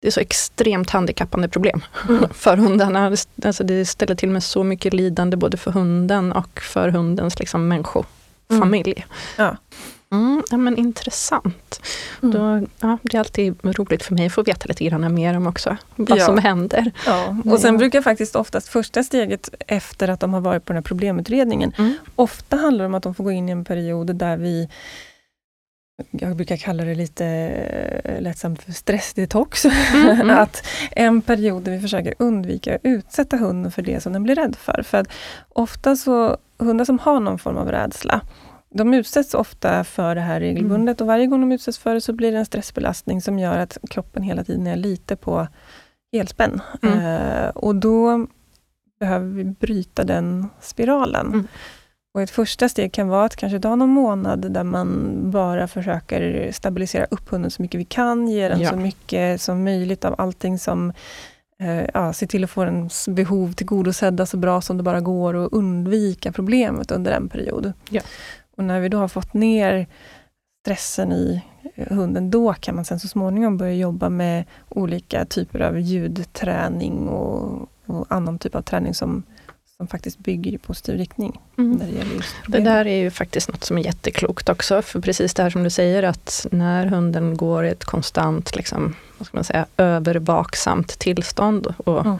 det 0.00 0.06
är 0.06 0.10
så 0.10 0.20
extremt 0.20 0.90
handikappande 0.90 1.48
problem 1.48 1.80
mm. 2.08 2.24
för 2.34 2.56
hundarna. 2.56 3.16
Alltså 3.44 3.64
det 3.64 3.84
ställer 3.86 4.14
till 4.14 4.30
med 4.30 4.42
så 4.42 4.64
mycket 4.64 4.94
lidande 4.94 5.36
både 5.36 5.56
för 5.56 5.70
hunden 5.70 6.32
och 6.32 6.60
för 6.60 6.88
hundens 6.88 7.38
liksom 7.38 7.68
människofamilj. 7.68 8.92
Mm. 8.92 9.06
Ja. 9.36 9.56
Mm, 10.12 10.42
ja, 10.50 10.56
men 10.56 10.76
intressant. 10.76 11.80
Mm. 12.22 12.34
Då, 12.34 12.68
ja, 12.80 12.98
det 13.02 13.16
är 13.16 13.18
alltid 13.18 13.56
roligt 13.62 14.02
för 14.02 14.14
mig 14.14 14.26
att 14.26 14.32
få 14.32 14.42
veta 14.42 14.66
lite 14.68 14.84
grann 14.84 15.14
mer 15.14 15.36
om 15.36 15.46
också 15.46 15.76
vad 15.96 16.18
ja. 16.18 16.26
som 16.26 16.38
händer. 16.38 16.92
Ja. 17.06 17.36
Och 17.44 17.60
sen 17.60 17.76
brukar 17.76 18.02
faktiskt 18.02 18.36
oftast 18.36 18.68
första 18.68 19.04
steget 19.04 19.50
efter 19.66 20.08
att 20.08 20.20
de 20.20 20.34
har 20.34 20.40
varit 20.40 20.64
på 20.64 20.72
den 20.72 20.76
här 20.76 20.82
problemutredningen, 20.82 21.72
mm. 21.78 21.94
ofta 22.16 22.56
handlar 22.56 22.84
det 22.84 22.86
om 22.86 22.94
att 22.94 23.02
de 23.02 23.14
får 23.14 23.24
gå 23.24 23.32
in 23.32 23.48
i 23.48 23.52
en 23.52 23.64
period 23.64 24.16
där 24.16 24.36
vi 24.36 24.68
jag 26.10 26.36
brukar 26.36 26.56
kalla 26.56 26.84
det 26.84 26.94
lite 26.94 27.26
eh, 28.04 28.22
lättsamt 28.22 28.62
för 28.62 28.72
stressdetox. 28.72 29.64
Mm, 29.64 30.08
mm. 30.20 30.38
att 30.38 30.66
en 30.90 31.22
period 31.22 31.62
där 31.62 31.72
vi 31.72 31.80
försöker 31.80 32.14
undvika 32.18 32.74
att 32.74 32.80
utsätta 32.84 33.36
hunden 33.36 33.72
för 33.72 33.82
det 33.82 34.00
som 34.00 34.12
den 34.12 34.22
blir 34.22 34.34
rädd 34.34 34.56
för. 34.56 34.82
För 34.82 34.98
att 34.98 35.08
ofta 35.48 35.96
så, 35.96 36.36
hundar 36.58 36.84
som 36.84 36.98
har 36.98 37.20
någon 37.20 37.38
form 37.38 37.56
av 37.56 37.70
rädsla, 37.70 38.20
de 38.74 38.94
utsätts 38.94 39.34
ofta 39.34 39.84
för 39.84 40.14
det 40.14 40.20
här 40.20 40.40
regelbundet 40.40 41.00
mm. 41.00 41.04
och 41.04 41.12
varje 41.12 41.26
gång 41.26 41.40
de 41.40 41.52
utsätts 41.52 41.78
för 41.78 41.94
det 41.94 42.00
så 42.00 42.12
blir 42.12 42.32
det 42.32 42.38
en 42.38 42.46
stressbelastning 42.46 43.22
som 43.22 43.38
gör 43.38 43.58
att 43.58 43.78
kroppen 43.90 44.22
hela 44.22 44.44
tiden 44.44 44.66
är 44.66 44.76
lite 44.76 45.16
på 45.16 45.46
helspänn. 46.12 46.60
Mm. 46.82 46.98
Eh, 46.98 47.48
och 47.48 47.74
då 47.74 48.26
behöver 49.00 49.26
vi 49.26 49.44
bryta 49.44 50.04
den 50.04 50.48
spiralen. 50.60 51.48
Och 52.14 52.22
ett 52.22 52.30
första 52.30 52.68
steg 52.68 52.92
kan 52.92 53.08
vara 53.08 53.24
att 53.24 53.36
kanske 53.36 53.60
ta 53.60 53.76
någon 53.76 53.90
månad 53.90 54.52
där 54.52 54.64
man 54.64 55.16
bara 55.30 55.68
försöker 55.68 56.52
stabilisera 56.52 57.06
upp 57.10 57.28
hunden 57.28 57.50
så 57.50 57.62
mycket 57.62 57.80
vi 57.80 57.84
kan, 57.84 58.28
ge 58.28 58.48
den 58.48 58.60
ja. 58.60 58.70
så 58.70 58.76
mycket 58.76 59.40
som 59.40 59.64
möjligt 59.64 60.04
av 60.04 60.14
allting 60.18 60.58
som 60.58 60.92
eh, 61.60 61.84
ja, 61.94 62.12
se 62.12 62.26
till 62.26 62.44
att 62.44 62.50
få 62.50 62.64
ens 62.64 63.08
behov 63.08 63.52
tillgodosedda 63.52 64.26
så 64.26 64.36
bra 64.36 64.60
som 64.60 64.76
det 64.76 64.82
bara 64.82 65.00
går 65.00 65.34
och 65.34 65.52
undvika 65.52 66.32
problemet 66.32 66.90
under 66.90 67.12
en 67.12 67.28
period. 67.28 67.72
Ja. 67.90 68.02
Och 68.56 68.64
när 68.64 68.80
vi 68.80 68.88
då 68.88 68.98
har 68.98 69.08
fått 69.08 69.34
ner 69.34 69.86
stressen 70.60 71.12
i 71.12 71.42
eh, 71.74 71.96
hunden, 71.96 72.30
då 72.30 72.52
kan 72.52 72.74
man 72.74 72.84
sen 72.84 73.00
så 73.00 73.08
småningom 73.08 73.56
börja 73.56 73.74
jobba 73.74 74.08
med 74.08 74.44
olika 74.68 75.24
typer 75.24 75.60
av 75.60 75.80
ljudträning 75.80 77.08
och, 77.08 77.68
och 77.86 78.06
annan 78.08 78.38
typ 78.38 78.54
av 78.54 78.62
träning 78.62 78.94
som 78.94 79.22
som 79.80 79.86
faktiskt 79.86 80.18
bygger 80.18 80.52
i 80.52 80.58
positiv 80.58 80.98
riktning. 80.98 81.40
Mm. 81.58 81.72
När 81.72 81.86
det, 81.86 81.92
gäller 81.92 82.14
just 82.14 82.34
det 82.46 82.60
där 82.60 82.86
är 82.86 82.96
ju 82.96 83.10
faktiskt 83.10 83.48
något 83.48 83.64
som 83.64 83.78
är 83.78 83.82
jätteklokt 83.82 84.48
också, 84.48 84.82
för 84.82 85.00
precis 85.00 85.34
det 85.34 85.42
här 85.42 85.50
som 85.50 85.64
du 85.64 85.70
säger 85.70 86.02
att 86.02 86.46
när 86.50 86.86
hunden 86.86 87.36
går 87.36 87.64
i 87.64 87.68
ett 87.68 87.84
konstant, 87.84 88.56
liksom, 88.56 88.94
vad 89.18 89.26
ska 89.26 89.36
man 89.36 89.44
säga, 89.44 89.66
övervaksamt 89.76 90.98
tillstånd 90.98 91.74
och 91.76 92.06
mm. 92.06 92.18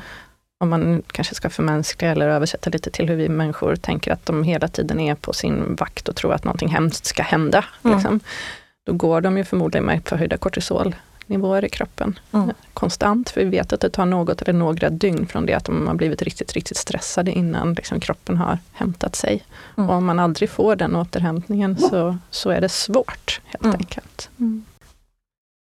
om 0.61 0.69
man 0.69 1.03
kanske 1.13 1.35
ska 1.35 1.51
förmänskliga 1.51 2.11
eller 2.11 2.29
översätta 2.29 2.71
lite 2.71 2.91
till 2.91 3.09
hur 3.09 3.17
vi 3.17 3.29
människor 3.29 3.77
tänker 3.77 4.13
att 4.13 4.27
de 4.27 4.45
hela 4.45 4.69
tiden 4.69 5.01
är 5.01 5.15
på 5.15 5.33
sin 5.33 5.75
vakt 5.75 6.09
och 6.09 6.17
tror 6.17 6.35
att 6.35 6.45
någonting 6.45 6.69
hemskt 6.69 7.07
ska 7.07 7.23
hända. 7.23 7.65
Mm. 7.83 7.97
Liksom. 7.97 8.21
Då 8.87 8.93
går 8.93 9.21
de 9.21 9.39
ju 9.39 9.45
förmodligen 9.45 9.85
med 9.85 10.03
förhöjda 10.05 10.37
kortisol 10.37 10.95
nivåer 11.31 11.65
i 11.65 11.69
kroppen 11.69 12.19
mm. 12.33 12.51
konstant. 12.75 13.31
För 13.31 13.41
vi 13.41 13.51
vet 13.51 13.73
att 13.73 13.81
det 13.81 13.91
tar 13.91 14.07
något 14.07 14.43
eller 14.43 14.53
några 14.53 14.91
dygn 14.91 15.27
från 15.27 15.47
det 15.47 15.55
att 15.55 15.65
de 15.65 15.87
har 15.87 15.95
blivit 15.95 16.23
riktigt, 16.23 16.53
riktigt 16.53 16.77
stressade 16.77 17.33
innan 17.33 17.75
liksom 17.75 18.01
kroppen 18.01 18.37
har 18.37 18.59
hämtat 18.73 19.17
sig. 19.17 19.45
Mm. 19.77 19.91
Och 19.91 19.97
om 19.97 20.05
man 20.05 20.19
aldrig 20.19 20.51
får 20.51 20.77
den 20.77 20.97
återhämtningen 20.97 21.79
så, 21.79 22.19
så 22.31 22.51
är 22.51 22.61
det 22.61 22.69
svårt 22.69 23.41
helt 23.45 23.65
mm. 23.65 23.77
enkelt. 23.77 24.31
Mm. 24.39 24.65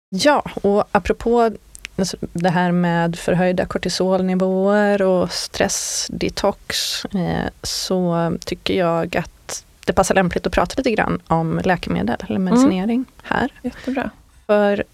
Ja, 0.08 0.42
och 0.62 0.84
apropå 0.92 1.50
alltså, 1.96 2.16
det 2.32 2.50
här 2.50 2.72
med 2.72 3.16
förhöjda 3.16 3.66
kortisolnivåer 3.66 5.02
och 5.02 5.32
stressdetox 5.32 7.04
eh, 7.04 7.50
så 7.62 8.32
tycker 8.44 8.74
jag 8.74 9.16
att 9.16 9.64
det 9.86 9.92
passar 9.92 10.14
lämpligt 10.14 10.46
att 10.46 10.52
prata 10.52 10.74
lite 10.76 10.90
grann 10.90 11.20
om 11.26 11.60
läkemedel 11.64 12.16
eller 12.28 12.38
medicinering 12.38 12.96
mm. 12.96 13.06
här. 13.22 13.52
Jättebra. 13.62 14.10
För 14.46 14.84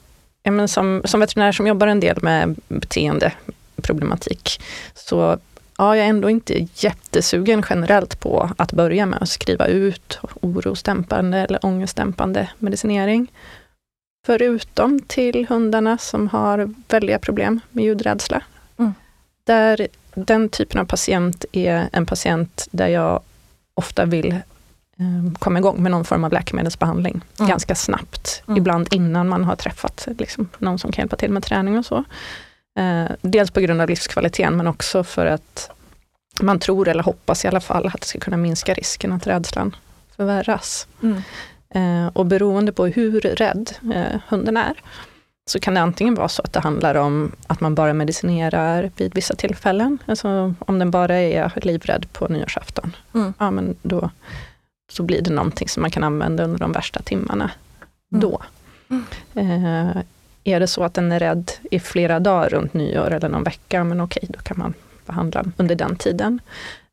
men 0.50 0.68
som, 0.68 1.02
som 1.04 1.20
veterinär 1.20 1.52
som 1.52 1.66
jobbar 1.66 1.86
en 1.86 2.00
del 2.00 2.22
med 2.22 2.56
beteendeproblematik, 2.68 4.62
så 4.94 5.38
ja, 5.78 5.96
jag 5.96 6.04
är 6.04 6.10
ändå 6.10 6.30
inte 6.30 6.66
jättesugen 6.74 7.62
generellt 7.70 8.20
på 8.20 8.50
att 8.56 8.72
börja 8.72 9.06
med 9.06 9.22
att 9.22 9.28
skriva 9.28 9.66
ut 9.66 10.18
orosdämpande 10.40 11.38
eller 11.38 11.66
ångestdämpande 11.66 12.50
medicinering. 12.58 13.32
Förutom 14.26 15.00
till 15.00 15.46
hundarna 15.48 15.98
som 15.98 16.28
har 16.28 16.74
väldiga 16.88 17.18
problem 17.18 17.60
med 17.70 17.84
ljudrädsla. 17.84 18.42
Mm. 18.78 18.94
Där 19.44 19.88
den 20.14 20.48
typen 20.48 20.80
av 20.80 20.84
patient 20.84 21.44
är 21.52 21.88
en 21.92 22.06
patient 22.06 22.68
där 22.70 22.88
jag 22.88 23.22
ofta 23.74 24.04
vill 24.04 24.38
komma 25.38 25.58
igång 25.58 25.82
med 25.82 25.90
någon 25.90 26.04
form 26.04 26.24
av 26.24 26.32
läkemedelsbehandling 26.32 27.20
mm. 27.38 27.48
ganska 27.48 27.74
snabbt. 27.74 28.42
Mm. 28.46 28.58
Ibland 28.58 28.88
innan 28.94 29.28
man 29.28 29.44
har 29.44 29.56
träffat 29.56 30.08
liksom, 30.18 30.48
någon 30.58 30.78
som 30.78 30.92
kan 30.92 31.02
hjälpa 31.02 31.16
till 31.16 31.30
med 31.30 31.42
träning 31.42 31.78
och 31.78 31.86
så. 31.86 32.04
Eh, 32.78 33.10
dels 33.22 33.50
på 33.50 33.60
grund 33.60 33.80
av 33.80 33.88
livskvaliteten 33.88 34.56
men 34.56 34.66
också 34.66 35.04
för 35.04 35.26
att 35.26 35.70
man 36.40 36.58
tror 36.58 36.88
eller 36.88 37.02
hoppas 37.02 37.44
i 37.44 37.48
alla 37.48 37.60
fall 37.60 37.86
att 37.86 38.00
det 38.00 38.06
ska 38.06 38.18
kunna 38.18 38.36
minska 38.36 38.74
risken 38.74 39.12
att 39.12 39.26
rädslan 39.26 39.76
förvärras. 40.16 40.86
Mm. 41.02 41.22
Eh, 41.74 42.10
och 42.12 42.26
beroende 42.26 42.72
på 42.72 42.86
hur 42.86 43.20
rädd 43.20 43.70
eh, 43.94 44.20
hunden 44.28 44.56
är, 44.56 44.74
så 45.46 45.60
kan 45.60 45.74
det 45.74 45.80
antingen 45.80 46.14
vara 46.14 46.28
så 46.28 46.42
att 46.42 46.52
det 46.52 46.60
handlar 46.60 46.94
om 46.94 47.32
att 47.46 47.60
man 47.60 47.74
bara 47.74 47.92
medicinerar 47.92 48.90
vid 48.96 49.14
vissa 49.14 49.34
tillfällen. 49.34 49.98
Alltså 50.06 50.54
om 50.58 50.78
den 50.78 50.90
bara 50.90 51.16
är 51.16 51.52
livrädd 51.56 52.06
på 52.12 52.28
nyårsafton, 52.28 52.96
mm. 53.14 53.34
ja 53.38 53.50
men 53.50 53.76
då 53.82 54.10
så 54.90 55.02
blir 55.02 55.22
det 55.22 55.30
någonting 55.30 55.68
som 55.68 55.80
man 55.80 55.90
kan 55.90 56.04
använda 56.04 56.44
under 56.44 56.58
de 56.58 56.72
värsta 56.72 57.02
timmarna 57.02 57.50
mm. 58.12 58.20
då. 58.20 58.42
Mm. 58.90 59.04
Eh, 59.34 60.02
är 60.44 60.60
det 60.60 60.66
så 60.66 60.84
att 60.84 60.94
den 60.94 61.12
är 61.12 61.18
rädd 61.18 61.50
i 61.70 61.80
flera 61.80 62.20
dagar 62.20 62.48
runt 62.48 62.74
nyår 62.74 63.10
eller 63.10 63.28
någon 63.28 63.44
vecka, 63.44 63.84
men 63.84 64.00
okej, 64.00 64.24
då 64.28 64.38
kan 64.38 64.58
man 64.58 64.74
behandla 65.06 65.44
under 65.56 65.74
den 65.74 65.96
tiden. 65.96 66.40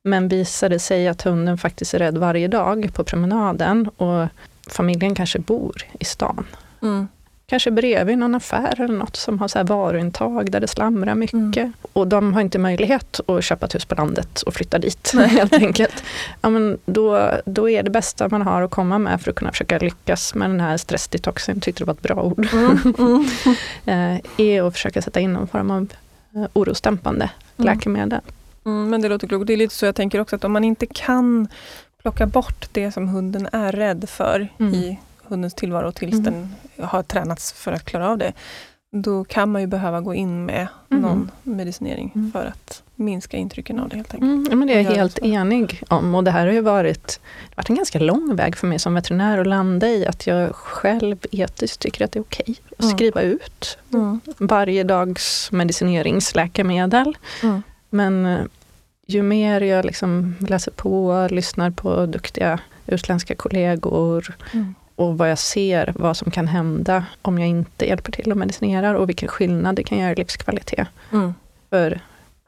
Men 0.03 0.27
visar 0.27 0.69
det 0.69 0.79
sig 0.79 1.07
att 1.07 1.21
hunden 1.21 1.57
faktiskt 1.57 1.93
är 1.93 1.99
rädd 1.99 2.17
varje 2.17 2.47
dag 2.47 2.89
på 2.93 3.03
promenaden 3.03 3.89
och 3.97 4.27
familjen 4.69 5.15
kanske 5.15 5.39
bor 5.39 5.85
i 5.99 6.05
stan. 6.05 6.45
Mm 6.81 7.07
kanske 7.49 7.71
bredvid 7.71 8.17
någon 8.17 8.35
affär 8.35 8.81
eller 8.81 8.95
något 8.95 9.15
som 9.15 9.39
har 9.39 9.47
så 9.47 9.59
här 9.59 9.65
varuintag 9.65 10.51
där 10.51 10.59
det 10.59 10.67
slamrar 10.67 11.15
mycket. 11.15 11.57
Mm. 11.57 11.73
Och 11.93 12.07
de 12.07 12.33
har 12.33 12.41
inte 12.41 12.59
möjlighet 12.59 13.19
att 13.27 13.43
köpa 13.43 13.65
ett 13.65 13.75
hus 13.75 13.85
på 13.85 13.95
landet 13.95 14.41
och 14.41 14.53
flytta 14.53 14.79
dit 14.79 15.13
helt 15.27 15.53
enkelt. 15.53 16.03
Ja, 16.41 16.49
men 16.49 16.77
då, 16.85 17.31
då 17.45 17.69
är 17.69 17.83
det 17.83 17.89
bästa 17.89 18.29
man 18.29 18.41
har 18.41 18.61
att 18.61 18.71
komma 18.71 18.97
med 18.97 19.21
för 19.21 19.31
att 19.31 19.35
kunna 19.35 19.51
försöka 19.51 19.77
lyckas 19.77 20.35
med 20.35 20.49
den 20.49 20.59
här 20.59 20.77
stressdetoxen, 20.77 21.61
tyckte 21.61 21.81
det 21.81 21.85
var 21.85 21.93
ett 21.93 22.01
bra 22.01 22.23
ord, 22.23 22.47
mm. 22.53 22.93
Mm. 22.99 23.25
Eh, 23.85 24.19
är 24.37 24.67
att 24.67 24.73
försöka 24.73 25.01
sätta 25.01 25.19
in 25.19 25.33
någon 25.33 25.47
form 25.47 25.71
av 25.71 25.87
eh, 26.35 26.45
orosdämpande 26.53 27.29
mm. 27.57 27.73
läkemedel. 27.73 28.19
Mm, 28.65 28.89
men 28.89 29.01
det 29.01 29.09
låter 29.09 29.27
klokt. 29.27 29.47
Det 29.47 29.53
är 29.53 29.57
lite 29.57 29.75
så 29.75 29.85
jag 29.85 29.95
tänker 29.95 30.19
också 30.19 30.35
att 30.35 30.43
om 30.43 30.51
man 30.51 30.63
inte 30.63 30.85
kan 30.85 31.47
plocka 32.01 32.25
bort 32.25 32.69
det 32.71 32.91
som 32.91 33.07
hunden 33.07 33.49
är 33.51 33.71
rädd 33.71 34.09
för 34.09 34.47
mm. 34.59 34.73
i 34.73 34.99
hundens 35.29 35.53
tillvaro 35.53 35.91
tills 35.91 36.13
mm. 36.13 36.23
den 36.23 36.55
har 36.87 37.03
tränats 37.03 37.53
för 37.53 37.71
att 37.71 37.85
klara 37.85 38.09
av 38.09 38.17
det. 38.17 38.33
Då 38.91 39.23
kan 39.23 39.51
man 39.51 39.61
ju 39.61 39.67
behöva 39.67 40.01
gå 40.01 40.13
in 40.13 40.45
med 40.45 40.67
mm. 40.91 41.01
någon 41.01 41.31
medicinering 41.43 42.11
mm. 42.15 42.31
för 42.31 42.45
att 42.45 42.83
minska 42.95 43.37
intrycken 43.37 43.79
av 43.79 43.89
det 43.89 43.95
helt 43.95 44.13
enkelt. 44.13 44.47
Mm, 44.47 44.59
men 44.59 44.67
det 44.67 44.73
är 44.73 44.81
jag 44.81 44.91
helt 44.91 45.19
enig 45.19 45.83
om 45.87 46.15
och 46.15 46.23
det 46.23 46.31
här 46.31 46.45
har 46.45 46.53
ju 46.53 46.61
varit, 46.61 47.19
varit 47.55 47.69
en 47.69 47.75
ganska 47.75 47.99
lång 47.99 48.35
väg 48.35 48.55
för 48.55 48.67
mig 48.67 48.79
som 48.79 48.93
veterinär 48.93 49.37
att 49.37 49.47
landa 49.47 49.87
i 49.87 50.05
att 50.05 50.27
jag 50.27 50.55
själv 50.55 51.17
etiskt 51.31 51.79
tycker 51.79 52.05
att 52.05 52.11
det 52.11 52.19
är 52.19 52.23
okej 52.23 52.55
att 52.77 52.89
skriva 52.89 53.21
ut 53.21 53.77
varje 54.37 54.83
dags 54.83 55.51
medicineringsläkemedel. 55.51 57.17
Men 57.89 58.25
eh, 58.25 58.39
ju 59.07 59.21
mer 59.21 59.61
jag 59.61 59.85
liksom 59.85 60.35
läser 60.39 60.71
på, 60.71 61.27
lyssnar 61.31 61.71
på 61.71 62.05
duktiga 62.05 62.59
utländska 62.85 63.35
kollegor 63.35 64.35
Mm. 64.53 64.75
Och 64.99 65.17
vad 65.17 65.31
jag 65.31 65.39
ser, 65.39 65.93
vad 65.95 66.17
som 66.17 66.31
kan 66.31 66.47
hända 66.47 67.05
om 67.21 67.39
jag 67.39 67.47
inte 67.47 67.85
hjälper 67.85 68.11
till 68.11 68.31
och 68.31 68.37
medicinerar 68.37 68.93
och 68.93 69.09
vilken 69.09 69.29
skillnad 69.29 69.75
det 69.75 69.83
kan 69.83 69.97
göra 69.97 70.11
i 70.11 70.15
livskvalitet 70.15 70.87
Mm. 71.11 71.33
för 71.69 72.01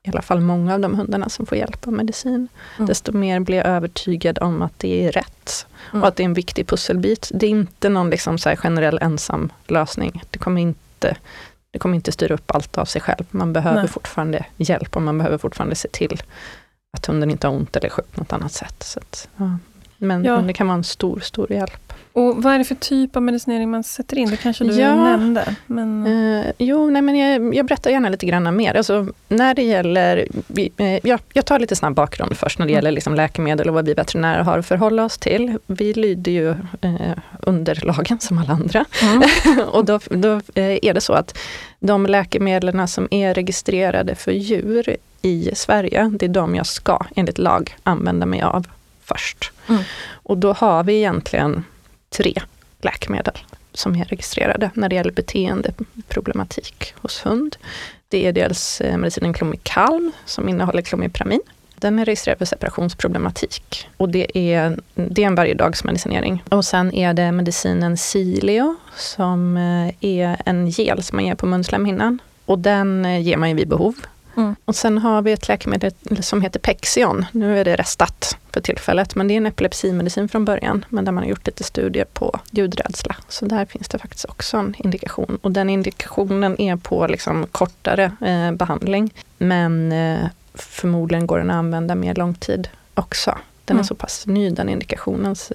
i 0.04 0.10
alla 0.10 0.22
fall 0.22 0.40
många 0.42 0.74
av 0.74 0.80
de 0.80 0.96
hundarna 0.96 1.30
som 1.30 1.46
får 1.46 1.58
hjälp 1.58 1.88
av 1.88 1.94
medicin. 1.94 2.48
Mm. 2.78 2.88
Desto 2.88 3.12
mer 3.12 3.40
blir 3.40 3.58
jag 3.58 3.66
övertygad 3.66 4.40
om 4.40 4.62
att 4.62 4.80
det 4.80 5.06
är 5.08 5.12
rätt 5.12 5.66
Mm. 5.92 6.02
och 6.02 6.08
att 6.08 6.16
det 6.16 6.24
är 6.24 6.26
en 6.26 6.34
viktig 6.34 6.68
pusselbit. 6.68 7.32
Det 7.34 7.46
är 7.46 7.50
inte 7.50 7.90
någon 7.90 8.10
liksom 8.10 8.38
så 8.38 8.50
generell 8.56 9.00
ensam 9.02 9.52
lösning. 9.68 10.24
Det 10.32 10.40
kommer 10.40 10.62
inte 10.62 11.18
det 11.72 11.80
kommer 11.80 11.96
inte 11.96 12.12
styra 12.12 12.34
upp 12.34 12.52
allt 12.52 12.78
av 12.78 12.86
sig 12.86 13.02
själv. 13.02 13.24
Man 13.32 13.54
behöver 13.54 13.80
Nej. 13.80 13.88
fortfarande 13.88 14.46
hjälp 14.58 14.96
och 14.96 15.02
man 15.02 15.18
behöver 15.18 15.38
fortfarande 15.38 15.76
se 15.76 15.88
till 15.88 16.22
att 16.98 17.06
hunden 17.06 17.32
inte 17.32 17.48
har 17.48 17.56
ont 17.56 17.76
eller 17.76 17.86
är 17.88 17.92
sjuk 17.92 18.12
på 18.12 18.20
något 18.22 18.34
annat 18.34 18.52
sätt. 18.54 18.98
Att, 18.98 19.28
ja. 19.38 19.58
men, 19.98 20.24
Ja. 20.26 20.36
men 20.36 20.48
det 20.48 20.54
kan 20.54 20.68
vara 20.68 20.78
en 20.78 20.84
stor, 20.84 21.20
stor 21.20 21.52
hjälp. 21.52 21.90
Och 22.13 22.43
vad 22.43 22.54
är 22.54 22.58
det 22.58 22.63
för 22.65 22.76
typ 22.76 23.15
av 23.15 23.21
medicinering 23.21 23.69
man 23.71 23.84
sätter 23.84 24.17
in? 24.17 24.30
Det 24.30 24.38
kanske 24.38 24.63
du 24.63 24.74
Ja. 24.80 24.95
nämnde. 24.95 25.56
Men, 25.67 26.08
Eh, 26.08 26.45
jo, 26.58 26.89
nej, 26.89 27.02
men 27.02 27.15
jag, 27.17 27.56
jag 27.56 27.65
berättar 27.65 27.91
gärna 27.91 28.10
lite 28.10 28.26
grann 28.26 28.56
mer. 28.56 28.74
Alltså, 28.76 29.08
när 29.28 29.54
det 29.54 29.63
gäller, 29.63 30.28
eh, 30.78 31.00
ja, 31.04 31.17
jag 31.34 31.45
tar 31.45 31.60
lite 31.60 31.76
snabb 31.76 31.93
bakgrund 31.93 32.38
först 32.38 32.60
när 32.60 32.65
det 32.65 32.71
Mm. 32.71 32.78
gäller 32.78 32.91
liksom 32.91 33.15
läkemedel 33.15 33.67
och 33.67 33.74
vad 33.74 33.86
vi 33.86 33.93
veterinärer 33.93 34.43
har 34.43 34.58
att 34.60 34.65
förhålla 34.65 35.06
oss 35.06 35.17
till. 35.17 35.58
Vi 35.67 35.93
lyder 35.93 36.32
ju 36.32 36.50
eh, 36.82 37.17
under 37.39 37.80
lagen 37.86 38.19
som 38.19 38.38
alla 38.38 38.54
andra. 38.54 38.86
Mm. 39.02 39.21
och 39.67 39.86
då, 39.86 40.00
då 40.10 40.34
eh, 40.34 40.80
är 40.82 40.93
det 40.93 41.02
så 41.02 41.13
att 41.13 41.38
de 41.80 42.06
läkemedlen 42.06 42.88
som 42.88 43.08
är 43.12 43.34
registrerade 43.34 44.15
för 44.15 44.32
djur 44.32 44.95
i 45.21 45.52
Sverige, 45.56 46.12
det 46.19 46.26
är 46.26 46.30
de 46.30 46.56
jag 46.56 46.65
ska 46.67 47.00
enligt 47.15 47.38
lag 47.38 47.76
använda 47.84 48.26
mig 48.26 48.41
av 48.41 48.67
först. 49.04 49.52
Mm. 49.69 49.82
Och 50.13 50.38
då 50.38 50.54
har 50.54 50.84
vi 50.84 50.93
egentligen 50.97 51.63
tre 52.12 52.34
läkemedel 52.82 53.38
som 53.74 53.95
är 53.95 54.06
registrerade 54.06 54.71
när 54.74 54.89
det 54.89 54.95
gäller 54.95 55.12
beteendeproblematik 55.12 56.93
hos 56.95 57.26
hund. 57.26 57.58
Det 58.08 58.28
är 58.28 58.32
dels 58.34 58.82
eh, 58.82 58.97
medicinen 58.97 59.34
Clomicalm 59.34 60.12
som 60.26 60.50
innehåller 60.50 60.82
klomipramin. 60.82 61.41
Den 61.76 62.00
är 62.00 62.06
registrerad 62.06 62.38
för 62.38 62.45
separationsproblematik 62.45 63.88
och 63.97 64.10
det 64.10 64.38
är, 64.38 64.80
det 64.95 65.24
är 65.24 65.28
en 65.28 65.36
varje 65.36 65.54
dags 65.54 65.84
medicinering. 65.84 66.43
Och 66.50 66.65
sen 66.65 66.93
är 66.93 67.13
det 67.13 67.32
medicinen 67.32 67.97
Cilio 67.97 68.76
som 68.95 69.58
eh, 69.58 69.93
är 70.02 70.41
en 70.45 70.67
gel 70.67 71.04
som 71.04 71.15
man 71.15 71.26
ger 71.26 71.36
på 71.36 71.45
munslemhinnan 71.45 72.19
och 72.45 72.60
den 72.60 73.06
eh, 73.06 73.21
ger 73.21 73.38
man 73.38 73.50
ju 73.50 73.56
vid 73.56 73.67
behov. 73.67 73.95
Mm. 74.38 74.56
Och 74.65 74.76
sen 74.76 74.98
har 74.98 75.22
vi 75.22 75.32
ett 75.32 75.48
läkemedel 75.48 75.91
som 76.22 76.41
heter 76.41 76.60
Pexion. 76.60 77.26
Nu 77.32 77.60
är 77.60 77.65
det 77.65 77.76
restat 77.76 78.38
för 78.52 78.62
tillfället, 78.62 79.15
men 79.15 79.28
det 79.28 79.34
är 79.34 79.38
en 79.38 79.46
epilepsimedicin 79.46 80.30
från 80.30 80.46
början, 80.46 80.86
men 80.89 81.06
där 81.06 81.12
man 81.12 81.24
har 81.24 81.30
gjort 81.30 81.46
lite 81.46 81.63
studier 81.63 82.06
på 82.06 82.39
ljudrädsla. 82.52 83.15
Så 83.28 83.46
där 83.46 83.65
finns 83.65 83.88
det 83.89 84.00
faktiskt 84.00 84.26
också 84.26 84.58
en 84.58 84.76
indikation. 84.78 85.39
Och 85.41 85.52
den 85.52 85.70
indikationen 85.70 86.62
är 86.62 86.76
på 86.76 87.08
liksom 87.08 87.48
kortare 87.52 88.12
eh, 88.22 88.52
behandling, 88.52 89.13
men 89.38 89.91
eh, 89.91 90.28
förmodligen 90.54 91.28
går 91.28 91.38
den 91.38 91.50
att 91.52 91.56
använda 91.56 91.96
mer 91.96 92.15
lång 92.15 92.34
tid 92.34 92.67
också. 92.94 93.38
Den 93.65 93.78
är 93.78 93.80
Mm. 93.80 93.88
så 93.88 93.96
pass 93.96 94.28
ny 94.28 94.50
den 94.50 94.70
indikationen, 94.70 95.36
så 95.36 95.54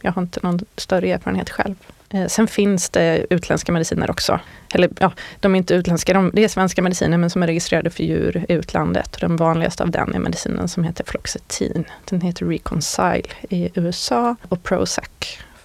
jag 0.00 0.12
har 0.12 0.22
inte 0.22 0.40
någon 0.42 0.60
större 0.76 1.10
erfarenhet 1.12 1.50
själv. 1.50 1.74
Eh, 2.10 2.26
Sen 2.26 2.46
finns 2.46 2.90
det 2.90 3.26
utländska 3.30 3.72
mediciner 3.72 4.10
också. 4.10 4.40
Eller 4.74 4.90
ja, 5.00 5.12
de 5.40 5.54
är 5.54 5.58
inte 5.58 5.74
utländska, 5.74 6.12
de, 6.14 6.30
det 6.34 6.44
är 6.44 6.48
svenska 6.48 6.82
mediciner 6.82 7.18
men 7.18 7.30
som 7.30 7.42
är 7.42 7.46
registrerade 7.46 7.90
för 7.90 8.02
djur 8.04 8.44
i 8.48 8.52
utlandet. 8.52 9.14
Och 9.14 9.20
den 9.20 9.36
vanligaste 9.36 9.82
av 9.82 9.90
den 9.90 10.14
är 10.14 10.18
medicinen 10.18 10.68
som 10.68 10.84
heter 10.84 11.04
Fluoxetin. 11.04 11.84
Den 12.04 12.20
heter 12.20 12.46
Reconcile 12.46 13.22
i 13.50 13.70
USA 13.74 14.36
och 14.48 14.62
Prozac 14.62 15.08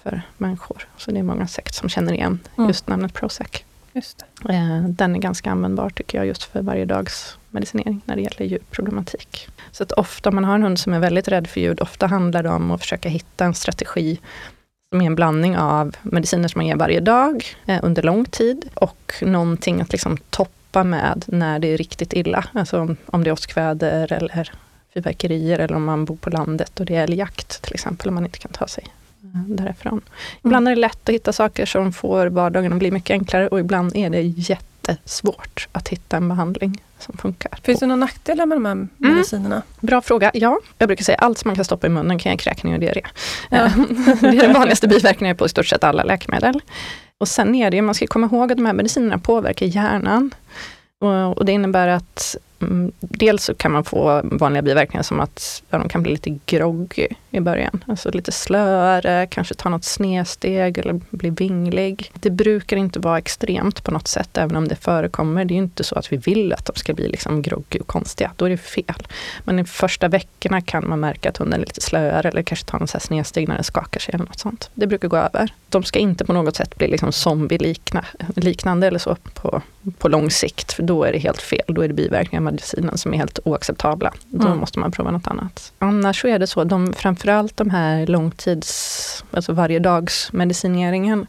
för 0.03 0.21
människor. 0.37 0.87
Så 0.97 1.11
det 1.11 1.19
är 1.19 1.23
många 1.23 1.47
säkert 1.47 1.73
som 1.73 1.89
känner 1.89 2.13
igen 2.13 2.39
Mm. 2.57 2.67
just 2.67 2.87
namnet 2.87 3.13
Prozac. 3.13 3.47
Just 3.93 4.23
det. 4.43 4.53
Eh, 4.53 4.83
Den 4.83 5.15
är 5.15 5.19
ganska 5.19 5.51
användbar 5.51 5.89
tycker 5.89 6.17
jag 6.17 6.27
just 6.27 6.43
för 6.43 6.61
varje 6.61 6.85
dags 6.85 7.37
medicinering 7.49 8.01
när 8.05 8.15
det 8.15 8.21
gäller 8.21 8.45
ljudproblematik. 8.45 9.47
Så 9.71 9.83
att 9.83 9.91
ofta 9.91 10.29
om 10.29 10.35
man 10.35 10.43
har 10.45 10.55
en 10.55 10.63
hund 10.63 10.79
som 10.79 10.93
är 10.93 10.99
väldigt 10.99 11.27
rädd 11.27 11.47
för 11.47 11.61
ljud, 11.61 11.81
ofta 11.81 12.07
handlar 12.07 12.43
det 12.43 12.49
om 12.49 12.71
att 12.71 12.81
försöka 12.81 13.09
hitta 13.09 13.45
en 13.45 13.53
strategi 13.53 14.19
som 14.93 15.01
är 15.01 15.05
en 15.05 15.15
blandning 15.15 15.57
av 15.57 15.95
mediciner 16.01 16.47
som 16.47 16.59
man 16.59 16.67
ger 16.67 16.75
varje 16.75 16.99
dag 16.99 17.45
eh, 17.65 17.79
under 17.83 18.03
lång 18.03 18.25
tid 18.25 18.69
och 18.73 19.13
någonting 19.21 19.81
att 19.81 19.91
liksom 19.91 20.17
toppa 20.29 20.83
med 20.83 21.23
när 21.27 21.59
det 21.59 21.67
är 21.67 21.77
riktigt 21.77 22.13
illa. 22.13 22.45
Alltså 22.53 22.79
om, 22.79 22.97
om 23.05 23.23
det 23.23 23.29
är 23.29 23.31
åskväder 23.31 24.13
eller 24.13 24.51
fyrverkerier 24.93 25.59
eller 25.59 25.75
om 25.75 25.83
man 25.83 26.05
bor 26.05 26.15
på 26.15 26.29
landet 26.29 26.79
och 26.79 26.85
det 26.85 26.95
är 26.95 27.03
älgjakt 27.03 27.61
till 27.61 27.73
exempel, 27.73 28.07
om 28.07 28.15
man 28.15 28.25
inte 28.25 28.39
kan 28.39 28.51
ta 28.51 28.67
sig 28.67 28.83
därifrån. 29.33 30.01
Ibland 30.43 30.67
är 30.67 30.71
det 30.71 30.81
lätt 30.81 31.09
att 31.09 31.15
hitta 31.15 31.33
saker 31.33 31.65
som 31.65 31.93
får 31.93 32.27
vardagen 32.27 32.73
att 32.73 32.79
bli 32.79 32.91
mycket 32.91 33.13
enklare 33.13 33.47
och 33.47 33.59
ibland 33.59 33.95
är 33.95 34.09
det 34.09 34.21
jättesvårt 34.21 35.67
att 35.71 35.87
hitta 35.87 36.17
en 36.17 36.29
behandling 36.29 36.81
som 36.99 37.17
funkar. 37.17 37.51
Finns 37.63 37.79
det 37.79 37.85
några 37.85 37.99
nackdelar 37.99 38.45
med 38.45 38.55
de 38.55 38.65
här 38.65 38.87
medicinerna? 38.97 39.61
Bra 39.79 40.01
fråga. 40.01 40.31
Ja, 40.33 40.59
jag 40.77 40.89
brukar 40.89 41.03
säga 41.03 41.17
allt 41.17 41.37
som 41.37 41.49
man 41.49 41.55
kan 41.55 41.65
stoppa 41.65 41.87
i 41.87 41.89
munnen 41.89 42.19
kan 42.19 42.31
ge 42.31 42.37
kräkning 42.37 42.73
och 42.73 42.79
diarré. 42.79 43.01
Ja. 43.49 43.65
Eh, 43.65 43.71
det 44.21 44.27
är 44.27 44.41
den 44.41 44.53
vanligaste 44.53 44.87
biverkningen 44.87 45.37
på 45.37 45.45
i 45.45 45.49
stort 45.49 45.65
sett 45.67 45.83
alla 45.83 46.03
läkemedel. 46.03 46.61
Och 47.17 47.27
sen 47.27 47.55
är 47.55 47.71
det, 47.71 47.81
man 47.81 47.95
ska 47.95 48.07
komma 48.07 48.27
ihåg 48.27 48.51
att 48.51 48.57
de 48.57 48.65
här 48.65 48.73
medicinerna 48.73 49.17
påverkar 49.17 49.65
hjärnan. 49.65 50.31
Och, 50.99 51.37
och 51.37 51.45
det 51.45 51.51
innebär 51.51 51.87
att 51.87 52.35
mm, 52.52 52.52
Mm, 52.63 52.91
dels 52.99 53.43
så 53.43 53.53
kan 53.53 53.71
man 53.71 53.83
få 53.83 54.21
vanliga 54.23 54.61
biverkningar 54.61 55.03
som 55.03 55.19
att 55.19 55.63
ja, 55.69 55.77
de 55.77 55.89
kan 55.89 56.03
bli 56.03 56.11
lite 56.11 56.39
groggy 56.45 57.07
i 57.31 57.39
början. 57.39 57.83
Alltså 57.87 58.11
lite 58.11 58.31
slöare, 58.31 59.27
kanske 59.27 59.53
ta 59.53 59.69
något 59.69 59.83
snedsteg 59.83 60.77
eller 60.77 61.01
bli 61.09 61.29
vinglig. 61.29 62.11
Det 62.13 62.29
brukar 62.29 62.77
inte 62.77 62.99
vara 62.99 63.17
extremt 63.17 63.83
på 63.83 63.91
något 63.91 64.07
sätt, 64.07 64.37
även 64.37 64.55
om 64.55 64.67
det 64.67 64.75
förekommer. 64.75 65.45
Det 65.45 65.53
är 65.53 65.55
ju 65.55 65.63
inte 65.63 65.83
så 65.83 65.95
att 65.95 66.11
vi 66.11 66.17
vill 66.17 66.53
att 66.53 66.65
de 66.65 66.75
ska 66.75 66.93
bli 66.93 67.07
liksom 67.07 67.41
groggy 67.41 67.79
och 67.79 67.87
konstiga. 67.87 68.31
Då 68.35 68.45
är 68.45 68.49
det 68.49 68.57
fel. 68.57 69.07
Men 69.43 69.57
de 69.57 69.65
första 69.65 70.07
veckorna 70.07 70.61
kan 70.61 70.89
man 70.89 70.99
märka 70.99 71.29
att 71.29 71.37
hunden 71.37 71.61
är 71.61 71.65
lite 71.65 71.81
slöare 71.81 72.29
eller 72.29 72.43
kanske 72.43 72.65
tar 72.65 72.79
något 72.79 72.89
så 72.89 72.99
snedsteg 72.99 73.47
när 73.47 73.55
den 73.55 73.63
skakar 73.63 73.99
sig 73.99 74.15
eller 74.15 74.25
något 74.25 74.39
sånt. 74.39 74.69
Det 74.73 74.87
brukar 74.87 75.07
gå 75.07 75.17
över. 75.17 75.53
De 75.69 75.83
ska 75.83 75.99
inte 75.99 76.25
på 76.25 76.33
något 76.33 76.55
sätt 76.55 76.75
bli 76.75 76.87
liksom 76.87 77.11
zombie-liknande 77.11 78.87
eller 78.87 78.99
så 78.99 79.15
på, 79.33 79.61
på 79.97 80.07
lång 80.07 80.31
sikt, 80.31 80.73
för 80.73 80.83
då 80.83 81.03
är 81.03 81.11
det 81.11 81.19
helt 81.19 81.41
fel. 81.41 81.65
Då 81.67 81.81
är 81.81 81.87
det 81.87 81.93
biverkningar 81.93 82.41
medicinen 82.53 82.97
som 82.97 83.13
är 83.13 83.17
helt 83.17 83.39
oacceptabla. 83.45 84.13
Då 84.29 84.47
Mm. 84.47 84.59
måste 84.59 84.79
man 84.79 84.91
prova 84.91 85.11
något 85.11 85.27
annat. 85.27 85.73
Annars 85.79 86.21
så 86.21 86.27
är 86.27 86.39
det 86.39 86.47
så, 86.47 86.63
de, 86.63 86.93
framförallt 86.93 87.57
de 87.57 87.69
här 87.69 88.07
långtids, 88.07 89.23
alltså 89.31 89.53
varje 89.53 89.79
dags 89.79 90.33
medicineringen, 90.33 91.27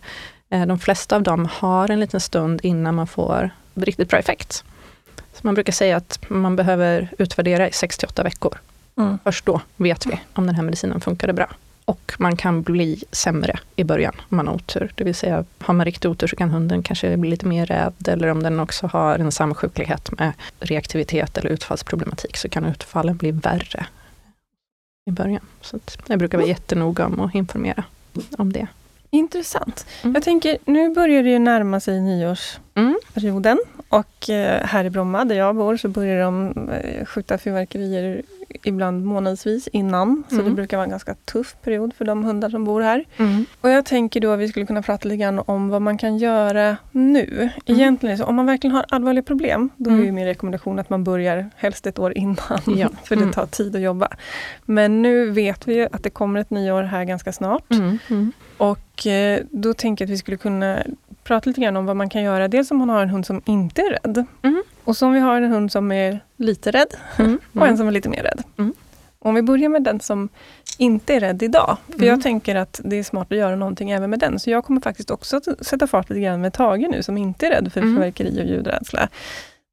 eh, 0.51 0.67
de 0.67 0.79
flesta 0.79 1.17
av 1.17 1.23
dem 1.23 1.49
har 1.53 1.91
en 1.91 2.01
liten 2.01 2.21
stund 2.21 2.61
innan 2.63 2.95
man 2.95 3.07
får 3.07 3.51
riktigt 3.75 4.09
bra 4.09 4.19
effekt. 4.19 4.65
Så 5.33 5.41
man 5.43 5.55
brukar 5.55 5.73
säga 5.73 5.97
att 5.97 6.19
man 6.29 6.57
behöver 6.57 7.09
utvärdera 7.19 7.69
i 7.69 7.71
6-8 7.71 8.23
veckor. 8.25 8.59
Mm. 8.99 9.19
Först 9.25 9.47
då 9.47 9.61
vet 9.77 10.07
vi 10.07 10.21
om 10.33 10.47
den 10.47 10.55
här 10.55 10.63
medicinen 10.63 11.01
funkade 11.01 11.33
bra. 11.33 11.49
Och 11.85 12.12
man 12.18 12.37
kan 12.37 12.62
bli 12.62 13.05
sämre 13.12 13.59
i 13.77 13.85
början 13.85 14.14
om 14.29 14.37
man 14.37 14.47
har 14.47 14.55
otur. 14.55 14.92
Det 14.94 15.05
vill 15.05 15.14
säga, 15.14 15.44
har 15.59 15.75
man 15.75 15.87
riktigt 15.87 16.05
otur 16.05 16.27
så 16.27 16.37
kan 16.37 16.51
hunden 16.51 16.83
kanske 16.83 17.16
bli 17.16 17.31
lite 17.31 17.47
mer 17.47 17.66
rädd. 17.66 18.09
Eller 18.09 18.29
om 18.29 18.42
den 18.42 18.61
också 18.61 18.87
har 18.87 19.18
en 19.18 19.33
samsjuklighet 19.33 20.18
med 20.18 20.33
reaktivitet 20.61 21.38
eller 21.38 21.51
utfallsproblematik 21.51 22.37
så 22.37 22.49
kan 22.49 22.64
utfallen 22.64 23.16
bli 23.16 23.31
värre 23.31 23.87
i 25.07 25.11
början. 25.11 25.42
Så 25.61 25.79
jag 26.07 26.18
brukar 26.18 26.38
vara 26.38 26.49
jättenoga 26.49 27.07
om 27.07 27.20
att 27.20 27.35
informera 27.35 27.85
om 28.38 28.53
det. 28.53 28.66
Intressant. 29.11 29.87
Mm. 30.03 30.14
Jag 30.14 30.23
tänker, 30.23 30.59
nu 30.64 30.94
börjar 30.94 31.23
det 31.23 31.31
ju 31.31 31.38
närma 31.38 31.81
sig 31.81 32.01
nyårsperioden. 32.01 33.59
Mm. 33.59 33.85
Och 33.88 34.31
eh, 34.31 34.66
här 34.66 34.85
i 34.85 34.90
Bromma, 34.90 35.25
där 35.25 35.35
jag 35.35 35.57
bor, 35.57 35.77
så 35.77 35.88
börjar 35.88 36.25
de 36.25 36.53
eh, 36.68 37.05
skjuta 37.05 37.38
fyrverkerier 37.38 38.23
ibland 38.62 39.05
månadsvis 39.05 39.69
innan. 39.69 40.25
Så 40.29 40.35
Mm. 40.35 40.47
det 40.47 40.51
brukar 40.53 40.77
vara 40.77 40.85
en 40.85 40.90
ganska 40.90 41.14
tuff 41.14 41.57
period 41.62 41.95
för 41.95 42.05
de 42.05 42.25
hundar 42.25 42.51
som 42.51 42.64
bor 42.64 42.81
här. 42.81 43.05
Mm. 43.17 43.47
Och 43.61 43.71
jag 43.71 43.85
tänker 43.85 44.21
då 44.21 44.31
att 44.31 44.38
vi 44.40 44.49
skulle 44.49 44.67
kunna 44.67 44.83
prata 44.83 45.09
lite 45.09 45.17
grann 45.17 45.43
om 45.47 45.69
vad 45.69 45.83
man 45.83 45.99
kan 45.99 46.19
göra 46.19 46.77
nu. 46.93 47.49
Egentligen, 47.67 48.11
är 48.12 48.17
det 48.19 48.25
så, 48.25 48.25
om 48.25 48.35
man 48.35 48.47
verkligen 48.47 48.75
har 48.77 48.85
allvarliga 48.88 49.23
problem, 49.23 49.71
då 49.77 49.90
är 49.90 49.95
Mm. 49.95 50.14
min 50.14 50.25
rekommendation 50.25 50.79
att 50.79 50.90
man 50.90 51.05
börjar 51.05 51.51
helst 51.57 51.87
ett 51.87 51.99
år 51.99 52.19
innan. 52.19 52.37
Ja. 52.67 52.88
För 53.05 53.17
det 53.17 53.23
Mm. 53.23 53.33
tar 53.33 53.47
tid 53.47 53.76
att 53.76 53.83
jobba. 53.83 54.09
Men 54.64 55.03
nu 55.03 55.31
vet 55.31 55.68
vi 55.68 55.89
att 55.93 56.03
det 56.03 56.11
kommer 56.11 56.41
ett 56.41 56.51
nyår 56.51 56.83
här 56.83 57.05
ganska 57.05 57.33
snart. 57.33 57.70
Mm. 57.72 57.99
Mm. 58.11 58.33
Och 58.57 59.07
eh, 59.07 59.41
då 59.51 59.74
tänker 59.74 60.05
jag 60.05 60.07
att 60.07 60.12
vi 60.12 60.18
skulle 60.18 60.37
kunna 60.37 60.78
prata 61.24 61.51
lite 61.51 61.61
grann 61.61 61.76
om 61.76 61.87
vad 61.87 61.97
man 61.97 62.09
kan 62.09 62.22
göra. 62.22 62.49
Dels 62.49 62.70
om 62.70 62.78
man 62.78 62.89
har 62.89 63.03
en 63.03 63.11
hund 63.11 63.26
som 63.26 63.43
inte 63.45 63.83
är 63.83 63.91
rädd. 63.91 64.26
Mm. 64.43 64.62
Och 64.85 64.97
så 64.97 65.07
om 65.07 65.12
vi 65.12 65.20
har 65.20 65.37
en 65.37 65.51
hund 65.53 65.72
som 65.72 65.93
är 65.93 66.20
lite 66.37 66.70
rädd 66.70 66.95
Mm. 67.18 67.39
och 67.53 67.66
en 67.66 67.76
som 67.76 67.89
är 67.89 67.93
lite 67.93 68.09
mer 68.09 68.22
rädd. 68.22 68.43
Mm. 68.59 68.74
Om 69.18 69.35
vi 69.35 69.43
börjar 69.43 69.68
med 69.68 69.82
den 69.82 70.01
som 70.01 70.28
inte 70.78 71.14
är 71.14 71.20
rädd 71.20 71.43
idag. 71.43 71.76
För 71.87 71.95
Mm. 71.95 72.09
jag 72.09 72.22
tänker 72.22 72.55
att 72.57 72.80
det 72.85 72.97
är 72.97 73.03
smart 73.05 73.32
att 73.32 73.39
göra 73.39 73.57
någonting 73.57 73.91
även 73.91 74.11
med 74.11 74.18
den. 74.18 74.39
Så 74.39 74.51
jag 74.51 74.64
kommer 74.64 74.80
faktiskt 74.80 75.11
också 75.11 75.37
att 75.37 75.66
sätta 75.66 75.87
fart 75.87 76.11
lite 76.11 76.20
grann 76.20 76.41
med 76.41 76.53
Tage 76.53 76.87
nu, 76.91 77.03
som 77.03 77.16
inte 77.18 77.47
är 77.47 77.51
rädd 77.51 77.72
för 77.72 77.80
Mm. 77.80 77.95
fyrverkeri 77.97 78.41
och 78.43 78.47
ljudrädsla. 78.47 79.09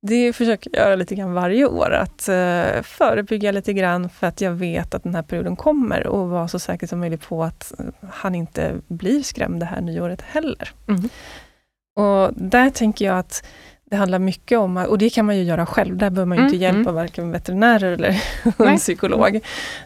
Det 0.08 0.34
försöker 0.34 0.70
jag 0.74 0.86
göra 0.86 0.96
lite 0.96 1.16
grann 1.16 1.34
varje 1.34 1.66
år, 1.66 1.92
att 1.92 2.28
eh, 2.30 2.82
förebygga 2.84 3.52
lite 3.52 3.74
grann 3.74 4.10
för 4.10 4.28
att 4.28 4.42
jag 4.42 4.52
vet 4.52 4.94
att 4.96 5.04
den 5.04 5.16
här 5.16 5.22
perioden 5.22 5.56
kommer 5.56 6.08
och 6.08 6.30
vara 6.30 6.48
så 6.48 6.60
säker 6.60 6.88
som 6.88 7.00
möjligt 7.00 7.28
på 7.28 7.44
att 7.44 7.74
eh, 7.80 7.86
han 8.12 8.36
inte 8.36 8.74
blir 8.88 9.24
skrämd 9.24 9.60
det 9.60 9.66
här 9.66 9.82
nyåret 9.82 10.22
heller. 10.22 10.70
Mm. 10.88 11.10
Och 11.96 12.34
där 12.36 12.70
tänker 12.70 13.06
jag 13.06 13.20
att 13.20 13.44
det 13.92 13.98
handlar 13.98 14.20
mycket 14.20 14.60
om, 14.60 14.78
och 14.78 14.98
det 14.98 15.10
kan 15.10 15.26
man 15.26 15.38
ju 15.38 15.44
göra 15.44 15.66
själv, 15.66 15.98
där 15.98 16.10
behöver 16.10 16.26
man 16.26 16.38
ju 16.38 16.44
inte 16.44 16.56
Mm, 16.56 16.76
hjälp 16.76 16.88
av 16.88 16.94
varken 16.94 17.32
veterinärer 17.32 17.92
eller 17.92 18.24
en 18.72 18.78
psykolog. 18.78 19.40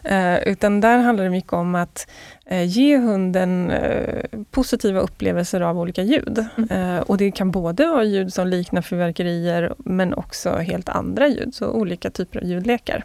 Eh, 0.04 0.38
utan 0.38 0.80
där 0.80 0.98
handlar 0.98 1.24
det 1.24 1.30
mycket 1.30 1.52
om 1.52 1.74
att 1.74 2.06
eh, 2.46 2.64
ge 2.64 2.98
hunden 2.98 3.70
eh, 3.70 4.24
positiva 4.50 5.00
upplevelser 5.00 5.60
av 5.60 5.78
olika 5.78 6.02
ljud. 6.02 6.44
Mm. 6.56 6.96
Eh, 6.96 7.00
och 7.00 7.16
det 7.16 7.30
kan 7.30 7.50
både 7.50 7.86
vara 7.86 8.04
ljud 8.04 8.32
som 8.32 8.46
liknar 8.46 8.82
fyrverkerier, 8.82 9.74
men 9.78 10.14
också 10.14 10.50
helt 10.50 10.88
andra 10.88 11.28
ljud, 11.28 11.54
så 11.54 11.70
olika 11.70 12.10
typer 12.10 12.38
av 12.38 12.44
ljudlekar. 12.44 13.04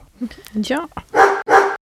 Ja. 0.52 0.88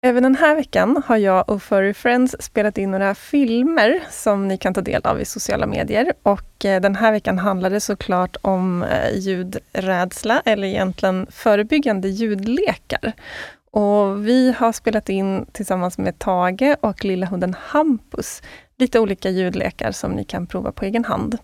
Även 0.05 0.23
den 0.23 0.35
här 0.35 0.55
veckan 0.55 1.03
har 1.05 1.17
jag 1.17 1.49
och 1.49 1.63
Furry 1.63 1.93
Friends 1.93 2.35
spelat 2.39 2.77
in 2.77 2.91
några 2.91 3.15
filmer 3.15 4.03
som 4.09 4.47
ni 4.47 4.57
kan 4.57 4.73
ta 4.73 4.81
del 4.81 5.01
av 5.03 5.21
i 5.21 5.25
sociala 5.25 5.67
medier. 5.67 6.13
Och 6.23 6.65
eh, 6.65 6.81
den 6.81 6.95
här 6.95 7.11
veckan 7.11 7.39
handlar 7.39 7.69
det 7.69 7.79
såklart 7.79 8.37
om 8.41 8.83
eh, 8.83 9.17
ljudrädsla, 9.17 10.41
eller 10.45 10.67
egentligen 10.67 11.27
förebyggande 11.29 12.07
ljudlekar. 12.07 13.11
Och 13.71 14.27
vi 14.27 14.55
har 14.57 14.71
spelat 14.71 15.09
in 15.09 15.45
tillsammans 15.51 15.97
med 15.97 16.19
Tage 16.19 16.75
och 16.81 17.05
lilla 17.05 17.25
hunden 17.25 17.55
Hampus 17.59 18.41
lite 18.77 18.99
olika 18.99 19.29
ljudlekar 19.29 19.91
som 19.91 20.11
ni 20.11 20.23
kan 20.23 20.47
prova 20.47 20.71
på 20.71 20.85
egen 20.85 21.05
hand. 21.05 21.37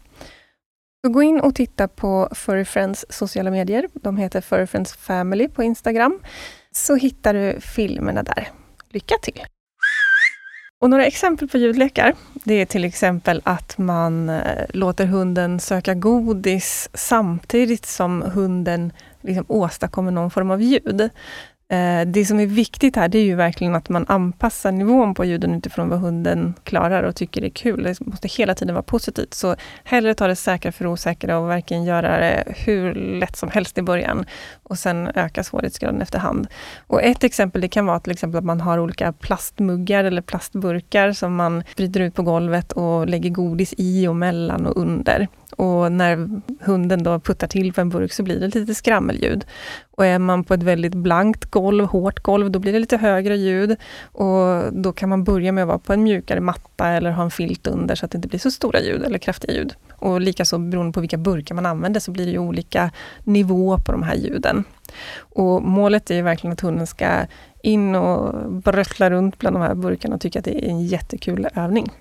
Så 1.06 1.12
gå 1.12 1.24
in 1.24 1.40
och 1.40 1.56
titta 1.56 1.88
på 1.88 2.30
Furry 2.32 2.66
Friends 2.66 3.06
sociala 3.10 3.52
medier. 3.52 3.88
De 3.94 4.18
heter 4.18 4.42
Furry 4.42 4.68
Friends 4.68 4.94
Family 4.94 5.48
på 5.48 5.64
Instagram 5.64 6.20
så 6.76 6.96
hittar 6.96 7.34
du 7.34 7.60
filmerna 7.62 8.24
där. 8.24 8.50
Lycka 8.90 9.16
till! 9.22 9.44
Och 10.82 10.90
några 10.90 11.06
exempel 11.06 11.48
på 11.48 11.58
ljudlekar, 11.58 12.14
det 12.44 12.54
är 12.54 12.66
till 12.66 12.86
exempel 12.86 13.42
att 13.44 13.78
man 13.78 14.30
eh, 14.30 14.66
låter 14.70 15.06
hunden 15.06 15.60
söka 15.60 15.94
godis 15.94 16.90
samtidigt 16.94 17.86
som 17.86 18.22
hunden 18.22 18.94
liksom 19.22 19.46
åstadkommer 19.48 20.12
någon 20.12 20.32
form 20.32 20.52
av 20.52 20.62
ljud. 20.62 21.10
Eh, 21.72 22.08
det 22.08 22.26
som 22.26 22.40
är 22.40 22.46
viktigt 22.46 22.96
här, 22.96 23.08
det 23.08 23.18
är 23.18 23.24
ju 23.24 23.36
verkligen 23.36 23.76
att 23.76 23.90
man 23.90 24.06
anpassar 24.08 24.72
nivån 24.72 25.14
på 25.14 25.26
ljuden 25.26 25.56
utifrån 25.56 25.90
vad 25.90 26.00
hunden 26.00 26.54
klarar 26.64 27.04
och 27.04 27.16
tycker 27.16 27.44
är 27.44 27.50
kul. 27.50 27.84
Det 27.84 28.00
måste 28.02 28.28
hela 28.28 28.56
tiden 28.56 28.76
vara 28.76 28.84
positivt. 28.84 29.34
Så 29.34 29.56
hellre 29.84 30.14
ta 30.14 30.28
det 30.28 30.36
säkra 30.36 30.72
för 30.72 30.84
det 30.84 30.90
osäkra 30.90 31.38
och 31.38 31.50
verkligen 31.50 31.84
göra 31.84 32.20
det 32.20 32.44
hur 32.48 32.96
lätt 32.96 33.36
som 33.36 33.50
helst 33.50 33.78
i 33.78 33.82
början. 33.82 34.26
Och 34.64 34.80
sen 34.80 35.08
öka 35.16 35.44
svårighetsgraden 35.44 36.02
efterhand. 36.02 36.48
Och 36.88 37.04
ett 37.04 37.24
exempel 37.24 37.62
det 37.62 37.68
kan 37.68 37.86
vara 37.86 38.00
till 38.00 38.12
exempel 38.12 38.38
att 38.38 38.46
man 38.46 38.62
har 38.62 38.80
olika 38.80 39.14
plastmuggar 39.14 40.04
eller 40.04 40.22
plastburkar 40.22 41.14
som 41.14 41.36
man 41.36 41.64
sprider 41.72 42.00
ut 42.00 42.16
på 42.16 42.24
golvet 42.24 42.72
och 42.72 43.08
lägger 43.08 43.30
godis 43.30 43.74
i 43.78 44.08
och 44.08 44.16
mellan 44.16 44.66
och 44.66 44.78
under. 44.78 45.28
Och 45.60 45.92
när 45.92 46.42
hunden 46.60 47.04
då 47.04 47.20
puttar 47.20 47.48
till 47.48 47.74
på 47.74 47.82
en 47.82 47.90
burk 47.90 48.14
så 48.14 48.24
blir 48.24 48.40
det 48.40 48.56
lite 48.56 48.76
skrammelljud. 48.76 49.46
Och 49.92 50.06
är 50.06 50.20
man 50.20 50.44
på 50.44 50.54
ett 50.54 50.64
väldigt 50.64 50.96
blankt 50.96 51.46
golv, 51.46 51.86
hårt 51.86 52.20
golv, 52.20 52.52
då 52.52 52.60
blir 52.60 52.74
det 52.74 52.80
lite 52.80 52.98
högre 52.98 53.38
ljud. 53.38 53.76
Och 54.02 54.74
då 54.74 54.92
kan 54.94 55.10
man 55.10 55.24
börja 55.24 55.52
med 55.52 55.62
att 55.62 55.68
vara 55.68 55.80
på 55.80 55.94
en 55.94 56.04
mjukare 56.04 56.40
matta 56.40 56.88
eller 56.88 57.12
ha 57.12 57.24
en 57.24 57.32
filt 57.32 57.68
under 57.68 57.96
så 57.96 58.06
att 58.06 58.12
det 58.12 58.16
inte 58.16 58.28
blir 58.28 58.40
så 58.40 58.52
stora 58.52 58.82
ljud 58.82 59.04
eller 59.04 59.18
kraftiga 59.18 59.54
ljud. 59.54 59.74
Och 59.92 60.22
likaså 60.22 60.58
beroende 60.58 60.94
på 60.94 61.00
vilka 61.00 61.18
burkar 61.18 61.56
man 61.56 61.66
använder 61.66 62.00
så 62.00 62.12
blir 62.12 62.26
det 62.26 62.32
ju 62.32 62.40
olika 62.40 62.92
nivå 63.24 63.78
på 63.86 63.92
de 63.92 64.04
här 64.04 64.16
ljuden. 64.16 64.64
Och 65.20 65.64
målet 65.64 66.12
är 66.12 66.16
ju 66.16 66.22
verkligen 66.22 66.54
att 66.54 66.62
hunden 66.62 66.88
ska 66.88 67.26
in 67.64 67.96
och 67.96 68.52
bröttla 68.52 69.10
runt 69.10 69.40
bland 69.40 69.56
de 69.56 69.62
här 69.62 69.76
burkarna 69.76 70.16
och 70.16 70.22
tycka 70.22 70.40
att 70.40 70.46
det 70.46 70.66
är 70.66 70.70
en 70.70 70.86
jättekul 70.86 71.48
övning. 71.56 71.92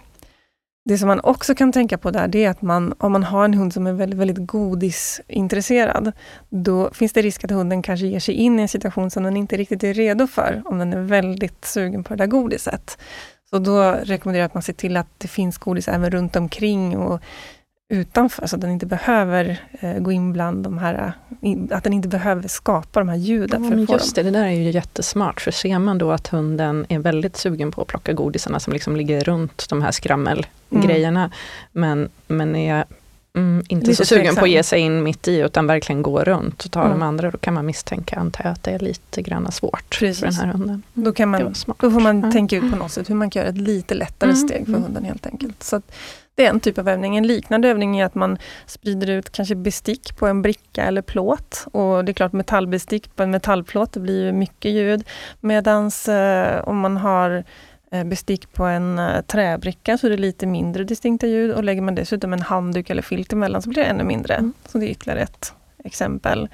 Det 0.89 0.99
som 0.99 1.09
man 1.09 1.21
också 1.21 1.55
kan 1.55 1.73
tänka 1.73 1.99
på 1.99 2.11
där, 2.11 2.29
det 2.29 2.45
är 2.45 2.51
att 2.51 2.63
man, 2.63 2.95
om 2.99 3.13
man 3.13 3.25
har 3.25 3.45
en 3.45 3.55
hund 3.55 3.73
som 3.73 3.87
är 3.87 3.93
väldigt, 3.93 4.19
väldigt 4.19 4.47
godisintresserad, 4.47 6.13
då 6.49 6.91
finns 6.93 7.13
det 7.13 7.23
risk 7.23 7.45
att 7.45 7.51
hunden 7.51 7.83
kanske 7.83 8.07
ger 8.07 8.21
sig 8.21 8.35
in 8.35 8.59
i 8.59 8.63
en 8.63 8.69
situation 8.69 9.11
som 9.11 9.23
den 9.23 9.37
inte 9.37 9.57
riktigt 9.57 9.85
är 9.85 9.95
redo 9.95 10.27
för, 10.27 10.63
om 10.65 10.79
den 10.79 10.93
är 10.93 11.01
väldigt 11.01 11.65
sugen 11.65 12.05
på 12.05 12.15
det 12.15 12.25
där 12.25 12.27
godiset. 12.27 12.99
Så 13.51 13.59
då 13.59 13.93
rekommenderar 14.03 14.43
jag 14.43 14.47
att 14.47 14.55
man 14.55 14.63
ser 14.63 14.73
till 14.73 14.97
att 14.97 15.09
det 15.19 15.29
finns 15.29 15.59
godis 15.59 15.89
även 15.89 16.11
runt 16.11 16.37
omkring 16.37 16.99
och 16.99 17.21
utanför, 17.91 18.47
så 18.47 18.57
att 18.57 18.61
den 18.63 18.71
inte 18.71 18.87
behöver 18.87 19.61
eh, 19.81 19.99
gå 19.99 20.13
in 20.13 20.33
bland 20.33 20.65
de 20.65 20.79
här, 20.79 21.13
in, 21.41 21.69
att 21.73 21.85
den 21.85 21.93
inte 21.93 22.09
behöver 22.09 22.49
skapa 22.49 23.01
de 23.01 23.09
här 23.09 23.17
ljuden. 23.17 23.65
Ja, 23.65 23.71
för 23.71 23.87
få 23.87 23.93
just 23.93 24.15
dem. 24.15 24.25
det, 24.25 24.31
det 24.31 24.39
där 24.39 24.47
är 24.47 24.51
ju 24.51 24.71
jättesmart. 24.71 25.41
För 25.41 25.51
ser 25.51 25.79
man 25.79 25.99
då 25.99 26.13
att 26.13 26.29
hunden 26.29 26.87
är 26.89 26.99
väldigt 26.99 27.37
sugen 27.37 27.71
på 27.71 27.83
att 27.83 27.89
plocka 27.89 28.13
godisarna 28.13 28.61
som 28.61 28.73
liksom 28.73 28.97
ligger 28.97 29.21
runt 29.25 29.67
de 29.69 29.83
här 29.83 29.91
skrammelgrejerna, 29.91 31.31
men, 31.73 32.09
men 32.27 32.57
är 32.57 32.85
mm, 33.37 33.65
inte 33.69 33.87
Lite 33.87 33.97
så 33.97 34.15
sugen 34.15 34.35
på 34.35 34.45
att 34.45 34.51
ge 34.51 34.63
sig 34.63 34.81
in 34.81 35.03
mitt 35.03 35.29
i, 35.29 35.37
utan 35.39 35.67
verkligen 35.67 36.03
gå 36.03 36.25
runt 36.25 36.65
och 36.65 36.71
ta 36.71 36.81
Mm. 36.81 36.99
de 36.99 37.03
andra, 37.07 37.31
då 37.31 37.39
kan 37.39 37.55
man 37.55 37.67
misstänka, 37.67 38.17
antar 38.17 38.45
jag, 38.45 38.53
att 38.53 38.63
det 38.63 38.71
är 38.71 38.79
lite 38.79 39.23
grann 39.23 39.53
svårt 39.53 39.99
Precis. 39.99 40.19
för 40.21 40.27
den 40.27 40.35
här 40.35 40.47
hunden. 40.47 40.83
Då, 40.95 41.13
kan 41.13 41.29
man, 41.29 41.55
då 41.81 41.91
får 41.91 42.01
man 42.01 42.21
Ja. 42.21 42.33
tänka 42.33 42.57
ut 42.57 42.71
på 42.71 42.77
något 42.77 42.93
sätt 42.93 43.11
hur 43.11 43.15
man 43.15 43.31
kan 43.31 43.41
göra 43.41 43.51
ett 43.51 43.59
lite 43.59 43.95
lättare 43.95 44.31
Mm, 44.31 44.49
steg 44.49 44.65
för 44.65 44.73
mm. 44.73 44.83
hunden 44.83 45.05
helt 45.05 45.27
enkelt. 45.27 45.63
Så 45.63 45.77
att 45.77 45.93
det 46.39 46.47
är 46.47 46.51
en 46.51 46.61
typ 46.61 46.79
av 46.79 46.89
övning. 46.89 47.17
En 47.17 47.27
liknande 47.27 47.69
övning 47.69 47.99
är 47.99 48.05
att 48.05 48.15
man 48.15 48.39
sprider 48.67 49.11
ut 49.11 49.31
kanske 49.31 49.55
bestick 49.55 50.17
på 50.17 50.27
en 50.27 50.43
bricka 50.43 50.85
eller 50.85 51.03
plåt. 51.03 51.67
Och 51.73 52.05
det 52.05 52.13
är 52.13 52.15
klart 52.15 52.33
metallbestick 52.33 53.17
på 53.17 53.23
en 53.23 53.31
metallplåt, 53.31 53.93
det 53.93 54.01
blir 54.01 54.33
mycket 54.33 54.71
ljud. 54.71 55.05
Medan 55.41 55.91
eh, 56.09 56.69
om 56.69 56.79
man 56.79 56.97
har 56.97 57.45
eh, 57.91 58.05
bestick 58.05 58.53
på 58.53 58.65
en 58.65 58.99
eh, 58.99 59.21
träbricka 59.21 59.99
så 59.99 60.07
är 60.07 60.11
det 60.11 60.17
lite 60.17 60.47
mindre 60.47 60.85
distinkta 60.85 61.27
ljud 61.27 61.53
och 61.53 61.65
lägger 61.65 61.83
man 61.83 61.95
dessutom 61.95 62.33
en 62.33 62.43
handduk 62.43 62.91
eller 62.91 63.03
filt 63.03 63.33
emellan 63.33 63.63
så 63.63 63.69
blir 63.69 63.83
det 63.83 63.89
ännu 63.89 64.05
mindre. 64.05 64.35
Mm. 64.35 64.53
Så 64.67 64.79
det 64.79 64.87
är 64.87 64.91
ytterligare 64.91 65.21
ett 65.21 65.53
exempel. 65.85 66.49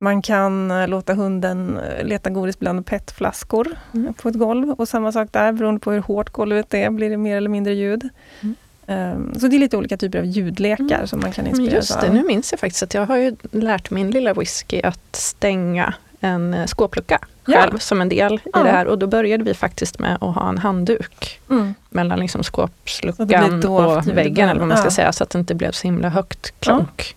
Man 0.00 0.22
kan 0.22 0.70
eh, 0.70 0.88
låta 0.88 1.14
hunden 1.14 1.80
leta 2.02 2.30
godis 2.30 2.58
bland 2.58 2.86
petflaskor 2.86 3.68
Mm. 3.94 4.14
på 4.14 4.28
ett 4.28 4.38
golv. 4.38 4.70
Och 4.70 4.88
samma 4.88 5.12
sak 5.12 5.28
där, 5.32 5.52
beroende 5.52 5.80
på 5.80 5.92
hur 5.92 6.00
hårt 6.00 6.30
golvet 6.30 6.74
är, 6.74 6.90
blir 6.90 7.10
det 7.10 7.16
mer 7.16 7.36
eller 7.36 7.50
mindre 7.50 7.74
ljud. 7.74 8.08
Mm. 8.40 8.54
Ehm, 8.90 9.34
så 9.40 9.48
det 9.48 9.56
är 9.56 9.58
lite 9.60 9.76
olika 9.76 9.96
typer 9.96 10.18
av 10.18 10.24
ljudlekar 10.24 10.84
Mm. 10.94 11.06
som 11.06 11.20
man 11.20 11.32
kan 11.32 11.46
inspireras 11.46 11.74
just 11.90 12.00
det, 12.00 12.08
av. 12.08 12.14
nu 12.14 12.22
minns 12.22 12.52
jag 12.52 12.60
faktiskt 12.60 12.82
att 12.82 12.94
jag 12.94 13.06
har 13.06 13.16
ju 13.16 13.36
lärt 13.52 13.90
min 13.90 14.10
lilla 14.10 14.34
whisky 14.34 14.80
att 14.82 15.16
stänga 15.16 15.94
en 16.20 16.54
eh, 16.54 16.66
skåplucka 16.66 17.18
Ja. 17.46 17.60
själv 17.60 17.78
som 17.78 18.00
en 18.00 18.08
del 18.08 18.34
i 18.34 18.38
Ja. 18.52 18.62
det 18.62 18.70
här 18.70 18.86
och 18.86 18.98
då 18.98 19.06
började 19.06 19.44
vi 19.44 19.54
faktiskt 19.54 19.98
med 19.98 20.14
att 20.20 20.34
ha 20.34 20.48
en 20.48 20.58
handduk 20.58 21.40
Mm. 21.50 21.74
mellan 21.90 22.18
liksom 22.20 22.42
skåpsluckan 22.44 23.64
och 23.64 24.08
väggen 24.16 24.48
eller 24.48 24.58
vad 24.60 24.68
man 24.68 24.76
ska 24.76 24.86
Ja. 24.86 24.90
säga 24.90 25.12
så 25.12 25.24
att 25.24 25.30
det 25.30 25.38
inte 25.38 25.54
blev 25.54 25.70
så 25.72 25.86
himla 25.86 26.08
högt 26.08 26.52
klonk. 26.60 27.16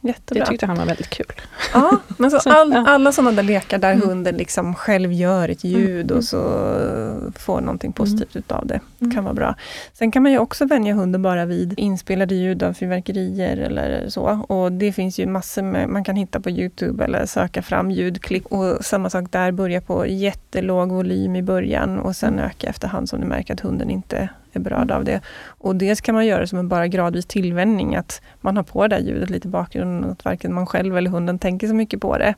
Det 0.00 0.08
jättebra. 0.08 0.46
tyckte 0.46 0.66
han 0.66 0.76
var 0.76 0.86
väldigt 0.86 1.10
kul. 1.10 1.26
Ja, 1.74 1.98
men 2.18 2.30
så 2.30 2.36
all, 2.50 2.72
ja. 2.72 2.84
alla 2.86 3.12
sådana 3.12 3.32
där 3.32 3.42
lekar 3.42 3.78
där 3.78 3.92
Mm. 3.92 4.08
hunden 4.08 4.36
liksom 4.36 4.74
själv 4.74 5.12
gör 5.12 5.48
ett 5.48 5.64
ljud 5.64 6.04
Mm. 6.10 6.16
och 6.18 6.24
så 6.24 6.38
får 7.36 7.60
någonting 7.60 7.92
positivt 7.92 8.36
utav 8.36 8.66
det. 8.66 8.80
Mm. 9.00 9.14
kan 9.14 9.24
vara 9.24 9.34
bra. 9.34 9.54
Sen 9.92 10.10
kan 10.10 10.22
man 10.22 10.32
ju 10.32 10.38
också 10.38 10.64
vänja 10.66 10.94
hunden 10.94 11.22
bara 11.22 11.44
vid 11.44 11.74
inspelade 11.78 12.34
ljud 12.34 12.62
av 12.62 12.72
fyrverkerier 12.72 13.56
eller 13.56 14.08
så. 14.08 14.22
Och 14.48 14.72
det 14.72 14.92
finns 14.92 15.18
ju 15.18 15.26
massor 15.26 15.62
med, 15.62 15.88
man 15.88 16.04
kan 16.04 16.16
hitta 16.16 16.40
på 16.40 16.50
Youtube 16.50 17.04
eller 17.04 17.26
söka 17.26 17.62
fram 17.62 17.90
ljudklipp. 17.90 18.46
Och 18.46 18.84
samma 18.84 19.10
sak 19.10 19.24
där, 19.30 19.52
börja 19.52 19.80
på 19.80 20.06
jättelåg 20.06 20.92
volym 20.92 21.36
i 21.36 21.42
början 21.42 21.98
och 21.98 22.16
sen 22.16 22.38
öka 22.38 22.66
efterhand 22.66 23.08
som 23.08 23.20
du 23.20 23.26
märker 23.26 23.54
att 23.54 23.60
hunden 23.60 23.90
inte 23.90 24.28
är 24.56 24.60
berörd 24.60 24.90
av 24.90 25.04
det. 25.04 25.20
Och 25.46 25.76
dels 25.76 26.00
kan 26.00 26.14
man 26.14 26.26
göra 26.26 26.40
det 26.40 26.46
som 26.46 26.58
en 26.58 26.68
bara 26.68 26.88
gradvis 26.88 27.26
tillvänjning, 27.26 27.96
att 27.96 28.20
man 28.40 28.56
har 28.56 28.64
på 28.64 28.86
det 28.86 28.94
här 28.96 29.02
ljudet 29.02 29.30
lite 29.30 29.48
i 29.48 29.50
bakgrunden, 29.50 30.10
att 30.10 30.24
varken 30.24 30.54
man 30.54 30.66
själv 30.66 30.96
eller 30.96 31.10
hunden 31.10 31.38
tänker 31.38 31.68
så 31.68 31.74
mycket 31.74 32.00
på 32.00 32.18
det. 32.18 32.34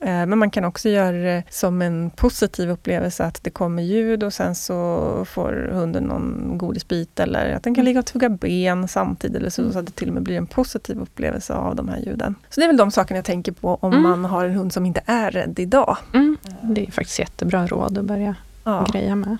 Eh, 0.00 0.26
Men 0.26 0.38
man 0.38 0.50
kan 0.50 0.64
också 0.64 0.88
göra 0.88 1.16
det 1.16 1.42
som 1.50 1.82
en 1.82 2.10
positiv 2.10 2.70
upplevelse, 2.70 3.24
att 3.24 3.44
det 3.44 3.50
kommer 3.50 3.82
ljud 3.82 4.22
och 4.22 4.32
sen 4.32 4.54
så 4.54 5.24
får 5.28 5.68
hunden 5.72 6.02
någon 6.04 6.58
godisbit 6.58 7.20
eller 7.20 7.52
att 7.54 7.62
den 7.62 7.74
kan 7.74 7.84
ligga 7.84 7.98
och 8.00 8.06
tugga 8.06 8.28
ben 8.28 8.88
samtidigt, 8.88 9.36
eller 9.36 9.50
så, 9.50 9.72
så 9.72 9.78
att 9.78 9.86
det 9.86 9.92
till 9.92 10.08
och 10.08 10.14
med 10.14 10.22
blir 10.22 10.36
en 10.36 10.46
positiv 10.46 11.00
upplevelse 11.00 11.54
av 11.54 11.76
de 11.76 11.88
här 11.88 11.98
ljuden. 11.98 12.34
Så 12.50 12.60
det 12.60 12.64
är 12.64 12.68
väl 12.68 12.76
de 12.76 12.90
sakerna 12.90 13.18
jag 13.18 13.24
tänker 13.24 13.52
på 13.52 13.78
om 13.80 13.92
Mm. 13.92 14.02
man 14.02 14.24
har 14.24 14.44
en 14.44 14.54
hund 14.54 14.72
som 14.72 14.86
inte 14.86 15.00
är 15.06 15.30
rädd 15.30 15.58
idag. 15.58 15.96
Mm. 16.14 16.36
Det 16.62 16.86
är 16.86 16.90
faktiskt 16.90 17.18
jättebra 17.18 17.66
råd 17.66 17.98
att 17.98 18.04
börja 18.04 18.34
Ja. 18.64 18.86
greja 18.92 19.16
med. 19.16 19.36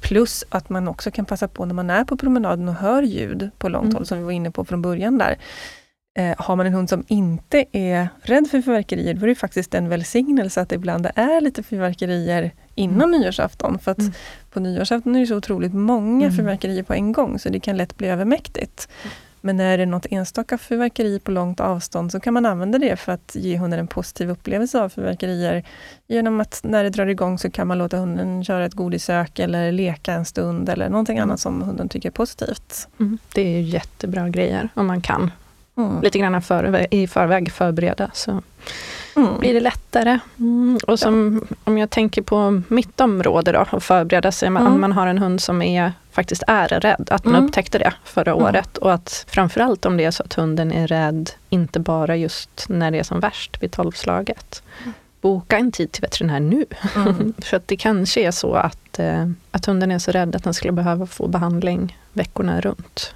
Plus 0.00 0.44
att 0.48 0.68
man 0.68 0.88
också 0.88 1.10
kan 1.10 1.24
passa 1.24 1.48
på 1.48 1.64
när 1.64 1.74
man 1.74 1.90
är 1.90 2.04
på 2.04 2.16
promenaden 2.16 2.68
och 2.68 2.74
hör 2.74 3.02
ljud 3.02 3.50
på 3.58 3.68
långt 3.68 3.84
Mm. 3.84 3.94
håll, 3.94 4.06
som 4.06 4.18
vi 4.18 4.24
var 4.24 4.32
inne 4.32 4.50
på 4.50 4.64
från 4.64 4.82
början 4.82 5.18
där. 5.18 5.38
Eh, 6.18 6.34
har 6.38 6.56
man 6.56 6.66
en 6.66 6.72
hund 6.72 6.88
som 6.88 7.04
inte 7.08 7.64
är 7.72 8.08
rädd 8.22 8.48
för 8.50 8.62
fyrverkerier, 8.62 9.14
då 9.14 9.22
är 9.24 9.28
det 9.28 9.34
faktiskt 9.34 9.74
en 9.74 9.88
välsignelse 9.88 10.60
att 10.60 10.68
det 10.68 10.74
ibland 10.74 11.08
är 11.14 11.40
lite 11.40 11.62
fyrverkerier 11.62 12.54
innan 12.74 13.08
mm. 13.08 13.20
nyårsafton. 13.20 13.78
För 13.78 13.90
att 13.90 13.98
mm. 13.98 14.12
på 14.50 14.60
nyårsafton 14.60 15.16
är 15.16 15.20
det 15.20 15.26
så 15.26 15.36
otroligt 15.36 15.74
många 15.74 16.26
mm. 16.26 16.36
fyrverkerier 16.36 16.82
på 16.82 16.94
en 16.94 17.12
gång, 17.12 17.38
så 17.38 17.48
det 17.48 17.60
kan 17.60 17.76
lätt 17.76 17.96
bli 17.96 18.08
övermäktigt. 18.08 18.88
Mm. 19.02 19.14
Men 19.48 19.60
är 19.60 19.78
det 19.78 19.86
något 19.86 20.06
enstaka 20.10 20.58
fyrverkeri 20.58 21.20
på 21.20 21.30
långt 21.30 21.60
avstånd 21.60 22.12
så 22.12 22.20
kan 22.20 22.34
man 22.34 22.46
använda 22.46 22.78
det 22.78 22.96
för 22.96 23.12
att 23.12 23.34
ge 23.34 23.56
hunden 23.56 23.80
en 23.80 23.86
positiv 23.86 24.30
upplevelse 24.30 24.80
av 24.80 24.88
fyrverkerier. 24.88 25.64
Genom 26.06 26.40
att 26.40 26.60
när 26.64 26.84
det 26.84 26.90
drar 26.90 27.06
igång 27.06 27.38
så 27.38 27.50
kan 27.50 27.66
man 27.66 27.78
låta 27.78 27.96
hunden 27.96 28.44
köra 28.44 28.64
ett 28.64 28.74
godisök 28.74 29.38
eller 29.38 29.72
leka 29.72 30.12
en 30.12 30.24
stund 30.24 30.68
eller 30.68 30.88
någonting 30.88 31.18
annat 31.18 31.40
som 31.40 31.62
hunden 31.62 31.88
tycker 31.88 32.08
är 32.08 32.12
positivt. 32.12 32.88
Mm. 33.00 33.18
Det 33.34 33.42
är 33.42 33.60
jättebra 33.60 34.28
grejer 34.28 34.68
om 34.74 34.86
man 34.86 35.00
kan 35.00 35.30
mm. 35.78 36.02
lite 36.02 36.18
grann 36.18 36.42
för, 36.42 36.94
i 36.94 37.06
förväg 37.06 37.52
förbereda. 37.52 38.10
Så 38.12 38.42
mm. 39.16 39.38
blir 39.38 39.54
det 39.54 39.60
lättare. 39.60 40.18
Mm. 40.38 40.78
Och 40.86 40.98
som, 40.98 41.44
om 41.64 41.78
jag 41.78 41.90
tänker 41.90 42.22
på 42.22 42.62
mitt 42.68 43.00
område 43.00 43.52
då, 43.52 43.66
och 43.70 43.82
förbereda 43.82 44.32
sig, 44.32 44.46
mm. 44.46 44.66
om 44.66 44.80
man 44.80 44.92
har 44.92 45.06
en 45.06 45.18
hund 45.18 45.40
som 45.40 45.62
är, 45.62 45.92
faktiskt 46.12 46.42
är 46.46 46.68
rädd, 46.68 47.08
att 47.10 47.24
man 47.24 47.34
mm. 47.34 47.46
upptäckte 47.46 47.78
det 47.78 47.92
förra 48.04 48.30
mm. 48.30 48.44
året. 48.44 48.78
Och 48.78 48.92
att 48.92 49.24
framförallt 49.28 49.86
om 49.86 49.96
det 49.96 50.04
är 50.04 50.10
så 50.10 50.22
att 50.22 50.34
hunden 50.34 50.72
är 50.72 50.86
rädd, 50.86 51.30
inte 51.48 51.80
bara 51.80 52.16
just 52.16 52.66
när 52.68 52.90
det 52.90 52.98
är 52.98 53.02
som 53.02 53.20
värst 53.20 53.62
vid 53.62 53.72
tolvslaget. 53.72 54.62
Mm. 54.82 54.92
Boka 55.20 55.58
en 55.58 55.72
tid 55.72 55.92
till 55.92 56.02
veterinär 56.02 56.40
nu. 56.40 56.64
För 57.38 57.56
att 57.56 57.68
det 57.68 57.76
kanske 57.76 58.20
är 58.20 58.30
så 58.30 58.54
att, 58.54 58.98
eh, 58.98 59.30
att 59.50 59.66
hunden 59.66 59.90
är 59.90 59.98
så 59.98 60.10
rädd 60.10 60.36
att 60.36 60.44
den 60.44 60.54
skulle 60.54 60.72
behöva 60.72 61.06
få 61.06 61.26
behandling 61.26 61.98
veckorna 62.12 62.60
runt 62.60 63.14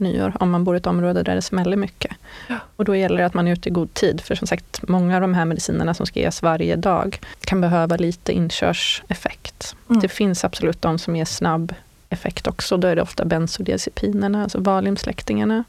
nyår, 0.00 0.32
om 0.40 0.50
man 0.50 0.64
bor 0.64 0.74
i 0.74 0.78
ett 0.78 0.86
område 0.86 1.22
där 1.22 1.34
det 1.34 1.42
smäller 1.42 1.76
mycket. 1.76 2.12
Ja. 2.48 2.56
Och 2.76 2.84
då 2.84 2.96
gäller 2.96 3.16
det 3.16 3.26
att 3.26 3.34
man 3.34 3.48
är 3.48 3.52
ute 3.52 3.68
i 3.68 3.72
god 3.72 3.94
tid, 3.94 4.20
för 4.20 4.34
som 4.34 4.46
sagt, 4.46 4.88
många 4.88 5.14
av 5.14 5.20
de 5.20 5.34
här 5.34 5.44
medicinerna 5.44 5.94
som 5.94 6.06
ska 6.06 6.20
ges 6.20 6.42
varje 6.42 6.76
dag 6.76 7.20
kan 7.40 7.60
behöva 7.60 7.96
lite 7.96 8.32
inkörseffekt. 8.32 9.76
Mm. 9.88 10.00
Det 10.00 10.08
finns 10.08 10.44
absolut 10.44 10.82
de 10.82 10.98
som 10.98 11.16
ger 11.16 11.24
snabb 11.24 11.74
effekt 12.08 12.46
också, 12.46 12.76
då 12.76 12.88
är 12.88 12.96
det 12.96 13.02
ofta 13.02 13.24
bensodiazepinerna, 13.24 14.42
alltså 14.42 14.60
valiumsläktingarna. 14.60 15.64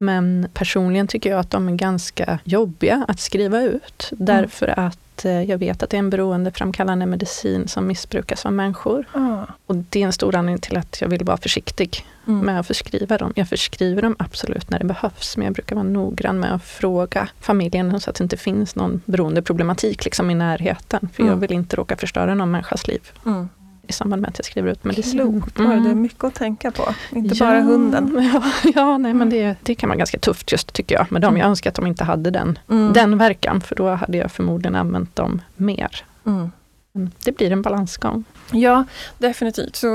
Men 0.00 0.48
personligen 0.54 1.06
tycker 1.06 1.30
jag 1.30 1.40
att 1.40 1.50
de 1.50 1.68
är 1.68 1.72
ganska 1.72 2.38
jobbiga 2.44 3.04
att 3.08 3.20
skriva 3.20 3.62
ut, 3.62 4.08
mm. 4.12 4.24
därför 4.24 4.90
att 5.20 5.24
Eh, 5.30 5.42
jag 5.42 5.58
vet 5.58 5.82
att 5.82 5.90
det 5.90 5.96
är 5.96 5.98
en 5.98 6.10
beroendeframkallande 6.10 7.06
medicin 7.06 7.68
som 7.68 7.86
missbrukas 7.86 8.46
av 8.46 8.52
människor. 8.52 9.06
Mm. 9.14 9.46
Och 9.66 9.76
det 9.76 10.02
är 10.02 10.06
en 10.06 10.12
stor 10.12 10.36
anledning 10.36 10.60
till 10.60 10.76
att 10.76 11.00
jag 11.00 11.08
vill 11.08 11.24
vara 11.24 11.36
försiktig 11.36 12.06
mm. 12.26 12.46
med 12.46 12.60
att 12.60 12.66
förskriva 12.66 13.18
dem. 13.18 13.32
Jag 13.36 13.48
förskriver 13.48 14.02
dem 14.02 14.16
absolut 14.18 14.70
när 14.70 14.78
det 14.78 14.84
behövs, 14.84 15.36
men 15.36 15.44
jag 15.44 15.54
brukar 15.54 15.76
vara 15.76 15.86
noggrann 15.86 16.40
med 16.40 16.54
att 16.54 16.64
fråga 16.64 17.28
familjen 17.40 18.00
så 18.00 18.10
att 18.10 18.16
det 18.16 18.24
inte 18.24 18.36
finns 18.36 18.76
någon 18.76 19.02
beroendeproblematik 19.04 20.04
liksom 20.04 20.30
i 20.30 20.34
närheten. 20.34 21.08
För 21.12 21.22
mm. 21.22 21.32
jag 21.32 21.40
vill 21.40 21.52
inte 21.52 21.76
råka 21.76 21.96
förstöra 21.96 22.34
någon 22.34 22.50
människas 22.50 22.88
liv. 22.88 23.00
Mm 23.90 23.90
i 23.90 23.92
samband 23.92 24.22
med 24.22 24.28
att 24.28 24.38
jag 24.38 24.44
skriver 24.44 24.70
ut 24.70 24.84
medicin. 24.84 25.20
Klokt, 25.20 25.58
mm. 25.58 25.84
det 25.84 25.90
är 25.90 25.94
mycket 25.94 26.24
att 26.24 26.34
tänka 26.34 26.70
på. 26.70 26.94
Inte 27.12 27.34
ja, 27.34 27.46
bara 27.46 27.60
hunden. 27.60 28.30
Ja, 28.34 28.42
ja 28.74 28.98
nej, 28.98 29.14
men 29.14 29.30
det, 29.30 29.56
det 29.62 29.74
kan 29.74 29.88
vara 29.88 29.98
ganska 29.98 30.18
tufft 30.18 30.52
just 30.52 30.72
tycker 30.72 30.94
jag 30.94 31.12
med 31.12 31.22
dem. 31.22 31.36
Jag 31.36 31.48
önskar 31.48 31.70
att 31.70 31.76
de 31.76 31.86
inte 31.86 32.04
hade 32.04 32.30
den, 32.30 32.58
mm. 32.68 32.92
den 32.92 33.18
verkan 33.18 33.60
för 33.60 33.76
då 33.76 33.90
hade 33.90 34.18
jag 34.18 34.30
förmodligen 34.30 34.74
använt 34.74 35.16
dem 35.16 35.42
mer. 35.56 36.04
Mm. 36.26 36.50
Det 37.24 37.32
blir 37.32 37.52
en 37.52 37.62
balansgång. 37.62 38.24
Ja, 38.52 38.84
definitivt. 39.18 39.76
Så 39.76 39.88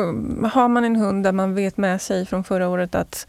har 0.53 0.67
man 0.67 0.85
en 0.85 0.95
hund 0.95 1.23
där 1.23 1.31
man 1.31 1.55
vet 1.55 1.77
med 1.77 2.01
sig 2.01 2.25
från 2.25 2.43
förra 2.43 2.69
året 2.69 2.95
att 2.95 3.27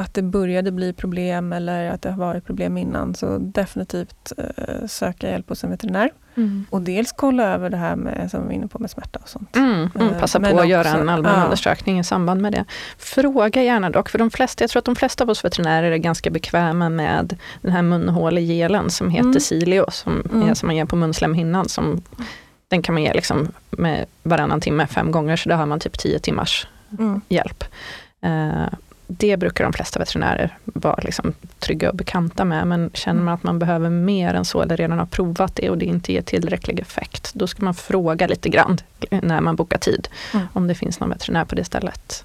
att 0.00 0.14
det 0.14 0.22
började 0.22 0.72
bli 0.72 0.92
problem 0.92 1.52
eller 1.52 1.90
att 1.90 2.02
det 2.02 2.10
har 2.10 2.18
varit 2.18 2.44
problem 2.44 2.78
innan, 2.78 3.14
så 3.14 3.38
definitivt 3.38 4.32
eh, 4.38 4.86
söka 4.86 5.30
hjälp 5.30 5.48
hos 5.48 5.64
en 5.64 5.70
veterinär. 5.70 6.10
Mm. 6.34 6.66
Och 6.70 6.82
dels 6.82 7.12
kolla 7.12 7.42
över 7.42 7.70
det 7.70 7.76
här 7.76 7.96
med, 7.96 8.30
som 8.30 8.40
vi 8.40 8.46
var 8.46 8.52
inne 8.52 8.68
på, 8.68 8.78
med 8.78 8.90
smärta 8.90 9.18
och 9.22 9.28
sånt. 9.28 9.56
Mm, 9.56 9.90
mm, 9.94 10.14
passa 10.20 10.38
Men 10.38 10.50
på 10.50 10.56
att 10.56 10.60
också, 10.60 10.70
göra 10.70 10.88
en 10.88 11.08
allmän 11.08 11.38
ja. 11.38 11.44
undersökning 11.44 11.98
i 11.98 12.04
samband 12.04 12.40
med 12.40 12.52
det. 12.52 12.64
Fråga 12.98 13.62
gärna 13.62 13.90
dock, 13.90 14.08
för 14.08 14.18
de 14.18 14.30
flesta, 14.30 14.62
jag 14.62 14.70
tror 14.70 14.78
att 14.78 14.84
de 14.84 14.96
flesta 14.96 15.24
av 15.24 15.30
oss 15.30 15.44
veterinärer 15.44 15.92
är 15.92 15.96
ganska 15.96 16.30
bekväma 16.30 16.88
med 16.88 17.36
den 17.62 17.72
här 17.72 17.82
munhålegelen 17.82 18.90
som 18.90 19.10
heter 19.10 19.28
mm. 19.28 19.40
Silio, 19.40 19.84
som, 19.90 20.22
mm. 20.32 20.48
är, 20.48 20.54
som 20.54 20.66
man 20.66 20.76
ger 20.76 20.84
på 20.84 20.96
munslemhinnan. 20.96 21.68
Som, 21.68 22.02
den 22.68 22.82
kan 22.82 22.94
man 22.94 23.02
ge 23.02 23.12
liksom 23.12 23.48
med 23.70 24.06
varannan 24.22 24.60
timme 24.60 24.86
fem 24.86 25.10
gånger, 25.12 25.36
så 25.36 25.48
då 25.48 25.54
har 25.54 25.66
man 25.66 25.80
typ 25.80 25.98
tio 25.98 26.18
timmars 26.18 26.66
mm. 26.98 27.20
hjälp. 27.28 27.64
Uh, 28.26 28.66
det 29.10 29.36
brukar 29.36 29.64
de 29.64 29.72
flesta 29.72 29.98
veterinärer 29.98 30.58
vara 30.64 31.00
liksom 31.02 31.32
trygga 31.58 31.90
och 31.90 31.96
bekanta 31.96 32.44
med. 32.44 32.66
Men 32.66 32.90
känner 32.94 33.22
man 33.22 33.34
att 33.34 33.42
man 33.42 33.58
behöver 33.58 33.90
mer 33.90 34.34
än 34.34 34.44
så, 34.44 34.62
eller 34.62 34.76
redan 34.76 34.98
har 34.98 35.06
provat 35.06 35.54
det 35.54 35.70
och 35.70 35.78
det 35.78 35.84
inte 35.84 36.12
ger 36.12 36.22
tillräcklig 36.22 36.80
effekt, 36.80 37.30
då 37.34 37.46
ska 37.46 37.64
man 37.64 37.74
fråga 37.74 38.26
lite 38.26 38.48
grann 38.48 38.78
när 39.10 39.40
man 39.40 39.56
bokar 39.56 39.78
tid, 39.78 40.08
mm. 40.34 40.46
om 40.52 40.66
det 40.66 40.74
finns 40.74 41.00
någon 41.00 41.10
veterinär 41.10 41.44
på 41.44 41.54
det 41.54 41.64
stället 41.64 42.24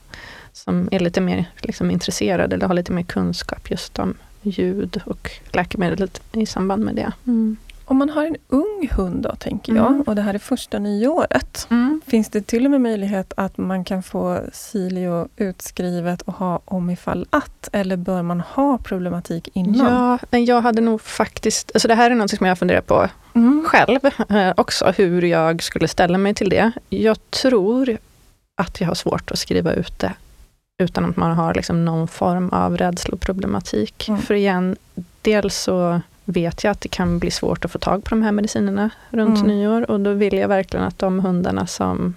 som 0.53 0.89
är 0.91 0.99
lite 0.99 1.21
mer 1.21 1.45
liksom, 1.61 1.91
intresserad 1.91 2.53
eller 2.53 2.67
har 2.67 2.73
lite 2.73 2.91
mer 2.91 3.03
kunskap 3.03 3.71
just 3.71 3.99
om 3.99 4.17
ljud 4.41 5.01
och 5.05 5.31
läkemedel 5.51 6.09
i 6.31 6.45
samband 6.45 6.83
med 6.83 6.95
det. 6.95 7.11
Mm. 7.25 7.57
Om 7.85 7.97
man 7.97 8.09
har 8.09 8.25
en 8.25 8.35
ung 8.47 8.89
hund 8.91 9.23
då, 9.23 9.35
tänker 9.35 9.75
jag, 9.75 9.87
mm. 9.87 10.01
och 10.01 10.15
det 10.15 10.21
här 10.21 10.33
är 10.33 10.39
första 10.39 10.79
nyåret. 10.79 11.67
Mm. 11.69 12.01
Finns 12.05 12.29
det 12.29 12.41
till 12.41 12.65
och 12.65 12.71
med 12.71 12.81
möjlighet 12.81 13.33
att 13.37 13.57
man 13.57 13.83
kan 13.83 14.03
få 14.03 14.41
Silio 14.53 15.27
utskrivet 15.35 16.21
och 16.21 16.33
ha 16.33 16.61
om 16.65 16.89
ifall 16.89 17.27
att? 17.29 17.69
Eller 17.71 17.97
bör 17.97 18.21
man 18.21 18.41
ha 18.41 18.77
problematik 18.77 19.49
innan? 19.53 20.19
Ja, 20.31 20.37
jag 20.37 20.61
hade 20.61 20.81
nog 20.81 21.01
faktiskt, 21.01 21.71
alltså 21.73 21.87
det 21.87 21.95
här 21.95 22.11
är 22.11 22.15
något 22.15 22.31
som 22.31 22.47
jag 22.47 22.59
funderar 22.59 22.81
på 22.81 23.09
mm. 23.33 23.65
själv 23.67 23.99
eh, 24.29 24.53
också, 24.57 24.93
hur 24.97 25.21
jag 25.21 25.63
skulle 25.63 25.87
ställa 25.87 26.17
mig 26.17 26.33
till 26.33 26.49
det. 26.49 26.71
Jag 26.89 27.31
tror 27.31 27.97
att 28.55 28.81
jag 28.81 28.87
har 28.87 28.95
svårt 28.95 29.31
att 29.31 29.39
skriva 29.39 29.73
ut 29.73 29.99
det 29.99 30.13
utan 30.77 31.05
att 31.05 31.17
man 31.17 31.31
har 31.31 31.53
liksom 31.53 31.85
någon 31.85 32.07
form 32.07 32.49
av 32.49 32.77
rädsloproblematik. 32.77 34.07
Mm. 34.07 34.21
För 34.21 34.33
igen, 34.33 34.75
dels 35.21 35.57
så 35.57 36.01
vet 36.25 36.63
jag 36.63 36.71
att 36.71 36.81
det 36.81 36.89
kan 36.89 37.19
bli 37.19 37.31
svårt 37.31 37.65
att 37.65 37.71
få 37.71 37.79
tag 37.79 38.03
på 38.03 38.09
de 38.09 38.21
här 38.21 38.31
medicinerna 38.31 38.89
runt 39.09 39.37
mm. 39.37 39.47
nyår 39.47 39.91
och 39.91 39.99
då 39.99 40.13
vill 40.13 40.33
jag 40.33 40.47
verkligen 40.47 40.85
att 40.85 40.99
de 40.99 41.19
hundarna 41.19 41.67
som 41.67 42.13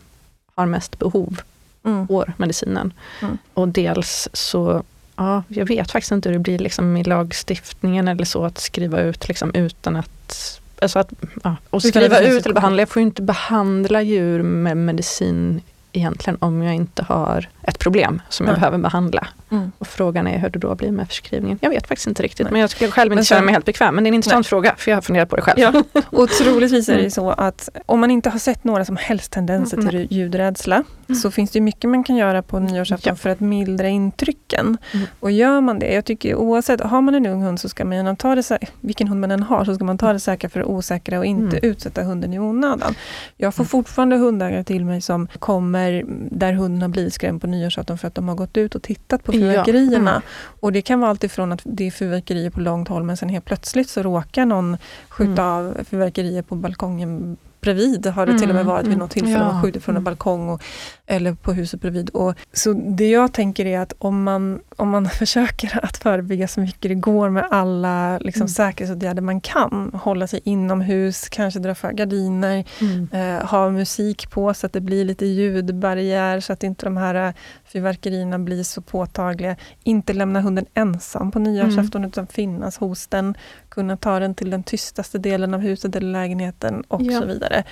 har 0.55 0.67
mest 0.67 0.99
behov 0.99 1.41
mm. 1.85 2.09
får 2.09 2.33
medicinen. 2.37 2.93
Mm. 3.23 3.39
Och 3.55 3.69
dels 3.69 4.29
så, 4.33 4.83
ja, 5.17 5.43
jag 5.49 5.67
vet 5.67 5.91
faktiskt 5.91 6.13
inte 6.13 6.29
hur 6.29 6.37
det 6.37 6.43
blir 6.43 6.59
liksom 6.59 6.97
i 6.97 7.05
lagstiftningen 7.05 8.09
eller 8.09 8.25
så 8.25 8.45
att 8.45 8.59
skriva 8.59 9.01
ut 9.01 9.29
liksom 9.29 9.55
utan 9.55 9.97
att 9.97 10.55
Alltså 10.83 10.99
att, 10.99 11.13
ja, 11.45 11.57
och 11.71 11.83
skriva 11.83 12.21
ut 12.21 12.45
eller 12.45 12.55
behandla, 12.55 12.83
jag 12.83 12.89
får 12.89 13.03
inte 13.03 13.23
behandla 13.23 14.03
djur 14.03 14.43
med 14.43 14.77
medicin 14.77 15.61
egentligen 15.93 16.39
om 16.41 16.63
jag 16.63 16.75
inte 16.75 17.03
har 17.03 17.49
ett 17.63 17.79
problem 17.79 18.23
som 18.29 18.47
jag 18.47 18.55
behöver 18.55 18.79
behandla. 18.79 19.29
Mm. 19.51 19.73
Och 19.79 19.87
frågan 19.87 20.27
är 20.27 20.39
hur 20.39 20.49
det 20.49 20.59
då 20.59 20.75
blir 20.75 20.93
med 20.93 21.09
förskrivningen. 21.09 21.59
Jag 21.63 21.71
vet 21.71 21.87
faktiskt 21.87 22.07
inte 22.07 22.23
riktigt, 22.23 22.45
Nej. 22.45 22.53
men 22.53 22.61
jag 22.61 22.71
skulle 22.71 22.91
själv 22.91 23.13
inte 23.13 23.25
sen, 23.25 23.37
känna 23.37 23.45
mig 23.45 23.55
helt 23.55 23.65
bekväm. 23.65 23.95
Men 23.95 24.05
det 24.05 24.09
är 24.09 24.11
en 24.11 24.15
intressant 24.15 24.45
Nej. 24.45 24.49
fråga, 24.49 24.75
för 24.77 24.91
jag 24.91 24.97
har 24.97 25.03
funderat 25.03 25.29
på 25.29 25.37
det 25.37 25.43
själv. 25.43 25.59
Ja. 25.61 26.03
Och 26.07 26.29
troligtvis 26.29 26.89
är 26.89 26.93
det 26.93 26.99
mm. 26.99 27.11
så 27.11 27.31
att 27.31 27.69
om 27.87 28.01
man 28.01 28.11
inte 28.11 28.31
har 28.31 28.39
sett 28.39 28.65
några 28.65 28.85
som 28.85 28.97
helst 28.97 29.33
tendenser 29.33 29.79
mm. 29.79 29.91
till 29.91 30.09
ljudrädsla, 30.11 30.77
mm. 31.09 31.21
så 31.21 31.31
finns 31.31 31.51
det 31.51 31.61
mycket 31.61 31.91
man 31.91 32.05
kan 32.05 32.17
göra 32.17 32.43
på 32.43 32.59
nyårsafton 32.59 33.11
ja. 33.11 33.17
för 33.17 33.31
att 33.31 33.41
mildra 33.41 33.89
intrycken. 33.89 34.79
Mm. 34.93 35.07
Och 35.21 35.31
gör 35.31 35.61
man 35.61 35.79
det, 35.79 35.95
jag 35.95 36.05
tycker 36.05 36.35
oavsett, 36.35 36.81
har 36.81 37.01
man 37.01 37.15
en 37.15 37.27
ung 37.27 37.43
hund 37.43 37.61
så 37.61 37.69
ska 37.69 37.85
man 37.85 37.97
gärna 37.97 38.17
ta 38.17 38.35
det, 38.35 38.59
vilken 38.81 39.09
hund 39.09 39.21
man 39.21 39.31
än 39.31 39.43
har, 39.43 39.65
så 39.65 39.75
ska 39.75 39.85
man 39.85 39.99
ta 39.99 40.13
det 40.13 40.21
säkra 40.21 40.51
för 40.51 40.61
det 40.61 40.67
osäkra 40.67 41.19
och 41.19 41.25
inte 41.25 41.59
mm. 41.59 41.71
utsätta 41.71 42.03
hunden 42.03 42.35
i 42.35 42.39
onödan. 42.39 42.95
Jag 43.37 43.55
får 43.55 43.65
fortfarande 43.65 44.17
hundägare 44.17 44.65
till 44.65 44.85
mig 44.85 45.01
som 45.01 45.29
kommer 45.39 45.88
där 46.31 46.53
hunden 46.53 46.83
har 46.83 46.89
blivit 46.89 47.15
skrämd 47.15 47.41
på 47.41 47.47
nyårsafton 47.47 47.99
för 47.99 48.09
att 48.09 48.15
de 48.15 48.29
har 48.29 48.35
gått 48.35 48.57
ut 48.57 48.75
och 48.75 48.83
tittat 48.83 49.25
på 49.25 49.33
fyrverkerierna. 49.33 50.11
Ja. 50.11 50.17
Mm. 50.17 50.23
Och 50.61 50.73
det 50.73 50.83
kan 50.83 51.01
vara 51.01 51.11
alltifrån 51.11 51.53
att 51.53 51.61
det 51.65 51.87
är 51.87 51.91
fyrverkerier 51.91 52.51
på 52.51 52.61
långt 52.61 52.89
håll 52.89 53.03
men 53.03 53.17
sen 53.17 53.29
helt 53.29 53.45
plötsligt 53.45 53.89
så 53.89 54.03
råkar 54.03 54.47
någon 54.47 54.77
skjuta 55.09 55.43
mm. 55.43 55.67
av 55.67 55.85
fyrverkerier 55.85 56.43
på 56.43 56.55
balkongen 56.55 57.37
bredvid 57.61 58.07
har 58.07 58.27
det 58.27 58.33
mm, 58.33 58.41
till 58.41 58.49
och 58.49 58.55
med 58.55 58.65
varit 58.65 58.87
vid 58.87 58.93
mm. 58.93 58.99
något 58.99 59.11
tillfälle. 59.11 59.39
Ja, 59.39 59.53
man 59.53 59.63
skjuter 59.63 59.81
från 59.81 59.93
en 59.93 59.97
mm. 59.97 60.05
balkong 60.05 60.49
och, 60.49 60.63
eller 61.07 61.35
på 61.35 61.53
huset 61.53 61.81
bredvid. 61.81 62.11
Och, 62.11 62.35
så 62.53 62.73
det 62.73 63.11
jag 63.11 63.33
tänker 63.33 63.67
är 63.67 63.79
att 63.79 63.93
om 63.99 64.23
man, 64.23 64.61
om 64.77 64.89
man 64.89 65.09
försöker 65.11 65.85
att 65.85 65.97
förebygga 65.97 66.49
så 66.49 66.61
mycket 66.61 66.83
det 66.83 66.95
går 66.95 67.31
med 67.31 67.47
alla 67.51 68.19
liksom, 68.19 68.43
mm. 68.43 68.49
säkerhetsåtgärder 68.49 69.23
man 69.23 69.41
kan, 69.41 69.91
hålla 69.95 70.27
sig 70.27 70.41
inomhus, 70.45 71.29
kanske 71.29 71.61
dra 71.61 71.75
för 71.75 71.93
gardiner, 71.93 72.65
mm. 72.81 73.09
eh, 73.13 73.47
ha 73.47 73.71
musik 73.71 74.31
på 74.31 74.55
så 74.55 74.67
att 74.67 74.73
det 74.73 74.81
blir 74.81 75.05
lite 75.05 75.27
ljudbarriär 75.27 76.41
så 76.41 76.53
att 76.53 76.63
inte 76.63 76.87
de 76.87 76.97
här 76.97 77.35
fyrverkerierna 77.73 78.39
blir 78.39 78.63
så 78.63 78.83
påtagliga. 78.83 79.57
Inte 79.83 80.13
lämna 80.13 80.41
hunden 80.41 80.67
ensam 80.75 81.31
på 81.31 81.39
nyårsafton 81.39 82.01
mm. 82.01 82.09
utan 82.09 82.27
finnas 82.27 82.79
hos 82.79 83.07
den, 83.07 83.35
kunna 83.69 83.97
ta 83.97 84.19
den 84.19 84.35
till 84.35 84.51
den 84.51 84.63
tystaste 84.63 85.19
delen 85.19 85.55
av 85.55 85.61
huset 85.61 85.97
eller 85.97 86.13
lägenheten 86.13 86.85
och 86.89 87.03
ja. 87.03 87.21
så 87.21 87.27
vidare. 87.27 87.65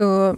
Så 0.00 0.36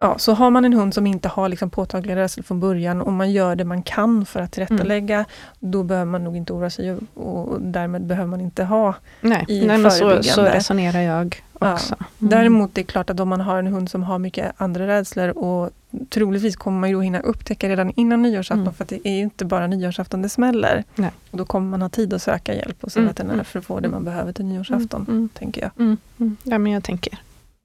Ja, 0.00 0.18
så 0.18 0.32
har 0.32 0.50
man 0.50 0.64
en 0.64 0.72
hund 0.72 0.94
som 0.94 1.06
inte 1.06 1.28
har 1.28 1.48
liksom 1.48 1.70
påtagliga 1.70 2.16
rädslor 2.16 2.44
från 2.44 2.60
början 2.60 3.00
och 3.00 3.12
man 3.12 3.32
gör 3.32 3.56
det 3.56 3.64
man 3.64 3.82
kan 3.82 4.26
för 4.26 4.40
att 4.40 4.52
tillrättalägga, 4.52 5.14
mm. 5.14 5.26
då 5.58 5.82
behöver 5.82 6.10
man 6.10 6.24
nog 6.24 6.36
inte 6.36 6.52
oroa 6.52 6.70
sig 6.70 6.96
och 7.14 7.60
därmed 7.60 8.06
behöver 8.06 8.28
man 8.28 8.40
inte 8.40 8.64
ha 8.64 8.94
Nej, 9.20 9.44
i 9.48 9.66
nej 9.66 9.78
men 9.78 9.90
så, 9.90 10.22
så 10.22 10.42
resonerar 10.42 11.00
jag 11.00 11.42
också. 11.60 11.96
Ja. 11.98 12.06
Mm. 12.20 12.30
Däremot 12.30 12.74
det 12.74 12.80
är 12.80 12.84
klart 12.84 13.10
att 13.10 13.20
om 13.20 13.28
man 13.28 13.40
har 13.40 13.58
en 13.58 13.66
hund 13.66 13.90
som 13.90 14.02
har 14.02 14.18
mycket 14.18 14.52
andra 14.56 14.86
rädslor 14.86 15.28
och 15.28 15.70
troligtvis 16.08 16.56
kommer 16.56 16.80
man 16.80 16.88
ju 16.88 16.94
då 16.94 17.00
hinna 17.00 17.20
upptäcka 17.20 17.68
redan 17.68 17.92
innan 17.96 18.22
nyårsafton, 18.22 18.60
mm. 18.60 18.74
för 18.74 18.84
det 18.84 19.08
är 19.08 19.12
ju 19.12 19.22
inte 19.22 19.44
bara 19.44 19.66
nyårsafton 19.66 20.22
det 20.22 20.28
smäller. 20.28 20.84
Nej. 20.94 21.10
Och 21.30 21.38
då 21.38 21.44
kommer 21.44 21.70
man 21.70 21.82
ha 21.82 21.88
tid 21.88 22.14
att 22.14 22.22
söka 22.22 22.54
hjälp 22.54 22.82
hos 22.82 22.96
mm. 22.96 23.08
veterinär 23.08 23.44
för 23.44 23.58
att 23.58 23.64
få 23.64 23.80
det 23.80 23.88
man 23.88 24.04
behöver 24.04 24.32
till 24.32 24.44
nyårsafton, 24.44 25.00
mm. 25.00 25.16
mm. 25.16 25.28
tänker 25.28 25.62
jag. 25.62 25.70
Mm. 25.78 25.96
Mm. 26.18 26.36
Ja, 26.42 26.58
men 26.58 26.72
jag 26.72 26.84
tänker 26.84 27.18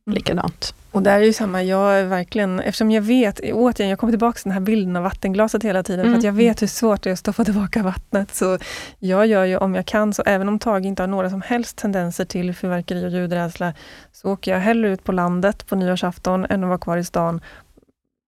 likadant. 0.06 0.74
Och 0.92 1.02
där 1.02 1.20
är 1.20 1.24
ju 1.24 1.34
samma, 1.34 1.64
jag 1.64 2.00
är 2.00 2.06
verkligen, 2.06 2.60
eftersom 2.60 2.92
jag 2.92 3.02
vet, 3.02 3.40
återigen, 3.40 3.90
jag 3.90 4.00
kommer 4.00 4.12
tillbaka 4.12 4.38
till 4.38 4.44
den 4.44 4.52
här 4.54 4.60
bilden 4.60 4.96
av 4.96 5.04
vattenglaset 5.04 5.64
hela 5.64 5.84
tiden, 5.84 6.00
mm. 6.00 6.14
för 6.14 6.18
att 6.18 6.24
jag 6.24 6.34
vet 6.34 6.62
hur 6.62 6.68
svårt 6.68 7.04
det 7.04 7.10
är 7.10 7.14
att 7.14 7.20
stoppa 7.20 7.46
tillbaka 7.46 7.84
vattnet. 7.84 8.36
Så 8.36 8.58
jag 9.00 9.28
gör 9.28 9.46
ju 9.46 9.58
om 9.58 9.76
jag 9.76 9.86
kan, 9.86 10.14
så 10.14 10.24
även 10.26 10.50
om 10.50 10.60
Tage 10.60 10.86
inte 10.86 11.04
har 11.04 11.08
några 11.08 11.30
som 11.30 11.42
helst 11.42 11.78
tendenser 11.78 12.26
till 12.26 12.56
fyrverkeri 12.56 13.06
och 13.06 13.10
ljudrädsla, 13.10 13.74
så 14.12 14.32
åker 14.32 14.52
jag 14.52 14.60
hellre 14.60 14.90
ut 14.90 15.04
på 15.04 15.12
landet 15.12 15.68
på 15.68 15.76
nyårsafton 15.76 16.46
än 16.50 16.64
att 16.64 16.68
vara 16.68 16.80
kvar 16.80 16.98
i 16.98 17.04
stan 17.04 17.42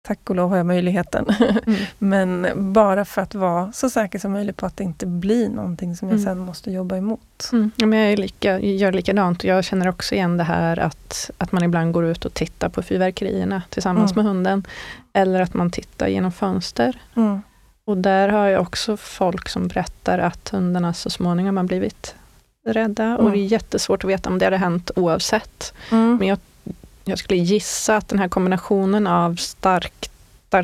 tack 0.05 0.29
och 0.29 0.35
lov 0.35 0.49
har 0.49 0.57
jag 0.57 0.65
möjligheten. 0.65 1.25
Mm. 1.65 1.79
Men 1.97 2.47
bara 2.73 3.05
för 3.05 3.21
att 3.21 3.35
vara 3.35 3.71
så 3.71 3.89
säker 3.89 4.19
som 4.19 4.31
möjligt 4.31 4.57
på 4.57 4.65
att 4.65 4.77
det 4.77 4.83
inte 4.83 5.05
blir 5.05 5.49
någonting 5.49 5.95
som 5.95 6.07
jag 6.07 6.19
mm. 6.19 6.25
sen 6.25 6.39
måste 6.39 6.71
jobba 6.71 6.97
emot. 6.97 7.49
Mm. 7.51 7.71
Ja, 7.75 7.85
men 7.85 7.99
jag, 7.99 8.11
är 8.11 8.17
lika, 8.17 8.59
gör 8.59 8.91
likadant. 8.91 9.43
Jag 9.43 9.63
känner 9.63 9.87
också 9.87 10.15
igen 10.15 10.37
det 10.37 10.43
här 10.43 10.79
att, 10.79 11.31
att 11.37 11.51
man 11.51 11.63
ibland 11.63 11.93
går 11.93 12.05
ut 12.05 12.25
och 12.25 12.33
tittar 12.33 12.69
på 12.69 12.81
fyrverkerierna 12.81 13.61
tillsammans 13.69 14.11
mm. 14.11 14.23
med 14.23 14.33
hunden. 14.33 14.67
Eller 15.13 15.41
att 15.41 15.53
man 15.53 15.71
tittar 15.71 16.07
genom 16.07 16.31
fönster. 16.31 17.01
Mm. 17.15 17.41
Och 17.85 17.97
där 17.97 18.29
har 18.29 18.47
jag 18.47 18.61
också 18.61 18.97
folk 18.97 19.49
som 19.49 19.67
berättar 19.67 20.19
att 20.19 20.49
hundarna 20.49 20.93
så 20.93 21.09
småningom 21.09 21.57
har 21.57 21.63
blivit 21.63 22.15
rädda. 22.67 23.17
Och 23.17 23.23
det 23.23 23.37
är 23.37 23.39
mm. 23.39 23.47
jättesvårt 23.47 24.03
att 24.03 24.09
veta 24.09 24.29
om 24.29 24.39
det 24.39 24.45
hade 24.45 24.57
hänt 24.57 24.91
oavsett. 24.95 25.73
Men 25.89 26.27
jag 26.27 26.39
jag 27.05 27.19
skulle 27.19 27.39
gissa 27.39 27.97
att 27.97 28.07
den 28.07 28.19
här 28.19 28.27
kombinationen 28.27 29.07
av 29.07 29.35
stark, 29.35 30.09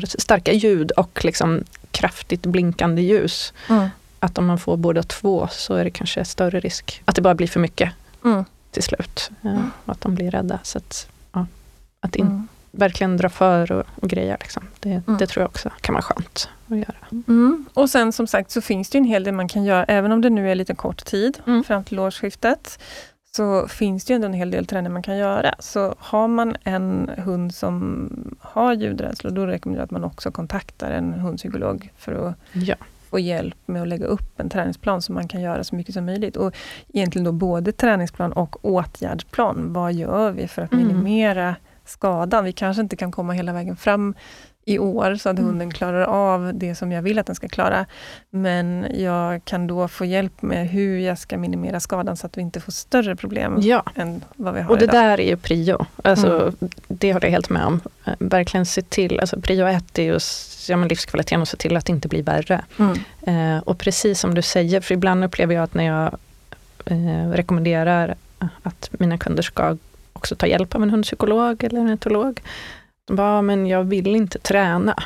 starka 0.04 0.52
ljud 0.52 0.90
och 0.90 1.24
liksom 1.24 1.64
kraftigt 1.90 2.42
blinkande 2.42 3.02
ljus, 3.02 3.52
mm. 3.68 3.88
att 4.18 4.38
om 4.38 4.46
man 4.46 4.58
får 4.58 4.76
båda 4.76 5.02
två 5.02 5.48
så 5.50 5.74
är 5.74 5.84
det 5.84 5.90
kanske 5.90 6.24
större 6.24 6.60
risk 6.60 7.02
att 7.04 7.16
det 7.16 7.22
bara 7.22 7.34
blir 7.34 7.48
för 7.48 7.60
mycket 7.60 7.92
mm. 8.24 8.44
till 8.70 8.82
slut. 8.82 9.30
Ja, 9.40 9.50
mm. 9.50 9.70
att 9.86 10.00
de 10.00 10.14
blir 10.14 10.30
rädda. 10.30 10.58
Så 10.62 10.78
att, 10.78 11.08
ja, 11.32 11.46
att 12.00 12.16
in, 12.16 12.26
mm. 12.26 12.48
verkligen 12.70 13.16
dra 13.16 13.28
för 13.28 13.72
och, 13.72 13.84
och 14.02 14.08
greja. 14.08 14.36
Liksom. 14.40 14.62
Det, 14.80 15.02
mm. 15.06 15.18
det, 15.18 15.26
tror 15.26 15.42
jag 15.42 15.48
också 15.48 15.70
kan 15.80 15.92
vara 15.92 16.02
skönt 16.02 16.48
att 16.68 16.76
göra. 16.76 17.22
Mm. 17.28 17.66
Och 17.74 17.90
sen 17.90 18.12
som 18.12 18.26
sagt 18.26 18.50
så 18.50 18.60
finns 18.60 18.90
det 18.90 18.98
en 18.98 19.04
hel 19.04 19.24
del 19.24 19.34
man 19.34 19.48
kan 19.48 19.64
göra, 19.64 19.84
även 19.84 20.12
om 20.12 20.20
det 20.20 20.30
nu 20.30 20.50
är 20.50 20.54
lite 20.54 20.74
kort 20.74 21.04
tid 21.04 21.38
fram 21.66 21.84
till 21.84 21.98
årsskiftet 21.98 22.78
så 23.36 23.68
finns 23.68 24.04
det 24.04 24.12
ju 24.12 24.14
ändå 24.14 24.26
en 24.26 24.32
hel 24.32 24.50
del 24.50 24.66
träning 24.66 24.92
man 24.92 25.02
kan 25.02 25.16
göra. 25.16 25.54
Så 25.58 25.94
har 25.98 26.28
man 26.28 26.56
en 26.64 27.10
hund 27.16 27.54
som 27.54 28.08
har 28.40 28.74
ljudrädsla, 28.74 29.30
då 29.30 29.46
rekommenderar 29.46 29.82
jag 29.82 29.84
att 29.84 29.90
man 29.90 30.04
också 30.04 30.30
kontaktar 30.30 30.90
en 30.90 31.12
hundpsykolog 31.12 31.90
för 31.96 32.12
att 32.12 32.34
ja. 32.52 32.74
få 33.10 33.18
hjälp 33.18 33.56
med 33.66 33.82
att 33.82 33.88
lägga 33.88 34.06
upp 34.06 34.40
en 34.40 34.48
träningsplan 34.48 35.02
så 35.02 35.12
man 35.12 35.28
kan 35.28 35.40
göra 35.40 35.64
så 35.64 35.76
mycket 35.76 35.94
som 35.94 36.04
möjligt. 36.04 36.36
Och 36.36 36.54
egentligen 36.92 37.24
då 37.24 37.32
både 37.32 37.72
träningsplan 37.72 38.32
och 38.32 38.64
åtgärdsplan. 38.64 39.72
Vad 39.72 39.92
gör 39.92 40.30
vi 40.30 40.48
för 40.48 40.62
att 40.62 40.72
mm. 40.72 40.86
minimera 40.86 41.42
mm. 41.42 41.54
skadan? 41.84 42.44
Vi 42.44 42.52
kanske 42.52 42.82
inte 42.82 42.96
kan 42.96 43.12
komma 43.12 43.32
hela 43.32 43.52
vägen 43.52 43.76
fram 43.76 44.14
i 44.64 44.78
år 44.78 45.14
så 45.14 45.28
att 45.28 45.38
mm. 45.38 45.50
hunden 45.50 45.70
klarar 45.70 46.02
av 46.02 46.50
det 46.54 46.74
som 46.74 46.92
jag 46.92 47.02
vill 47.02 47.18
att 47.18 47.26
den 47.26 47.36
ska 47.36 47.48
klara. 47.48 47.86
Men 48.30 48.86
jag 48.94 49.44
kan 49.44 49.66
då 49.66 49.88
få 49.88 50.04
hjälp 50.04 50.42
med 50.42 50.68
hur 50.68 50.98
jag 50.98 51.18
ska 51.18 51.38
minimera 51.38 51.80
skadan 51.80 52.16
så 52.16 52.26
att 52.26 52.38
vi 52.38 52.42
inte 52.42 52.60
får 52.60 52.72
större 52.72 53.16
problem 53.16 53.58
ja. 53.60 53.82
än 53.94 54.24
vad 54.36 54.54
vi 54.54 54.60
har 54.60 54.70
Och 54.70 54.78
det 54.78 54.84
idag. 54.84 54.94
där 54.94 55.20
är 55.20 55.28
ju 55.28 55.36
prio. 55.36 55.86
Alltså, 56.04 56.40
mm. 56.40 56.70
Det 56.88 57.12
håller 57.12 57.26
jag 57.26 57.32
helt 57.32 57.50
med 57.50 57.64
om. 57.64 57.80
Eh, 58.04 58.14
verkligen 58.18 58.66
se 58.66 58.82
till, 58.82 59.20
alltså 59.20 59.40
prio 59.40 59.66
ett 59.66 59.98
är 59.98 60.02
just 60.02 60.68
ja, 60.68 60.76
men 60.76 60.88
livskvaliteten 60.88 61.40
och 61.40 61.48
se 61.48 61.56
till 61.56 61.76
att 61.76 61.86
det 61.86 61.92
inte 61.92 62.08
blir 62.08 62.22
värre. 62.22 62.64
Mm. 62.78 63.56
Eh, 63.56 63.62
och 63.62 63.78
precis 63.78 64.20
som 64.20 64.34
du 64.34 64.42
säger, 64.42 64.80
för 64.80 64.94
ibland 64.94 65.24
upplever 65.24 65.54
jag 65.54 65.64
att 65.64 65.74
när 65.74 65.84
jag 65.84 66.18
eh, 66.84 67.30
rekommenderar 67.30 68.14
att 68.62 68.90
mina 68.92 69.18
kunder 69.18 69.42
ska 69.42 69.76
också 70.12 70.36
ta 70.36 70.46
hjälp 70.46 70.74
av 70.74 70.82
en 70.82 70.90
hundpsykolog 70.90 71.64
eller 71.64 71.80
en 71.80 71.88
etolog, 71.88 72.40
de 73.06 73.16
bara, 73.16 73.42
men 73.42 73.66
jag 73.66 73.84
vill 73.84 74.16
inte 74.16 74.38
träna. 74.38 75.02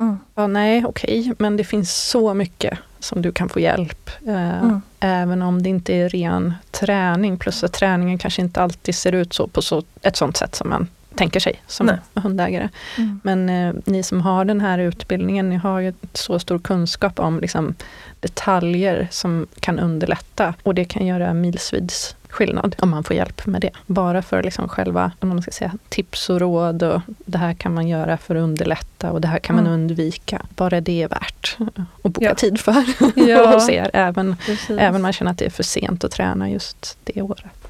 Mm. 0.00 0.18
Ja, 0.34 0.46
nej, 0.46 0.84
okej, 0.86 1.20
okay, 1.20 1.34
men 1.38 1.56
det 1.56 1.64
finns 1.64 2.08
så 2.08 2.34
mycket 2.34 2.78
som 2.98 3.22
du 3.22 3.32
kan 3.32 3.48
få 3.48 3.60
hjälp. 3.60 4.10
Eh, 4.26 4.58
mm. 4.58 4.82
Även 5.00 5.42
om 5.42 5.62
det 5.62 5.68
inte 5.68 5.94
är 5.94 6.08
ren 6.08 6.54
träning, 6.70 7.38
plus 7.38 7.64
att 7.64 7.72
träningen 7.72 8.18
kanske 8.18 8.42
inte 8.42 8.62
alltid 8.62 8.94
ser 8.94 9.12
ut 9.12 9.32
så 9.32 9.46
på 9.46 9.62
så, 9.62 9.82
ett 10.02 10.16
sånt 10.16 10.36
sätt 10.36 10.54
som 10.54 10.68
man 10.68 10.88
tänker 11.14 11.40
sig 11.40 11.62
som 11.66 11.86
Nej. 11.86 11.98
hundägare. 12.14 12.68
Mm. 12.98 13.20
Men 13.24 13.48
eh, 13.48 13.74
ni 13.84 14.02
som 14.02 14.20
har 14.20 14.44
den 14.44 14.60
här 14.60 14.78
utbildningen, 14.78 15.48
ni 15.48 15.56
har 15.56 15.80
ju 15.80 15.92
så 16.12 16.38
stor 16.38 16.58
kunskap 16.58 17.20
om 17.20 17.40
liksom, 17.40 17.74
detaljer 18.20 19.08
som 19.10 19.46
kan 19.60 19.78
underlätta 19.78 20.54
och 20.62 20.74
det 20.74 20.84
kan 20.84 21.06
göra 21.06 21.34
milsvids 21.34 22.16
skillnad 22.32 22.76
om 22.78 22.90
man 22.90 23.04
får 23.04 23.16
hjälp 23.16 23.46
med 23.46 23.60
det. 23.60 23.70
Bara 23.86 24.22
för 24.22 24.42
liksom 24.42 24.68
själva 24.68 25.12
om 25.20 25.28
man 25.28 25.42
ska 25.42 25.50
säga, 25.50 25.72
tips 25.88 26.30
och 26.30 26.40
råd 26.40 26.82
och 26.82 27.00
det 27.06 27.38
här 27.38 27.54
kan 27.54 27.74
man 27.74 27.88
göra 27.88 28.18
för 28.18 28.34
att 28.34 28.42
underlätta 28.42 29.10
och 29.12 29.20
det 29.20 29.28
här 29.28 29.38
kan 29.38 29.58
mm. 29.58 29.64
man 29.64 29.74
undvika. 29.80 30.42
Bara 30.56 30.80
det 30.80 31.02
är 31.02 31.08
värt 31.08 31.56
att 32.02 32.12
boka 32.12 32.24
ja. 32.26 32.34
tid 32.34 32.60
för 32.60 32.84
ja. 33.28 33.54
hos 33.54 33.68
er, 33.68 33.90
även, 33.92 34.36
även 34.68 34.96
om 34.96 35.02
man 35.02 35.12
känner 35.12 35.30
att 35.30 35.38
det 35.38 35.44
är 35.46 35.50
för 35.50 35.62
sent 35.62 36.04
att 36.04 36.10
träna 36.10 36.50
just 36.50 36.98
det 37.04 37.22
året. 37.22 37.62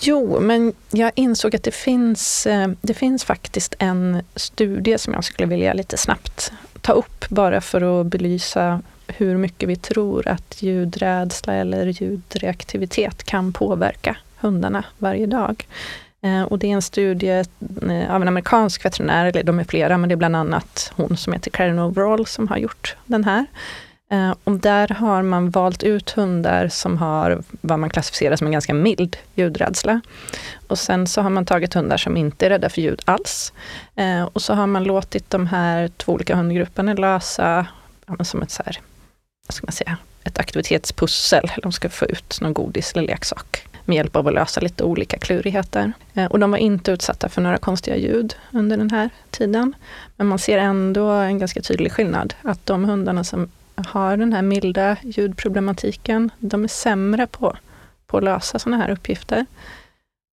Jo, 0.00 0.40
men 0.40 0.72
jag 0.90 1.12
insåg 1.14 1.56
att 1.56 1.62
det 1.62 1.74
finns, 1.74 2.46
eh, 2.46 2.70
det 2.80 2.94
finns 2.94 3.24
faktiskt 3.24 3.74
en 3.78 4.22
studie 4.36 4.98
som 4.98 5.12
jag 5.14 5.24
skulle 5.24 5.48
vilja 5.48 5.72
lite 5.72 5.96
snabbt 5.96 6.52
ta 6.80 6.92
upp 6.92 7.28
bara 7.28 7.60
för 7.60 8.00
att 8.00 8.06
belysa 8.06 8.82
hur 9.16 9.36
mycket 9.36 9.68
vi 9.68 9.76
tror 9.76 10.28
att 10.28 10.62
ljudrädsla 10.62 11.54
eller 11.54 11.86
ljudreaktivitet 11.86 13.24
kan 13.24 13.52
påverka 13.52 14.16
hundarna 14.40 14.84
varje 14.98 15.26
dag. 15.26 15.66
Eh, 16.22 16.42
och 16.42 16.58
det 16.58 16.66
är 16.66 16.72
en 16.72 16.82
studie 16.82 17.44
eh, 17.82 18.14
av 18.14 18.22
en 18.22 18.28
amerikansk 18.28 18.84
veterinär, 18.84 19.26
eller 19.26 19.42
de 19.42 19.58
är 19.58 19.64
flera, 19.64 19.98
men 19.98 20.08
det 20.08 20.14
är 20.14 20.16
bland 20.16 20.36
annat 20.36 20.92
hon 20.96 21.16
som 21.16 21.32
heter 21.32 21.50
Karen 21.50 21.78
Overall 21.78 22.26
som 22.26 22.48
har 22.48 22.56
gjort 22.56 22.96
den 23.06 23.24
här. 23.24 23.46
Eh, 24.10 24.34
och 24.44 24.52
där 24.52 24.88
har 24.88 25.22
man 25.22 25.50
valt 25.50 25.82
ut 25.82 26.10
hundar 26.10 26.68
som 26.68 26.98
har 26.98 27.42
vad 27.60 27.78
man 27.78 27.90
klassificerar 27.90 28.36
som 28.36 28.46
en 28.46 28.52
ganska 28.52 28.74
mild 28.74 29.16
ljudrädsla. 29.34 30.00
Och 30.68 30.78
sen 30.78 31.06
så 31.06 31.22
har 31.22 31.30
man 31.30 31.46
tagit 31.46 31.74
hundar 31.74 31.96
som 31.96 32.16
inte 32.16 32.46
är 32.46 32.50
rädda 32.50 32.68
för 32.68 32.80
ljud 32.80 33.02
alls. 33.04 33.52
Och 34.32 34.42
så 34.42 34.54
har 34.54 34.66
man 34.66 34.84
låtit 34.84 35.30
de 35.30 35.46
här 35.46 35.88
två 35.88 36.12
olika 36.12 36.36
hundgrupperna 36.36 36.94
lösa 36.94 37.66
som 38.24 38.42
ett 38.42 38.50
så 38.50 38.62
här 38.66 38.80
vad 39.46 39.54
ska 39.54 39.66
man 39.66 39.72
säga, 39.72 39.96
ett 40.24 40.38
aktivitetspussel. 40.38 41.50
De 41.62 41.72
ska 41.72 41.88
få 41.88 42.04
ut 42.04 42.38
någon 42.40 42.54
godis 42.54 42.92
eller 42.92 43.06
leksak 43.06 43.66
med 43.84 43.96
hjälp 43.96 44.16
av 44.16 44.28
att 44.28 44.34
lösa 44.34 44.60
lite 44.60 44.84
olika 44.84 45.18
klurigheter. 45.18 45.92
Eh, 46.14 46.26
och 46.26 46.38
de 46.38 46.50
var 46.50 46.58
inte 46.58 46.92
utsatta 46.92 47.28
för 47.28 47.42
några 47.42 47.58
konstiga 47.58 47.96
ljud 47.96 48.36
under 48.52 48.76
den 48.76 48.90
här 48.90 49.10
tiden. 49.30 49.74
Men 50.16 50.26
man 50.26 50.38
ser 50.38 50.58
ändå 50.58 51.10
en 51.10 51.38
ganska 51.38 51.62
tydlig 51.62 51.92
skillnad. 51.92 52.34
Att 52.42 52.66
de 52.66 52.84
hundarna 52.84 53.24
som 53.24 53.50
har 53.74 54.16
den 54.16 54.32
här 54.32 54.42
milda 54.42 54.96
ljudproblematiken, 55.02 56.30
de 56.38 56.64
är 56.64 56.68
sämre 56.68 57.26
på, 57.26 57.56
på 58.06 58.16
att 58.16 58.24
lösa 58.24 58.58
sådana 58.58 58.82
här 58.82 58.90
uppgifter. 58.90 59.46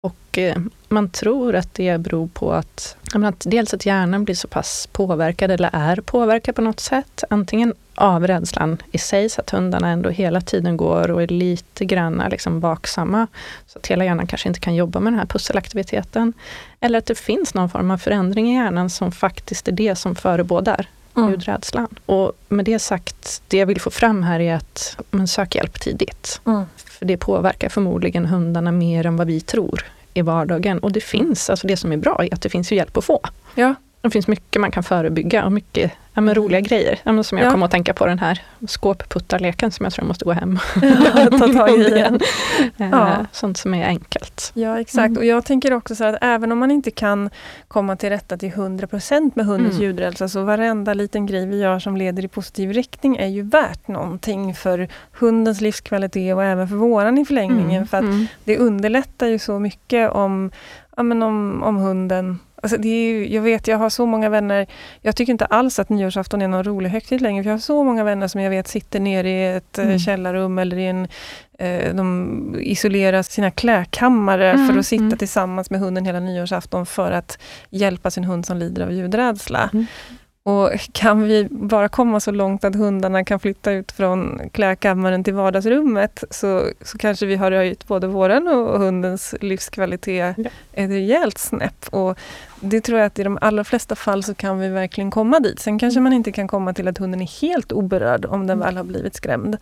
Och 0.01 0.39
eh, 0.39 0.57
man 0.89 1.11
tror 1.11 1.55
att 1.55 1.75
det 1.75 2.01
beror 2.01 2.29
på 2.29 2.53
att, 2.53 2.97
att 3.13 3.43
dels 3.47 3.75
att 3.75 3.87
hjärnan 3.87 4.25
blir 4.25 4.35
så 4.35 4.49
pass 4.49 4.89
påverkad 4.93 5.51
eller 5.51 5.71
är 5.73 5.97
påverkad 5.97 6.55
på 6.55 6.63
något 6.63 6.81
sätt. 6.81 7.25
Antingen 7.31 7.75
av 7.95 8.27
rädslan 8.27 8.79
i 8.93 8.99
sig, 8.99 9.29
så 9.29 9.41
att 9.41 9.51
hundarna 9.51 9.89
ändå 9.89 10.11
hela 10.11 10.41
tiden 10.41 10.77
går 10.77 11.11
och 11.11 11.23
är 11.23 11.27
lite 11.27 11.85
grann 11.85 12.23
liksom 12.31 12.61
vaksamma. 12.61 13.27
Så 13.67 13.79
att 13.79 13.87
hela 13.87 14.05
hjärnan 14.05 14.27
kanske 14.27 14.49
inte 14.49 14.61
kan 14.61 14.75
jobba 14.75 15.01
med 15.01 15.13
den 15.13 15.19
här 15.19 15.27
pusselaktiviteten. 15.27 16.33
Eller 16.81 16.99
att 16.99 17.07
det 17.07 17.19
finns 17.19 17.55
någon 17.55 17.71
form 17.71 17.91
av 17.91 17.99
förändring 17.99 18.51
i 18.51 18.55
hjärnan 18.55 18.91
som 18.91 19.13
faktiskt 19.13 19.69
är 19.69 19.73
det 19.73 19.97
som 19.97 20.15
förebådar 20.15 20.87
mm. 21.19 21.31
ljudrädslan. 21.31 21.89
Och 22.07 22.33
med 22.49 22.65
det 22.65 22.79
sagt, 22.79 23.43
det 23.49 23.57
jag 23.57 23.67
vill 23.67 23.81
få 23.81 23.91
fram 23.91 24.23
här 24.23 24.41
är 24.41 24.55
att 24.55 24.97
man 25.11 25.29
sök 25.29 25.55
hjälp 25.55 25.81
tidigt. 25.81 26.41
Mm. 26.47 26.65
För 26.77 27.07
det 27.07 27.17
påverkar 27.17 27.69
förmodligen 27.69 28.27
hundarna 28.27 28.73
mer 28.73 29.07
än 29.07 29.17
vad 29.17 29.27
vi 29.27 29.41
tror 29.41 29.85
i 30.15 30.23
vardagen. 30.23 30.79
Och 30.79 30.93
det 30.93 31.01
finns, 31.01 31.51
alltså 31.51 31.67
det 31.67 31.77
som 31.77 31.93
är 31.93 31.97
bra 31.97 32.25
är 32.25 32.35
att 32.35 32.43
det 32.43 32.49
finns 32.49 32.73
ju 32.73 32.77
hjälp 32.77 32.97
att 32.97 33.05
få. 33.05 33.21
Ja. 33.55 33.75
Det 34.01 34.11
finns 34.11 34.29
mycket 34.29 34.61
man 34.61 34.71
kan 34.71 34.83
förebygga 34.83 35.45
och 35.45 35.53
mycket 35.53 35.93
ja, 36.15 36.23
roliga 36.35 36.61
grejer. 36.61 36.99
Ja, 37.03 37.23
som 37.23 37.39
jag 37.39 37.47
Ja. 37.47 37.51
kommer 37.51 37.67
att 37.67 37.73
tänka 37.73 37.95
på 37.95 38.07
den 38.07 38.19
här 38.19 38.43
skåpputtarleken 38.69 39.71
som 39.71 39.85
jag 39.85 39.93
tror 39.93 40.03
jag 40.05 40.09
måste 40.09 40.25
gå 40.25 40.33
hem 40.33 40.59
Ta 41.31 41.49
tag 41.53 41.71
i 41.71 41.89
igen. 41.89 42.21
Eh, 42.79 42.89
Ja. 42.91 43.27
Sånt 43.33 43.59
som 43.59 43.75
är 43.75 43.87
enkelt. 43.87 44.51
Ja, 44.55 44.81
exakt. 44.81 45.07
Mm. 45.09 45.17
Och 45.19 45.25
jag 45.25 45.45
tänker 45.45 45.73
också 45.73 45.95
så 45.95 46.05
att 46.05 46.17
även 46.21 46.53
om 46.53 46.59
man 46.59 46.71
inte 46.71 46.91
kan 46.91 47.31
komma 47.69 47.97
till 47.97 48.09
rätta 48.11 48.37
till 48.37 48.51
100% 48.53 49.33
med 49.35 49.47
hundens 49.47 49.75
Mm. 49.75 49.83
ljudrädsla 49.87 50.29
så 50.29 50.43
varenda 50.45 50.95
liten 50.95 51.27
grej 51.27 51.47
vi 51.47 51.59
gör 51.61 51.79
som 51.79 51.97
leder 51.97 52.25
i 52.25 52.29
positiv 52.29 52.73
riktning 52.73 53.17
är 53.17 53.27
ju 53.27 53.43
värt 53.43 53.89
någonting 53.89 54.55
för 54.55 54.89
hundens 55.13 55.61
livskvalitet 55.61 56.35
och 56.35 56.45
även 56.45 56.69
för 56.69 56.77
våran 56.77 57.19
i 57.19 57.25
förlängningen. 57.25 57.87
För 57.87 57.97
att 57.99 58.05
Mm. 58.05 58.27
det 58.45 58.59
underlättar 58.59 59.27
ju 59.27 59.39
så 59.39 59.59
mycket 59.59 60.11
om, 60.11 60.51
ja, 60.97 61.03
men 61.03 61.23
om, 61.23 61.63
om 61.63 61.77
hunden 61.77 62.39
Alltså 62.63 62.77
det 62.79 62.89
är 62.89 63.13
ju, 63.13 63.35
jag 63.35 63.43
vet, 63.43 63.69
jag 63.69 63.79
har 63.79 63.91
så 63.91 64.07
många 64.07 64.29
vänner, 64.29 64.67
jag 65.03 65.17
tycker 65.17 65.33
inte 65.33 65.47
alls 65.47 65.79
att 65.79 65.89
nyårsafton 65.89 66.43
är 66.43 66.49
någon 66.49 66.65
rolig 66.65 66.91
högtid 66.91 67.21
längre, 67.21 67.43
för 67.43 67.51
jag 67.51 67.55
har 67.55 67.61
så 67.61 67.85
många 67.85 68.05
vänner 68.05 68.29
som 68.29 68.41
jag 68.41 68.51
vet 68.51 68.69
sitter 68.69 69.01
nere 69.01 69.31
i 69.31 69.57
ett 69.57 69.79
Mm. 69.79 69.89
mm. 69.89 69.99
källarrum 69.99 70.59
eller 70.59 70.77
i 70.77 70.87
en, 70.87 71.09
eh, 71.59 71.95
de 71.95 72.55
isolerar 72.61 73.23
sina 73.23 73.51
klädkammare 73.51 74.51
Mm, 74.53 74.69
för 74.69 74.79
att 74.79 74.87
sitta 74.87 75.05
mm. 75.05 75.19
tillsammans 75.19 75.71
med 75.71 75.81
hunden 75.81 76.05
hela 76.07 76.21
nyårsafton 76.21 76.87
för 76.87 77.11
att 77.11 77.39
hjälpa 77.71 78.11
sin 78.11 78.25
hund 78.25 78.47
som 78.47 78.57
lider 78.57 78.83
av 78.83 78.93
ljudrädsla. 78.93 79.71
Mm. 80.49 80.57
Och 80.57 80.81
kan 80.93 81.23
vi 81.23 81.49
bara 81.51 81.89
komma 81.89 82.21
så 82.21 82.31
långt 82.31 82.65
att 82.65 82.75
hundarna 82.75 83.25
kan 83.25 83.41
flytta 83.41 83.73
ut 83.73 83.93
från 83.93 84.41
klädkammaren 84.53 85.25
till 85.25 85.35
vardagsrummet 85.35 86.25
så, 86.31 86.71
så 86.83 86.99
kanske 86.99 87.27
vi 87.27 87.37
har 87.37 87.53
höjt 87.53 87.87
både 87.87 88.07
våran 88.07 88.49
och 88.49 88.79
hundens 88.81 89.35
livskvalitet 89.41 90.35
Ja. 90.39 90.51
ett 90.73 90.91
rejält 90.91 91.39
snäpp. 91.39 91.87
Och 91.91 92.19
det 92.61 92.81
tror 92.81 92.99
jag 92.99 93.07
att 93.07 93.19
i 93.19 93.23
de 93.23 93.39
allra 93.41 93.65
flesta 93.65 93.97
fall 93.97 94.23
så 94.23 94.35
kan 94.35 94.59
vi 94.59 94.69
verkligen 94.69 95.11
komma 95.11 95.41
dit. 95.41 95.59
Sen 95.61 95.79
kanske 95.79 96.01
man 96.01 96.13
inte 96.13 96.33
kan 96.33 96.49
komma 96.49 96.75
till 96.75 96.89
att 96.89 96.99
hunden 96.99 97.23
är 97.23 97.41
helt 97.41 97.73
oberörd 97.73 98.25
om 98.25 98.47
den 98.47 98.59
väl 98.59 98.77
har 98.77 98.85
blivit 98.85 99.15
skrämd. 99.15 99.57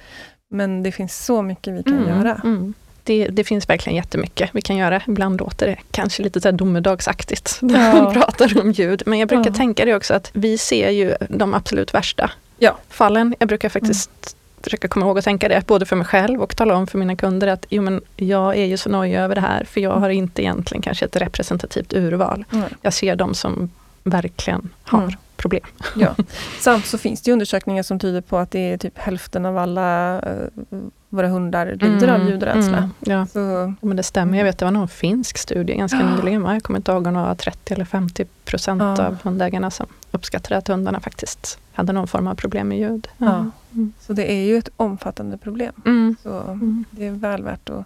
Men 0.51 0.83
det 0.83 0.93
finns 0.93 1.25
så 1.25 1.43
mycket 1.43 1.75
vi 1.75 1.83
kan 1.83 2.07
göra. 2.09 2.41
Mm. 2.45 2.75
Det, 3.07 3.29
det 3.29 3.45
finns 3.45 3.69
verkligen 3.69 3.97
jättemycket 3.97 4.51
vi 4.53 4.61
kan 4.63 4.77
göra. 4.77 5.03
Ibland 5.07 5.39
låter 5.41 5.67
det 5.67 5.77
kanske 5.91 6.23
lite 6.23 6.41
så 6.41 6.49
här 6.49 6.53
domedagsaktigt 6.53 7.59
när 7.63 7.97
Ja. 7.97 8.03
man 8.03 8.15
pratar 8.15 8.61
om 8.61 8.71
ljud. 8.73 9.03
Men 9.07 9.19
jag 9.19 9.29
brukar 9.29 9.51
Ja. 9.51 9.55
tänka 9.57 9.85
det 9.85 9.95
också 9.95 10.15
att 10.15 10.31
vi 10.33 10.59
ser 10.59 10.91
ju 10.91 11.15
de 11.29 11.55
absolut 11.55 11.95
värsta 11.95 12.31
Ja. 12.59 12.77
fallen. 12.89 13.35
Jag 13.39 13.49
brukar 13.49 13.69
faktiskt 13.69 14.37
försöka 14.63 14.89
komma 14.89 15.07
ihåg 15.07 15.19
att 15.19 15.25
tänka 15.25 15.49
det, 15.49 15.67
både 15.67 15.87
för 15.87 15.97
mig 15.97 16.07
själv 16.07 16.43
och 16.43 16.57
tala 16.57 16.75
om 16.77 16.87
för 16.87 16.99
mina 16.99 17.17
kunder 17.17 17.47
att 17.49 17.67
jo, 17.69 17.83
men 17.83 18.01
jag 18.17 18.57
är 18.57 18.65
ju 18.65 18.77
så 18.77 18.89
nojig 18.89 19.15
över 19.17 19.35
det 19.35 19.41
här, 19.41 19.65
för 19.65 19.81
jag 19.81 19.91
har 19.93 20.09
inte 20.11 20.43
egentligen 20.43 20.83
kanske 20.83 21.05
ett 21.05 21.17
representativt 21.17 21.93
urval. 21.95 22.45
Mm. 22.53 22.65
Jag 22.83 22.93
ser 22.93 23.17
de 23.17 23.35
som 23.35 23.71
verkligen 24.05 24.69
har 24.85 25.03
Mm. 25.03 25.15
problem. 25.37 25.65
Ja. 25.97 26.15
Samt 26.61 26.87
så 26.87 26.99
finns 26.99 27.23
det 27.23 27.33
undersökningar 27.33 27.83
som 27.83 27.99
tyder 27.99 28.21
på 28.21 28.37
att 28.39 28.51
det 28.51 28.73
är 28.73 28.77
typ 28.79 28.99
hälften 28.99 29.47
av 29.47 29.59
alla 29.59 30.19
eh, 30.21 30.79
våra 31.17 31.29
hundar 31.29 31.67
lider 31.67 32.09
av 32.09 32.29
ljudrädsla. 32.29 32.77
Mm, 32.79 32.91
ja. 33.01 33.27
Så, 33.27 33.75
Men 33.81 33.97
det 33.97 34.03
stämmer, 34.03 34.39
jag 34.39 34.45
vet 34.45 34.59
det 34.59 34.65
var 34.65 34.73
någon 34.73 34.89
finsk 34.89 35.39
studie 35.39 35.75
ganska 35.75 35.99
Ja. 36.01 36.17
nyligen, 36.17 36.45
jag 36.45 36.63
kommer 36.63 36.79
inte 36.79 36.93
ihåg 36.93 37.07
om 37.07 37.15
det 37.15 37.21
var 37.21 37.35
30 37.35 37.75
eller 37.75 37.85
50 37.85 38.25
procent 38.45 38.83
Ja. 38.83 39.07
av 39.07 39.17
hundägarna 39.23 39.71
som 39.71 39.87
uppskattade 40.11 40.57
att 40.57 40.69
hundarna 40.69 41.01
faktiskt 41.01 41.59
hade 41.73 41.93
någon 41.93 42.09
form 42.09 42.27
av 42.27 42.35
problem 42.35 42.69
med 42.69 42.79
ljud. 42.79 43.09
Ja. 43.19 43.51
Mm. 43.75 43.93
så 44.01 44.13
det 44.13 44.33
är 44.33 44.45
ju 44.45 44.59
ett 44.59 44.69
omfattande 44.77 45.39
problem. 45.39 45.73
Mm. 45.87 46.17
Så 46.23 46.41
Mm. 46.41 46.85
det 46.91 47.07
är 47.07 47.11
väl 47.11 47.43
värt 47.43 47.69
att 47.71 47.85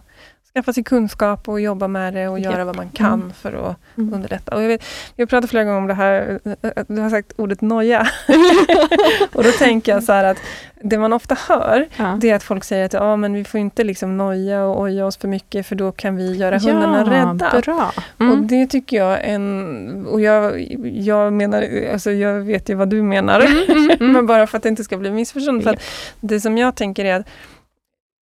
skaffa 0.55 0.73
sig 0.73 0.85
kunskap 0.85 1.49
och 1.49 1.61
jobba 1.61 1.89
med 1.89 2.15
det 2.15 2.29
och 2.29 2.39
göra 2.41 2.57
Japp. 2.59 2.67
vad 2.67 2.77
man 2.77 2.91
kan 2.91 3.13
Mm. 3.21 3.33
för 3.33 3.53
att 3.71 3.77
Mm. 3.99 4.15
underlätta. 4.15 4.55
Och 4.57 4.63
jag, 4.63 4.69
vet, 4.69 4.85
jag 5.17 5.23
har 5.23 5.27
pratat 5.27 5.51
flera 5.51 5.65
gånger 5.65 5.79
om 5.79 5.87
det 5.87 5.95
här, 5.95 6.41
eh, 6.63 6.71
du 6.89 7.01
har 7.01 7.11
sagt 7.11 7.33
ordet 7.37 7.61
noja. 7.61 8.09
och 9.33 9.45
då 9.45 9.51
tänker 9.53 9.93
jag 9.93 10.03
så 10.03 10.13
här 10.13 10.25
att 10.25 10.39
det 10.83 10.99
man 10.99 11.13
ofta 11.13 11.37
hör 11.49 11.89
Ja. 11.97 12.19
det 12.21 12.31
är 12.31 12.35
att 12.35 12.43
folk 12.43 12.65
säger 12.65 12.85
att 12.87 12.93
ja, 12.93 13.17
men 13.17 13.35
vi 13.35 13.45
får 13.45 13.61
inte 13.61 13.85
liksom 13.85 14.17
noja 14.17 14.65
och 14.65 14.81
oja 14.81 15.07
oss 15.07 15.17
för 15.17 15.29
mycket 15.29 15.67
för 15.67 15.75
då 15.77 15.93
kan 15.93 16.17
vi 16.17 16.37
göra 16.37 16.59
hundarna 16.59 17.11
rädda. 17.11 17.61
Bra. 17.65 17.93
Och 18.17 18.21
Mm. 18.25 18.47
det 18.47 18.67
tycker 18.67 18.97
jag 18.97 19.19
en... 19.23 20.07
Och 20.07 20.21
jag, 20.21 20.61
jag 20.95 21.33
menar, 21.33 21.69
alltså 21.93 22.11
jag 22.11 22.35
vet 22.41 22.69
ju 22.69 22.75
vad 22.75 22.89
du 22.89 23.03
menar. 23.03 23.41
Mm. 23.41 24.13
Men 24.13 24.27
bara 24.27 24.47
för 24.47 24.57
att 24.57 24.63
det 24.63 24.69
inte 24.69 24.85
ska 24.85 24.97
bli 24.97 25.11
missförstånd. 25.11 25.63
För 25.63 25.77
det 26.21 26.41
som 26.41 26.59
jag 26.59 26.75
tänker 26.75 27.05
är 27.05 27.15
att 27.21 27.27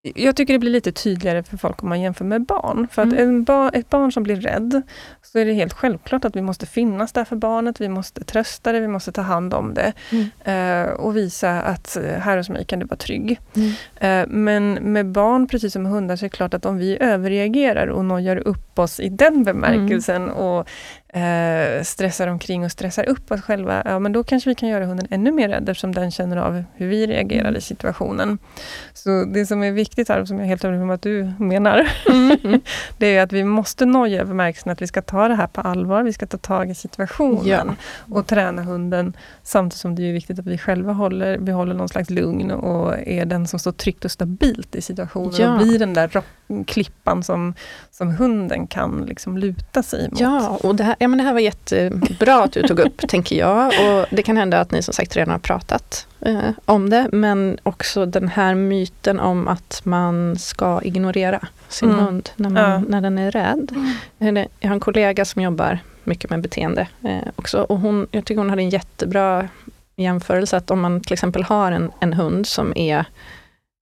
jag 0.01 0.35
tycker 0.35 0.53
det 0.53 0.59
blir 0.59 0.71
lite 0.71 0.91
tydligare 0.91 1.43
för 1.43 1.57
folk 1.57 1.83
om 1.83 1.89
man 1.89 2.01
jämför 2.01 2.25
med 2.25 2.45
barn. 2.45 2.87
För 2.91 3.01
att 3.01 3.13
Mm. 3.13 3.43
ba, 3.43 3.69
ett 3.69 3.89
barn 3.89 4.11
som 4.11 4.23
blir 4.23 4.35
rädd, 4.35 4.81
så 5.21 5.39
är 5.39 5.45
det 5.45 5.53
helt 5.53 5.73
självklart 5.73 6.25
att 6.25 6.35
vi 6.35 6.41
måste 6.41 6.65
finnas 6.65 7.11
där 7.11 7.25
för 7.25 7.35
barnet, 7.35 7.81
vi 7.81 7.89
måste 7.89 8.23
trösta 8.23 8.71
det, 8.71 8.79
vi 8.79 8.87
måste 8.87 9.11
ta 9.11 9.21
hand 9.21 9.53
om 9.53 9.73
det. 9.73 9.93
Mm. 10.11 10.85
eh, 10.85 10.89
och 10.93 11.17
visa 11.17 11.61
att 11.61 11.97
eh, 11.97 12.03
här 12.03 12.37
hos 12.37 12.49
mig 12.49 12.65
kan 12.65 12.79
du 12.79 12.85
vara 12.85 12.97
trygg. 12.97 13.39
Mm. 13.55 13.71
Eh, 13.95 14.27
Men 14.27 14.73
med 14.73 15.05
barn, 15.11 15.47
precis 15.47 15.73
som 15.73 15.83
med 15.83 15.91
hundar, 15.91 16.15
så 16.15 16.25
är 16.25 16.29
det 16.29 16.35
klart 16.35 16.53
att 16.53 16.65
om 16.65 16.77
vi 16.77 16.97
överreagerar 17.01 17.87
och 17.87 18.05
nojar 18.05 18.37
upp 18.37 18.79
oss 18.79 18.99
i 18.99 19.09
den 19.09 19.43
bemärkelsen 19.43 20.29
och 20.29 20.67
eh, 21.13 21.83
stressar 21.83 22.27
omkring 22.27 22.65
och 22.65 22.71
stressar 22.71 23.09
upp 23.09 23.31
oss 23.31 23.41
själva, 23.41 23.81
ja 23.85 23.99
men 23.99 24.11
då 24.11 24.23
kanske 24.23 24.49
vi 24.49 24.55
kan 24.55 24.69
göra 24.69 24.85
hunden 24.85 25.07
ännu 25.11 25.31
mer 25.31 25.49
rädd 25.49 25.69
eftersom 25.69 25.95
den 25.95 26.11
känner 26.11 26.37
av 26.37 26.63
hur 26.75 26.87
vi 26.87 27.07
reagerar 27.07 27.39
Mm. 27.49 27.55
i 27.55 27.61
situationen. 27.61 28.37
Så 28.93 29.25
det 29.25 29.45
som 29.45 29.63
är 29.63 29.71
viktigt 29.71 30.09
här, 30.09 30.21
och 30.21 30.27
som 30.27 30.37
jag 30.37 30.43
är 30.45 30.49
helt 30.49 30.63
övertygad 30.63 30.83
om 30.83 30.89
att 30.89 31.01
du 31.01 31.31
menar, 31.39 31.87
Mm. 32.09 32.61
det 32.97 33.15
är 33.17 33.23
att 33.23 33.31
vi 33.31 33.43
måste 33.43 33.85
noja 33.85 34.15
över 34.21 34.27
bemärkelsen 34.27 34.71
att 34.71 34.81
vi 34.81 34.87
ska 34.87 35.01
ta 35.01 35.27
det 35.27 35.35
här 35.35 35.47
på 35.47 35.61
allvar, 35.61 36.03
vi 36.03 36.13
ska 36.13 36.25
ta 36.25 36.37
tag 36.37 36.69
i 36.69 36.75
situationen 36.75 37.47
Ja. 37.47 38.15
och 38.15 38.27
träna 38.27 38.61
hunden 38.61 39.13
samtidigt 39.43 39.79
som 39.81 39.95
det 39.95 40.09
är 40.09 40.13
viktigt 40.13 40.39
att 40.39 40.45
vi 40.45 40.57
själva 40.57 40.93
håller, 40.93 41.37
behåller 41.37 41.73
någon 41.73 41.89
slags 41.89 42.09
lugn 42.09 42.51
och 42.51 42.95
är 43.07 43.25
den 43.25 43.47
som 43.47 43.59
står 43.59 43.71
tryggt 43.71 44.05
och 44.05 44.11
stabilt 44.11 44.75
i 44.75 44.81
situationen 44.81 45.33
Ja. 45.37 45.51
och 45.53 45.57
blir 45.67 45.79
den 45.79 45.93
där 45.93 46.09
klippan 46.65 47.23
som, 47.23 47.53
som 47.91 48.15
hunden 48.15 48.67
kan 48.67 49.05
liksom 49.07 49.37
luta 49.37 49.83
sig 49.83 50.09
mot. 50.09 50.19
Ja, 50.19 50.59
och 50.63 50.75
det 50.75 50.83
här, 50.83 50.95
ja, 50.99 51.07
men 51.07 51.17
det 51.17 51.23
här 51.23 51.33
var 51.33 51.39
jättebra 51.39 52.43
att 52.43 52.51
du 52.51 52.61
tog 52.67 52.79
upp, 52.79 52.97
tänker 53.07 53.35
jag. 53.35 53.67
Och 53.67 54.05
det 54.11 54.23
kan 54.23 54.37
hända 54.37 54.59
att 54.59 54.71
ni 54.71 54.81
som 54.83 54.93
sagt 54.93 55.15
redan 55.15 55.31
har 55.31 55.39
pratat 55.39 56.07
eh, 56.21 56.39
om 56.65 56.89
det, 56.89 57.09
men 57.11 57.57
också 57.63 58.05
den 58.05 58.27
här 58.27 58.55
myten 58.55 59.19
om 59.19 59.47
att 59.47 59.81
man 59.83 60.37
ska 60.39 60.81
ignorera 60.83 61.47
sin 61.67 61.89
Mm. 61.89 62.05
hund 62.05 62.29
när, 62.35 62.49
man, 62.49 62.63
Ja. 62.71 62.79
när 62.87 63.01
den 63.01 63.17
är 63.17 63.31
rädd. 63.31 63.71
Eller, 64.19 64.47
Jag 64.59 64.69
har 64.69 64.73
en 64.73 64.79
kollega 64.79 65.25
som 65.25 65.41
jobbar 65.41 65.79
mycket 66.03 66.29
med 66.29 66.41
beteende 66.41 66.87
eh, 67.03 67.17
också, 67.35 67.61
och 67.61 67.79
hon, 67.79 68.07
jag 68.11 68.25
tycker 68.25 68.37
hon 68.39 68.49
hade 68.49 68.61
en 68.61 68.69
jättebra 68.69 69.47
jämförelse, 69.95 70.57
att 70.57 70.71
om 70.71 70.79
man 70.81 71.01
till 71.01 71.13
exempel 71.13 71.43
har 71.43 71.71
en, 71.71 71.91
en 71.99 72.13
hund 72.13 72.47
som 72.47 72.73
är 72.77 73.05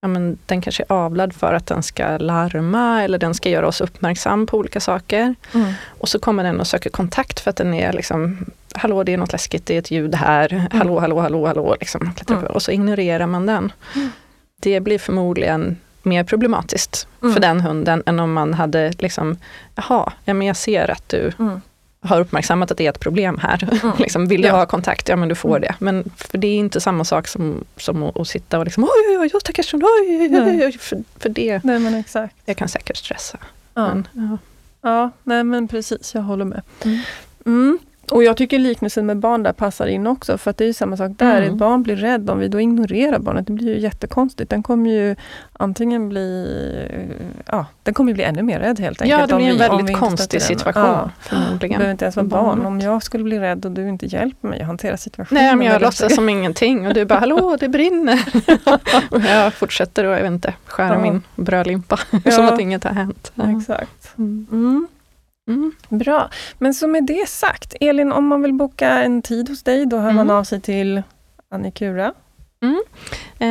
Ja, 0.00 0.08
men 0.08 0.38
den 0.46 0.60
kanske 0.60 0.82
är 0.88 0.92
avlad 0.92 1.32
för 1.32 1.54
att 1.54 1.66
den 1.66 1.82
ska 1.82 2.18
larma 2.18 3.02
eller 3.02 3.18
den 3.18 3.34
ska 3.34 3.48
göra 3.48 3.68
oss 3.68 3.80
uppmärksam 3.80 4.46
på 4.46 4.58
olika 4.58 4.80
saker. 4.80 5.34
Mm. 5.54 5.72
Och 5.86 6.08
så 6.08 6.18
kommer 6.18 6.44
den 6.44 6.60
och 6.60 6.66
söker 6.66 6.90
kontakt 6.90 7.40
för 7.40 7.50
att 7.50 7.56
den 7.56 7.74
är 7.74 7.92
liksom, 7.92 8.46
hallå 8.74 9.02
det 9.04 9.12
är 9.12 9.16
något 9.16 9.32
läskigt, 9.32 9.66
det 9.66 9.74
är 9.74 9.78
ett 9.78 9.90
ljud 9.90 10.14
här, 10.14 10.68
hallå, 10.72 10.98
hallå, 11.00 11.20
hallå, 11.20 11.46
hallå, 11.46 11.76
liksom. 11.80 12.12
Mm. 12.30 12.44
och 12.44 12.62
så 12.62 12.70
ignorerar 12.70 13.26
man 13.26 13.46
den. 13.46 13.72
Mm. 13.94 14.10
Det 14.60 14.80
blir 14.80 14.98
förmodligen 14.98 15.76
mer 16.02 16.24
problematiskt 16.24 17.06
Mm. 17.22 17.34
för 17.34 17.40
den 17.40 17.60
hunden 17.60 18.02
än 18.06 18.20
om 18.20 18.32
man 18.32 18.54
hade 18.54 18.92
liksom, 18.98 19.36
jaha, 19.74 20.12
ja, 20.24 20.34
men 20.34 20.46
jag 20.46 20.56
ser 20.56 20.90
att 20.90 21.08
du 21.08 21.32
Mm. 21.38 21.60
Har 22.08 22.20
uppmärksammat 22.20 22.70
att 22.70 22.78
det 22.78 22.86
är 22.86 22.90
ett 22.90 23.00
problem 23.00 23.38
här. 23.38 23.68
Mm. 23.82 23.96
liksom, 23.98 24.26
vill 24.28 24.42
du 24.42 24.48
Ja. 24.48 24.56
ha 24.56 24.66
kontakt? 24.66 25.08
Ja 25.08 25.16
men 25.16 25.28
du 25.28 25.34
får 25.34 25.48
Mm. 25.56 25.60
det. 25.60 25.74
Men 25.78 26.10
för 26.16 26.38
det 26.38 26.46
är 26.46 26.56
inte 26.56 26.80
samma 26.80 27.04
sak 27.04 27.28
som, 27.28 27.64
som 27.76 28.02
att, 28.02 28.16
att 28.20 28.28
sitta 28.28 28.58
och 28.58 28.64
liksom 28.64 28.84
oj, 28.84 28.90
oj, 29.08 29.18
oj, 29.18 29.30
oj, 29.34 29.80
oj, 30.20 30.28
Nej. 30.28 30.66
oj. 30.66 30.78
För, 30.78 30.98
för 31.18 31.28
det, 31.28 31.64
Nej 31.64 31.78
men 31.78 31.94
exakt. 31.94 32.34
jag 32.44 32.56
kan 32.56 32.68
säkert 32.68 32.96
stressa. 32.96 33.38
Ja. 33.74 33.94
Men, 33.94 34.08
ja. 34.12 34.38
ja, 34.90 35.10
nej 35.22 35.44
men 35.44 35.68
precis, 35.68 36.14
jag 36.14 36.22
håller 36.22 36.44
med. 36.44 36.62
Mm. 37.44 37.78
Mm. 38.10 38.16
Och 38.16 38.24
jag 38.24 38.36
tycker 38.36 38.58
liknelsen 38.58 39.06
med 39.06 39.16
barn 39.18 39.42
där 39.42 39.52
passar 39.52 39.86
in 39.86 40.06
också, 40.06 40.38
för 40.38 40.50
att 40.50 40.56
det 40.56 40.64
är 40.64 40.66
ju 40.66 40.72
samma 40.72 40.96
sak 40.96 41.10
där. 41.16 41.36
Mm. 41.42 41.50
Ett 41.52 41.58
barn 41.58 41.82
blir 41.82 41.96
rädd, 41.96 42.30
om 42.30 42.38
vi 42.38 42.48
då 42.48 42.60
ignorerar 42.60 43.18
barnet, 43.18 43.46
det 43.46 43.52
blir 43.52 43.74
ju 43.74 43.80
jättekonstigt. 43.80 44.50
Den 44.50 44.62
kommer 44.62 44.90
ju 44.90 45.16
antingen 45.52 46.08
bli, 46.08 46.46
ja, 47.46 47.66
den 47.82 47.94
kommer 47.94 48.12
bli 48.14 48.22
ännu 48.24 48.42
mer 48.42 48.60
rädd 48.60 48.80
helt 48.80 49.02
enkelt. 49.02 49.20
Ja, 49.20 49.26
det 49.26 49.36
blir 49.36 49.46
en 49.46 49.52
vi- 49.52 49.58
väldigt 49.58 49.96
konstig 49.96 50.42
situation 50.42 50.82
Ja. 50.84 51.10
Det 51.22 51.28
förmodligen. 51.28 51.78
behöver 51.78 51.92
inte 51.92 52.04
ens 52.04 52.16
vara 52.16 52.26
barn. 52.26 52.66
Om 52.66 52.80
jag 52.80 53.02
skulle 53.02 53.24
bli 53.24 53.38
rädd 53.38 53.64
och 53.64 53.72
du 53.72 53.88
inte 53.88 54.06
hjälper 54.06 54.48
mig 54.48 54.60
att 54.60 54.66
hantera 54.66 54.96
situationen. 54.96 55.44
Nej, 55.44 55.56
men 55.56 55.66
jag 55.66 55.82
låtsas 55.82 56.14
som 56.14 56.28
ingenting 56.28 56.86
och 56.86 56.94
du 56.94 57.04
bara 57.04 57.18
hallå 57.18 57.56
det 57.60 57.68
brinner. 57.68 58.24
och 59.10 59.20
jag 59.20 59.54
fortsätter 59.54 60.04
och 60.04 60.12
jag 60.12 60.22
vet 60.22 60.32
inte, 60.32 60.54
skära 60.66 60.94
Ja. 60.94 61.00
min 61.00 61.22
brödlimpa 61.36 61.96
som 62.30 62.44
att 62.46 62.60
inget 62.60 62.84
har 62.84 62.90
hänt. 62.92 63.32
Exakt. 63.58 64.16
Mm. 64.18 64.88
Mm. 65.48 65.72
Mm. 65.90 65.98
Bra. 65.98 66.30
Men 66.58 66.74
så 66.74 66.86
med 66.88 67.06
det 67.06 67.28
sagt, 67.28 67.74
Elin, 67.80 68.12
om 68.12 68.26
man 68.26 68.42
vill 68.42 68.52
boka 68.52 68.88
en 69.02 69.22
tid 69.22 69.48
hos 69.48 69.62
dig, 69.62 69.86
då 69.86 69.96
hör 69.96 70.12
man 70.12 70.26
Mm. 70.26 70.36
av 70.36 70.44
sig 70.44 70.60
till 70.60 71.02
Annikura. 71.48 72.12
Eh, 73.38 73.48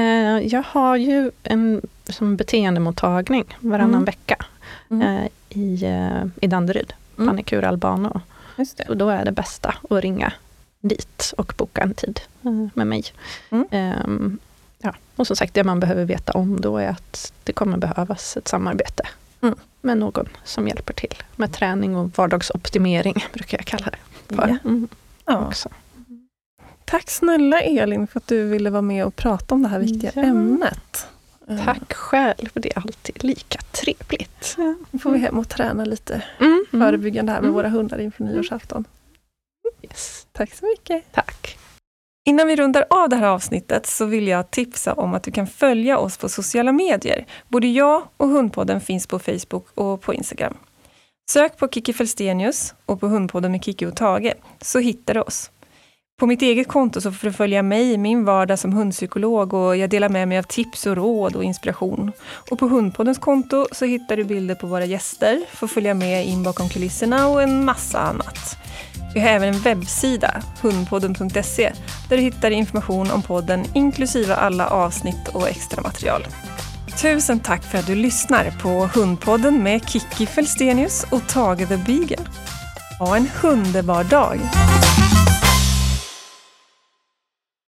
jag 0.47 0.63
har 0.67 0.95
ju 0.95 1.31
en 1.43 1.81
som 2.09 2.35
beteendemottagning 2.35 3.57
varannan 3.59 3.89
Mm. 3.93 4.05
vecka 4.05 4.45
Mm. 4.91 5.01
eh, 5.17 5.27
i, 5.49 5.83
eh, 5.85 6.25
i 6.41 6.47
Danderyd, 6.47 6.93
Mm. 7.17 7.27
Panikura 7.29 7.67
Albano. 7.69 8.21
Just 8.57 8.77
det. 8.77 8.83
Och 8.89 8.97
då 8.97 9.09
är 9.09 9.25
det 9.25 9.31
bästa 9.31 9.75
att 9.89 10.03
ringa 10.03 10.33
dit 10.81 11.33
och 11.37 11.53
boka 11.57 11.81
en 11.81 11.93
tid 11.93 12.19
eh, 12.43 12.51
med 12.73 12.87
mig. 12.87 13.03
Mm. 13.49 13.67
Ehm, 13.71 14.37
ja. 14.79 14.93
Och 15.15 15.27
som 15.27 15.35
sagt, 15.35 15.53
det 15.53 15.63
man 15.63 15.79
behöver 15.79 16.05
veta 16.05 16.31
om 16.33 16.61
då 16.61 16.77
är 16.77 16.89
att 16.89 17.33
det 17.43 17.53
kommer 17.53 17.77
behövas 17.77 18.37
ett 18.37 18.47
samarbete 18.47 19.03
Mm. 19.41 19.55
Med 19.87 19.97
någon 19.97 20.29
som 20.43 20.67
hjälper 20.67 20.93
till 20.93 21.15
med 21.35 21.53
träning 21.53 21.95
och 21.95 22.17
vardagsoptimering, 22.17 23.25
brukar 23.33 23.57
jag 23.57 23.65
kalla 23.65 23.85
det. 23.91 24.35
För. 24.35 24.47
Ja. 24.47 24.57
Mm, 24.69 24.87
Ja. 25.25 25.47
också. 25.47 25.69
Tack 26.85 27.09
snälla 27.09 27.61
Elin 27.61 28.07
för 28.07 28.19
att 28.19 28.27
du 28.27 28.43
ville 28.49 28.69
vara 28.69 28.81
med 28.81 29.05
och 29.05 29.15
prata 29.15 29.55
om 29.55 29.61
det 29.63 29.69
här 29.69 29.79
viktiga 29.79 30.11
Ja. 30.15 30.21
ämnet. 30.21 31.07
Eh, 31.49 31.65
Tack 31.65 31.93
själv, 31.93 32.49
det 32.53 32.71
är 32.75 32.77
alltid 32.79 33.23
lika 33.23 33.59
trevligt. 33.71 34.55
Nu 34.91 34.99
får 34.99 35.11
vi 35.11 35.19
hem 35.19 35.37
och 35.39 35.49
träna 35.49 35.85
lite 35.85 36.21
Mm. 36.39 36.65
förebyggande 36.71 37.31
här 37.31 37.39
med 37.39 37.47
Mm. 37.47 37.55
våra 37.55 37.69
hundar 37.69 37.99
inför 37.99 38.23
nyårsafton. 38.23 38.85
Yes. 39.81 40.27
Tack 40.31 40.53
så 40.53 40.65
mycket. 40.65 41.03
Tack. 41.11 41.57
Innan 42.27 42.47
vi 42.47 42.55
rundar 42.55 42.85
av 42.89 43.09
det 43.09 43.15
här 43.15 43.27
avsnittet 43.27 43.85
så 43.85 44.05
vill 44.05 44.27
jag 44.27 44.51
tipsa 44.51 44.93
om 44.93 45.13
att 45.13 45.23
du 45.23 45.31
kan 45.31 45.47
följa 45.47 45.97
oss 45.97 46.17
på 46.17 46.29
sociala 46.29 46.71
medier. 46.71 47.25
Både 47.47 47.67
jag 47.67 48.03
och 48.17 48.27
Hundpodden 48.27 48.81
finns 48.81 49.07
på 49.07 49.19
Facebook 49.19 49.67
och 49.75 50.01
på 50.01 50.13
Instagram. 50.13 50.57
Sök 51.31 51.57
på 51.57 51.67
Kiki 51.67 51.93
Felstenius 51.93 52.73
och 52.85 52.99
på 52.99 53.07
Hundpodden 53.07 53.51
med 53.51 53.63
Kiki 53.63 53.85
och 53.85 53.95
Tage 53.95 54.33
så 54.61 54.79
hittar 54.79 55.13
du 55.13 55.21
oss. 55.21 55.51
På 56.19 56.27
mitt 56.27 56.41
eget 56.41 56.67
konto 56.67 57.01
så 57.01 57.11
får 57.11 57.27
du 57.27 57.33
följa 57.33 57.63
mig 57.63 57.93
i 57.93 57.97
min 57.97 58.25
vardag 58.25 58.59
som 58.59 58.73
hundpsykolog 58.73 59.53
och 59.53 59.77
jag 59.77 59.89
delar 59.89 60.09
med 60.09 60.27
mig 60.27 60.37
av 60.37 60.43
tips 60.43 60.85
och 60.85 60.95
råd 60.95 61.35
och 61.35 61.43
inspiration. 61.43 62.11
Och 62.51 62.59
på 62.59 62.67
Hundpoddens 62.67 63.17
konto 63.17 63.67
så 63.71 63.85
hittar 63.85 64.17
du 64.17 64.23
bilder 64.23 64.55
på 64.55 64.67
våra 64.67 64.85
gäster, 64.85 65.41
får 65.53 65.67
följa 65.67 65.93
med 65.93 66.27
in 66.27 66.43
bakom 66.43 66.69
kulisserna 66.69 67.27
och 67.27 67.43
en 67.43 67.65
massa 67.65 67.99
annat. 67.99 68.57
Vi 69.17 69.21
har 69.21 69.29
även 69.29 69.53
en 69.53 69.59
webbsida, 69.59 70.41
hundpodden.se, 70.61 71.73
där 72.09 72.17
du 72.17 72.23
hittar 72.23 72.51
information 72.51 73.11
om 73.11 73.21
podden 73.21 73.65
inklusive 73.73 74.35
alla 74.35 74.67
avsnitt 74.67 75.27
och 75.33 75.47
extra 75.47 75.81
material. 75.81 76.27
Tusen 77.01 77.39
tack 77.39 77.63
för 77.63 77.77
att 77.77 77.87
du 77.87 77.95
lyssnar 77.95 78.51
på 78.61 78.89
Hundpodden 78.99 79.63
med 79.63 79.89
Kiki 79.89 80.25
Felstenius 80.25 81.05
och 81.09 81.27
Tage 81.27 81.67
the 81.67 81.77
Beagle. 81.77 82.25
Ha 82.99 83.17
en 83.17 83.29
underbar 83.43 84.03
dag! 84.03 84.39